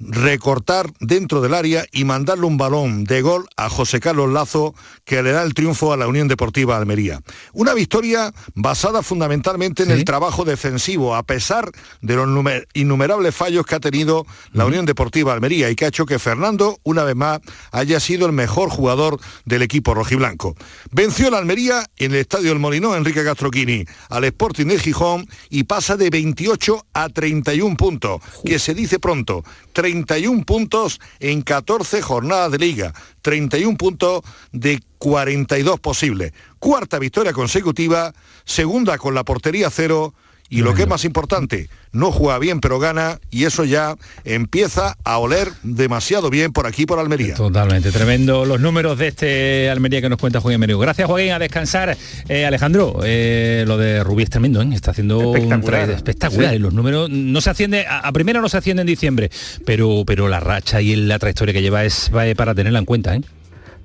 recortar 0.00 0.90
dentro 1.00 1.40
del 1.40 1.54
área 1.54 1.84
y 1.92 2.04
mandarle 2.04 2.46
un 2.46 2.56
balón 2.56 3.04
de 3.04 3.22
gol 3.22 3.48
a 3.56 3.68
José 3.68 4.00
Carlos 4.00 4.32
Lazo 4.32 4.74
que 5.04 5.22
le 5.22 5.32
da 5.32 5.42
el 5.42 5.54
triunfo 5.54 5.92
a 5.92 5.96
la 5.96 6.06
Unión 6.06 6.28
Deportiva 6.28 6.76
Almería. 6.76 7.20
Una 7.52 7.74
victoria 7.74 8.32
basada 8.54 9.02
fundamentalmente 9.02 9.82
en 9.82 9.90
el 9.90 10.04
trabajo 10.04 10.44
defensivo, 10.44 11.16
a 11.16 11.22
pesar 11.22 11.70
de 12.00 12.14
los 12.14 12.28
innumerables 12.74 13.34
fallos 13.34 13.66
que 13.66 13.74
ha 13.74 13.80
tenido 13.80 14.26
la 14.52 14.66
Unión 14.66 14.86
Deportiva 14.86 15.32
Almería 15.32 15.70
y 15.70 15.74
que 15.74 15.84
ha 15.84 15.88
hecho 15.88 16.06
que 16.06 16.18
Fernando, 16.18 16.78
una 16.84 17.04
vez 17.04 17.16
más, 17.16 17.40
haya 17.72 18.00
sido 18.00 18.26
el 18.26 18.32
mejor 18.32 18.70
jugador 18.70 19.18
del 19.44 19.62
equipo 19.62 19.94
rojiblanco. 19.94 20.54
Venció 20.90 21.30
la 21.30 21.38
Almería 21.38 21.84
en 21.96 22.12
el 22.12 22.18
Estadio 22.18 22.50
del 22.50 22.58
Molinó, 22.58 22.94
Enrique 22.94 23.24
Castroquini, 23.24 23.84
al 24.10 24.24
Sporting 24.24 24.66
de 24.66 24.78
Gijón 24.78 25.28
y 25.50 25.64
pasa 25.64 25.96
de 25.96 26.10
28 26.10 26.86
a 26.92 27.08
31 27.08 27.76
puntos, 27.76 28.20
que 28.44 28.58
se 28.58 28.74
dice 28.74 28.98
pronto. 28.98 29.42
31 29.88 30.44
puntos 30.44 31.00
en 31.18 31.40
14 31.40 32.02
jornadas 32.02 32.52
de 32.52 32.58
liga, 32.58 32.92
31 33.22 33.78
puntos 33.78 34.22
de 34.52 34.82
42 34.98 35.80
posibles. 35.80 36.32
Cuarta 36.58 36.98
victoria 36.98 37.32
consecutiva, 37.32 38.12
segunda 38.44 38.98
con 38.98 39.14
la 39.14 39.24
portería 39.24 39.70
cero 39.70 40.12
y 40.50 40.62
lo 40.62 40.74
que 40.74 40.82
es 40.82 40.88
más 40.88 41.04
importante, 41.04 41.68
no 41.92 42.10
juega 42.10 42.38
bien 42.38 42.60
pero 42.60 42.78
gana 42.78 43.18
y 43.30 43.44
eso 43.44 43.64
ya 43.64 43.96
empieza 44.24 44.96
a 45.04 45.18
oler 45.18 45.48
demasiado 45.62 46.30
bien 46.30 46.52
por 46.52 46.66
aquí 46.66 46.86
por 46.86 46.98
Almería. 46.98 47.34
Totalmente, 47.34 47.90
tremendo 47.92 48.44
los 48.44 48.60
números 48.60 48.98
de 48.98 49.08
este 49.08 49.70
Almería 49.70 50.00
que 50.00 50.08
nos 50.08 50.18
cuenta 50.18 50.40
Joaquín 50.40 50.56
Américo. 50.56 50.78
Gracias 50.78 51.06
Joaquín, 51.06 51.32
a 51.32 51.38
descansar. 51.38 51.96
Eh, 52.28 52.46
Alejandro, 52.46 53.00
eh, 53.04 53.64
lo 53.66 53.76
de 53.76 54.02
Rubí 54.02 54.22
es 54.22 54.30
tremendo, 54.30 54.62
¿eh? 54.62 54.68
está 54.72 54.92
haciendo 54.92 55.34
espectacular. 55.34 55.88
un 55.88 55.94
espectacular. 55.94 56.58
Los 56.58 56.72
números 56.72 57.10
no 57.10 57.40
se 57.40 57.50
asciende, 57.50 57.86
a, 57.88 58.10
primera 58.12 58.40
no 58.40 58.48
se 58.48 58.56
asciende 58.56 58.82
en 58.82 58.86
diciembre, 58.86 59.30
pero, 59.64 60.04
pero 60.06 60.28
la 60.28 60.40
racha 60.40 60.80
y 60.80 60.96
la 60.96 61.18
trayectoria 61.18 61.52
que 61.52 61.62
lleva 61.62 61.84
es 61.84 62.10
para 62.10 62.54
tenerla 62.54 62.78
en 62.78 62.84
cuenta. 62.84 63.14
¿eh? 63.14 63.22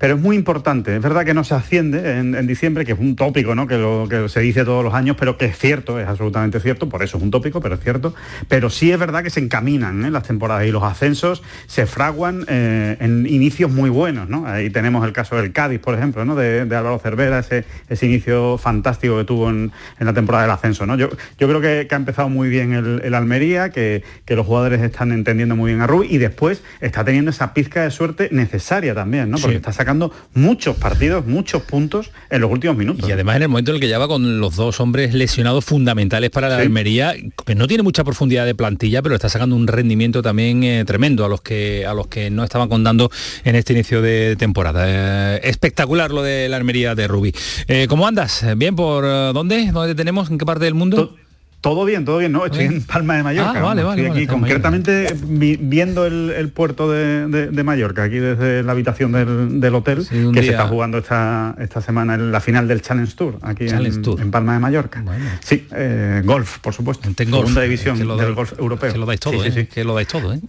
Pero 0.04 0.16
es 0.16 0.22
muy 0.22 0.36
importante. 0.36 0.98
Es 0.98 1.02
verdad 1.02 1.24
que 1.24 1.34
no 1.34 1.46
se 1.46 1.56
asciende 1.56 2.20
en, 2.20 2.46
diciembre, 2.46 2.84
que 2.84 2.92
es 2.92 3.00
un 3.00 3.16
tópico, 3.16 3.56
¿no? 3.56 3.68
Que 3.68 3.78
lo 3.78 4.06
que 4.10 4.28
se 4.28 4.42
dice 4.42 4.66
todos 4.66 4.84
los 4.84 4.94
años, 4.94 5.16
pero 5.18 5.38
que 5.38 5.46
es 5.46 5.58
cierto, 5.58 5.98
es 5.98 6.06
absolutamente 6.06 6.60
cierto, 6.60 6.90
por 6.90 7.04
eso 7.04 7.16
es 7.16 7.24
un 7.24 7.32
tópico, 7.32 7.62
pero 7.62 7.76
es 7.76 7.82
cierto. 7.82 8.14
Pero 8.50 8.70
sí 8.70 8.92
es 8.92 9.00
verdad 9.00 9.24
que 9.24 9.30
se 9.30 9.40
encaminan 9.40 10.04
¿eh? 10.04 10.12
las 10.12 10.24
temporadas 10.24 10.66
y 10.66 10.72
los 10.72 10.84
ascensos 10.84 11.42
se 11.68 11.86
fraguan 11.86 12.44
eh, 12.50 12.98
en 13.00 13.26
inicios 13.28 13.72
muy 13.72 13.90
buenos, 13.90 14.28
¿no? 14.28 14.46
Ahí 14.46 14.70
tenemos 14.70 15.06
el 15.06 15.14
caso 15.14 15.38
del 15.38 15.54
Cádiz, 15.54 15.80
por 15.80 15.96
ejemplo, 15.96 16.26
¿no? 16.26 16.36
De, 16.36 16.60
Álvaro 16.60 17.00
Cervera, 17.00 17.40
ese, 17.40 17.64
ese, 17.88 18.06
inicio 18.06 18.58
fantástico 18.58 19.18
que 19.20 19.24
tuvo 19.24 19.50
en, 19.52 19.72
la 20.00 20.12
temporada 20.12 20.44
del 20.44 20.52
ascenso, 20.52 20.86
¿no? 20.86 20.98
Yo, 20.98 21.12
yo 21.40 21.48
creo 21.48 21.62
que, 21.62 21.88
ha 21.90 21.96
empezado 21.96 22.28
muy 22.28 22.50
bien 22.50 22.74
el, 22.74 23.14
Almería, 23.14 23.70
que, 23.70 24.04
los 24.28 24.46
jugadores 24.46 24.82
están 24.82 25.14
entendiendo 25.14 25.56
muy 25.56 25.72
bien 25.72 25.82
a 25.82 25.88
Rubí 25.88 26.08
y 26.10 26.18
después 26.18 26.62
está 26.82 27.06
teniendo 27.06 27.32
esa 27.32 27.54
pizca 27.54 27.84
de 27.84 27.92
suerte 27.92 28.28
necesaria 28.34 28.94
también, 28.94 29.30
¿no? 29.30 29.38
Porque 29.38 29.56
está 29.56 29.72
sacando 29.72 29.93
sacando 29.94 30.12
muchos 30.34 30.76
partidos, 30.78 31.26
muchos 31.26 31.62
puntos 31.64 32.10
en 32.30 32.42
los 32.42 32.52
últimos 32.52 32.76
minutos. 32.76 33.08
Y 33.08 33.12
además 33.12 33.36
en 33.36 33.44
el 33.44 33.50
momento 33.50 33.72
en 33.72 33.76
el 33.76 33.82
que 33.82 33.88
lleva 33.88 34.08
con 34.08 34.40
los 34.40 34.56
dos 34.56 34.80
hombres 34.80 35.14
lesionados 35.14 35.66
fundamentales 35.66 36.32
para 36.32 36.50
la 36.50 36.58
Almería, 36.58 37.14
que 37.46 37.54
no 37.54 37.68
tiene 37.68 37.84
mucha 37.84 38.04
profundidad 38.04 38.46
de 38.46 38.56
plantilla, 38.56 39.02
pero 39.04 39.14
está 39.16 39.30
sacando 39.30 39.56
un 39.56 39.68
rendimiento 39.68 40.24
también 40.24 40.64
eh, 40.64 40.84
tremendo 40.86 41.26
a 41.26 41.30
los 41.30 41.42
que 41.42 41.86
a 41.86 41.94
los 41.94 42.08
que 42.08 42.32
no 42.32 42.44
estaban 42.44 42.70
contando 42.70 43.12
en 43.44 43.56
este 43.56 43.74
inicio 43.74 44.02
de 44.02 44.36
temporada. 44.36 44.86
Eh, 44.88 45.42
espectacular 45.44 46.12
lo 46.12 46.24
de 46.24 46.50
la 46.50 46.58
Almería 46.58 46.96
de 46.96 47.08
Rubí. 47.08 47.34
Eh, 47.68 47.86
¿Cómo 47.88 48.08
andas? 48.08 48.44
¿Bien 48.58 48.76
por 48.76 49.04
dónde? 49.34 49.72
¿Dónde 49.72 49.94
tenemos? 49.94 50.32
¿En 50.32 50.40
qué 50.40 50.46
parte 50.46 50.66
del 50.66 50.74
mundo? 50.74 51.16
Todo 51.64 51.86
bien, 51.86 52.04
todo 52.04 52.18
bien, 52.18 52.34
¿no? 52.34 52.46
Estoy 52.46 52.66
en 52.66 52.82
Palma 52.82 53.16
de 53.16 53.24
Mallorca. 53.24 53.54
Ah, 53.56 53.62
vale, 53.62 53.84
vale, 53.84 54.02
Estoy 54.02 54.18
aquí 54.18 54.28
concretamente 54.28 55.16
viendo 55.24 56.06
el, 56.06 56.50
puerto 56.50 56.92
de, 56.92 57.64
Mallorca, 57.64 58.04
aquí 58.04 58.18
desde 58.18 58.64
la 58.64 58.74
habitación 58.74 59.14
del, 59.62 59.74
hotel, 59.74 60.06
que 60.34 60.44
se 60.44 60.50
está 60.50 60.68
jugando 60.68 60.98
esta, 60.98 61.56
esta 61.58 61.80
semana 61.80 62.16
en 62.16 62.34
la 62.34 62.42
final 62.42 62.68
del 62.68 62.82
Challenge 62.82 63.16
Tour, 63.16 63.40
aquí 63.44 63.68
en, 63.70 64.30
Palma 64.30 64.56
de 64.56 64.60
Mallorca. 64.60 65.06
Sí, 65.40 65.66
eh, 65.72 66.22
golf, 66.26 66.60
por 66.60 66.74
supuesto. 66.74 67.10
Segunda 67.16 67.62
división 67.62 67.98
del 67.98 68.34
golf 68.34 68.60
europeo. 68.60 68.92
Que 68.92 69.00
lo 69.00 69.06
dais 69.06 69.22
todo, 69.22 69.46
¿eh? 69.46 69.68
Que 69.74 69.86
lo 69.86 69.96
dais 69.96 70.10
todo, 70.10 70.34
¿eh? 70.34 70.42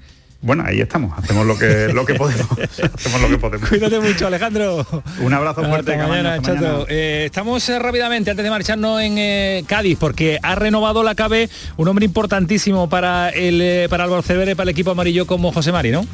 Bueno, 0.44 0.62
ahí 0.66 0.78
estamos, 0.78 1.18
hacemos 1.18 1.46
lo 1.46 1.56
que, 1.56 1.88
lo 1.88 2.04
que 2.04 2.16
podemos. 2.16 2.46
hacemos 2.94 3.20
lo 3.22 3.28
que 3.28 3.38
podemos. 3.38 3.66
Cuídate 3.66 3.98
mucho, 3.98 4.26
Alejandro. 4.26 4.86
Un 5.20 5.32
abrazo 5.32 5.64
fuerte. 5.64 5.96
mañana, 5.96 6.38
eh, 6.86 7.22
estamos 7.24 7.66
eh, 7.70 7.78
rápidamente, 7.78 8.30
antes 8.30 8.44
de 8.44 8.50
marcharnos 8.50 9.00
en 9.00 9.16
eh, 9.16 9.64
Cádiz, 9.66 9.96
porque 9.98 10.38
ha 10.42 10.54
renovado 10.54 11.02
la 11.02 11.14
CABE 11.14 11.48
un 11.78 11.88
hombre 11.88 12.04
importantísimo 12.04 12.90
para 12.90 13.30
el 13.30 13.88
para 13.88 14.04
Álvaro 14.04 14.20
Cervere, 14.20 14.54
para 14.54 14.64
el 14.64 14.68
equipo 14.68 14.90
amarillo 14.90 15.26
como 15.26 15.50
José 15.50 15.72
Mari, 15.72 15.92
¿no? 15.92 16.04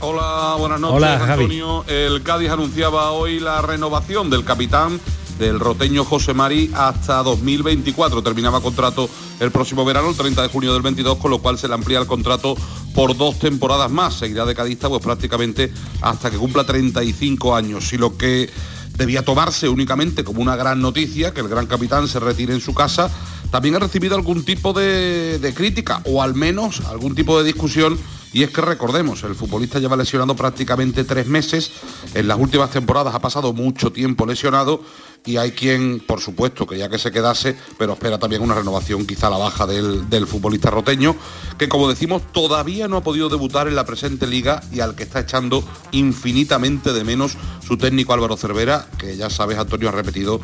Hola, 0.00 0.56
buenas 0.58 0.80
noches, 0.80 0.96
Hola, 0.96 1.34
Antonio. 1.34 1.84
El 1.86 2.22
Cádiz 2.22 2.50
anunciaba 2.50 3.10
hoy 3.10 3.40
la 3.40 3.60
renovación 3.60 4.30
del 4.30 4.44
capitán 4.44 4.98
del 5.38 5.60
roteño 5.60 6.04
José 6.04 6.34
Mari 6.34 6.70
hasta 6.74 7.22
2024. 7.22 8.22
Terminaba 8.22 8.60
contrato 8.60 9.08
el 9.40 9.50
próximo 9.50 9.84
verano, 9.84 10.10
el 10.10 10.16
30 10.16 10.42
de 10.42 10.48
junio 10.48 10.72
del 10.72 10.82
22, 10.82 11.18
con 11.18 11.30
lo 11.30 11.38
cual 11.38 11.58
se 11.58 11.68
le 11.68 11.74
amplía 11.74 11.98
el 11.98 12.06
contrato 12.06 12.56
por 12.96 13.14
dos 13.14 13.38
temporadas 13.38 13.90
más. 13.90 14.14
Seguirá 14.14 14.46
de 14.46 14.54
cadista 14.54 14.88
pues 14.88 15.02
prácticamente 15.02 15.70
hasta 16.00 16.30
que 16.30 16.38
cumpla 16.38 16.64
35 16.64 17.54
años. 17.54 17.92
Y 17.92 17.98
lo 17.98 18.16
que 18.16 18.48
debía 18.96 19.22
tomarse 19.22 19.68
únicamente 19.68 20.24
como 20.24 20.40
una 20.40 20.56
gran 20.56 20.80
noticia, 20.80 21.34
que 21.34 21.42
el 21.42 21.48
gran 21.48 21.66
capitán 21.66 22.08
se 22.08 22.18
retire 22.18 22.54
en 22.54 22.60
su 22.62 22.72
casa, 22.72 23.10
también 23.50 23.74
ha 23.76 23.80
recibido 23.80 24.16
algún 24.16 24.44
tipo 24.46 24.72
de, 24.72 25.38
de 25.38 25.54
crítica 25.54 26.00
o 26.06 26.22
al 26.22 26.34
menos 26.34 26.80
algún 26.86 27.14
tipo 27.14 27.38
de 27.38 27.44
discusión 27.44 27.98
y 28.32 28.42
es 28.42 28.50
que 28.50 28.60
recordemos, 28.60 29.22
el 29.22 29.34
futbolista 29.34 29.78
lleva 29.78 29.96
lesionado 29.96 30.36
prácticamente 30.36 31.04
tres 31.04 31.26
meses, 31.26 31.70
en 32.12 32.28
las 32.28 32.38
últimas 32.38 32.70
temporadas 32.70 33.14
ha 33.14 33.18
pasado 33.18 33.54
mucho 33.54 33.92
tiempo 33.92 34.26
lesionado 34.26 34.82
y 35.26 35.36
hay 35.36 35.50
quien, 35.50 36.00
por 36.00 36.20
supuesto, 36.20 36.66
que 36.66 36.78
ya 36.78 36.88
que 36.88 36.98
se 36.98 37.12
quedase, 37.12 37.56
pero 37.78 37.94
espera 37.94 38.18
también 38.18 38.42
una 38.42 38.54
renovación 38.54 39.06
quizá 39.06 39.26
a 39.26 39.30
la 39.30 39.38
baja 39.38 39.66
del, 39.66 40.08
del, 40.08 40.26
futbolista 40.26 40.70
roteño, 40.70 41.16
que 41.58 41.68
como 41.68 41.88
decimos 41.88 42.22
todavía 42.32 42.88
no 42.88 42.96
ha 42.96 43.02
podido 43.02 43.28
debutar 43.28 43.68
en 43.68 43.76
la 43.76 43.84
presente 43.84 44.26
liga 44.26 44.62
y 44.72 44.80
al 44.80 44.94
que 44.94 45.02
está 45.02 45.20
echando 45.20 45.64
infinitamente 45.90 46.92
de 46.92 47.04
menos 47.04 47.36
su 47.66 47.76
técnico 47.76 48.12
Álvaro 48.12 48.36
Cervera, 48.36 48.86
que 48.98 49.16
ya 49.16 49.28
sabes 49.28 49.58
Antonio 49.58 49.88
ha 49.88 49.92
repetido 49.92 50.40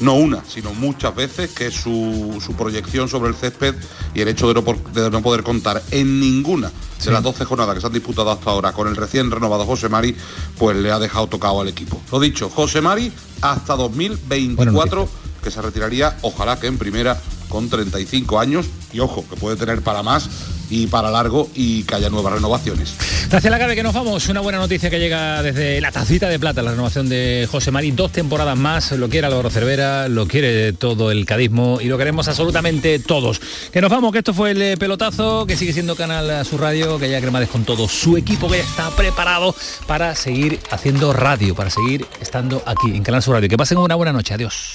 no 0.00 0.14
una, 0.14 0.44
sino 0.46 0.72
muchas 0.74 1.14
veces, 1.14 1.50
que 1.50 1.66
es 1.66 1.74
su, 1.74 2.40
proyección 2.56 3.08
sobre 3.08 3.30
el 3.30 3.36
césped 3.36 3.74
y 4.14 4.20
el 4.20 4.28
hecho 4.28 4.52
de 4.52 5.10
no, 5.10 5.22
poder 5.22 5.42
contar 5.42 5.82
en 5.90 6.20
ninguna 6.20 6.72
de 7.02 7.10
las 7.10 7.22
12 7.22 7.44
jornadas 7.44 7.74
que 7.74 7.80
se 7.80 7.86
han 7.86 7.92
disputado 7.92 8.30
hasta 8.30 8.50
ahora. 8.50 8.72
Con 8.72 8.88
el 8.88 8.96
recién 8.96 9.30
renovado 9.30 9.64
José 9.66 9.88
Mari, 9.88 10.16
pues 10.58 10.76
le 10.76 10.90
ha 10.90 10.98
dejado 10.98 11.26
tocado 11.26 11.60
al 11.60 11.68
equipo. 11.68 12.00
Lo 12.10 12.20
dicho, 12.20 12.50
José 12.50 12.80
Mari 12.80 13.12
hasta 13.40 13.76
2024, 13.76 15.08
que 15.42 15.50
se 15.50 15.60
retiraría, 15.60 16.16
ojalá 16.22 16.58
que 16.58 16.66
en 16.66 16.78
primera, 16.78 17.20
con 17.48 17.68
35 17.68 18.38
años, 18.38 18.66
y 18.92 19.00
ojo, 19.00 19.24
que 19.28 19.36
puede 19.36 19.56
tener 19.56 19.82
para 19.82 20.02
más 20.02 20.28
y 20.70 20.86
para 20.86 21.10
largo 21.10 21.48
y 21.54 21.82
que 21.84 21.94
haya 21.94 22.10
nuevas 22.10 22.34
renovaciones. 22.34 22.94
Gracias 23.30 23.50
la 23.50 23.58
cabe 23.58 23.74
que 23.74 23.82
nos 23.82 23.94
vamos. 23.94 24.28
Una 24.28 24.40
buena 24.40 24.58
noticia 24.58 24.90
que 24.90 24.98
llega 24.98 25.42
desde 25.42 25.80
la 25.80 25.90
tacita 25.92 26.28
de 26.28 26.38
plata, 26.38 26.62
la 26.62 26.70
renovación 26.72 27.08
de 27.08 27.48
José 27.50 27.70
Mari. 27.70 27.90
Dos 27.90 28.12
temporadas 28.12 28.56
más, 28.56 28.92
lo 28.92 29.08
quiere 29.08 29.26
Álvaro 29.26 29.50
Cervera, 29.50 30.08
lo 30.08 30.26
quiere 30.26 30.72
todo 30.72 31.10
el 31.10 31.26
cadismo 31.26 31.80
y 31.80 31.86
lo 31.86 31.98
queremos 31.98 32.28
absolutamente 32.28 32.98
todos. 32.98 33.40
Que 33.72 33.80
nos 33.80 33.90
vamos, 33.90 34.12
que 34.12 34.18
esto 34.18 34.34
fue 34.34 34.52
el 34.52 34.62
eh, 34.62 34.76
pelotazo, 34.76 35.46
que 35.46 35.56
sigue 35.56 35.72
siendo 35.72 35.96
Canal 35.96 36.30
a 36.30 36.44
su 36.44 36.58
radio, 36.58 36.98
que 36.98 37.10
ya 37.10 37.20
Cremades 37.20 37.48
con 37.48 37.64
todo 37.64 37.88
su 37.88 38.16
equipo 38.16 38.48
que 38.48 38.58
ya 38.58 38.64
está 38.64 38.90
preparado 38.90 39.54
para 39.86 40.14
seguir 40.14 40.60
haciendo 40.70 41.12
radio, 41.12 41.54
para 41.54 41.70
seguir 41.70 42.06
estando 42.20 42.62
aquí 42.66 42.94
en 42.94 43.02
Canal 43.02 43.22
Sur 43.22 43.34
Radio. 43.34 43.48
Que 43.48 43.56
pasen 43.56 43.78
una 43.78 43.94
buena 43.94 44.12
noche. 44.12 44.34
Adiós. 44.34 44.74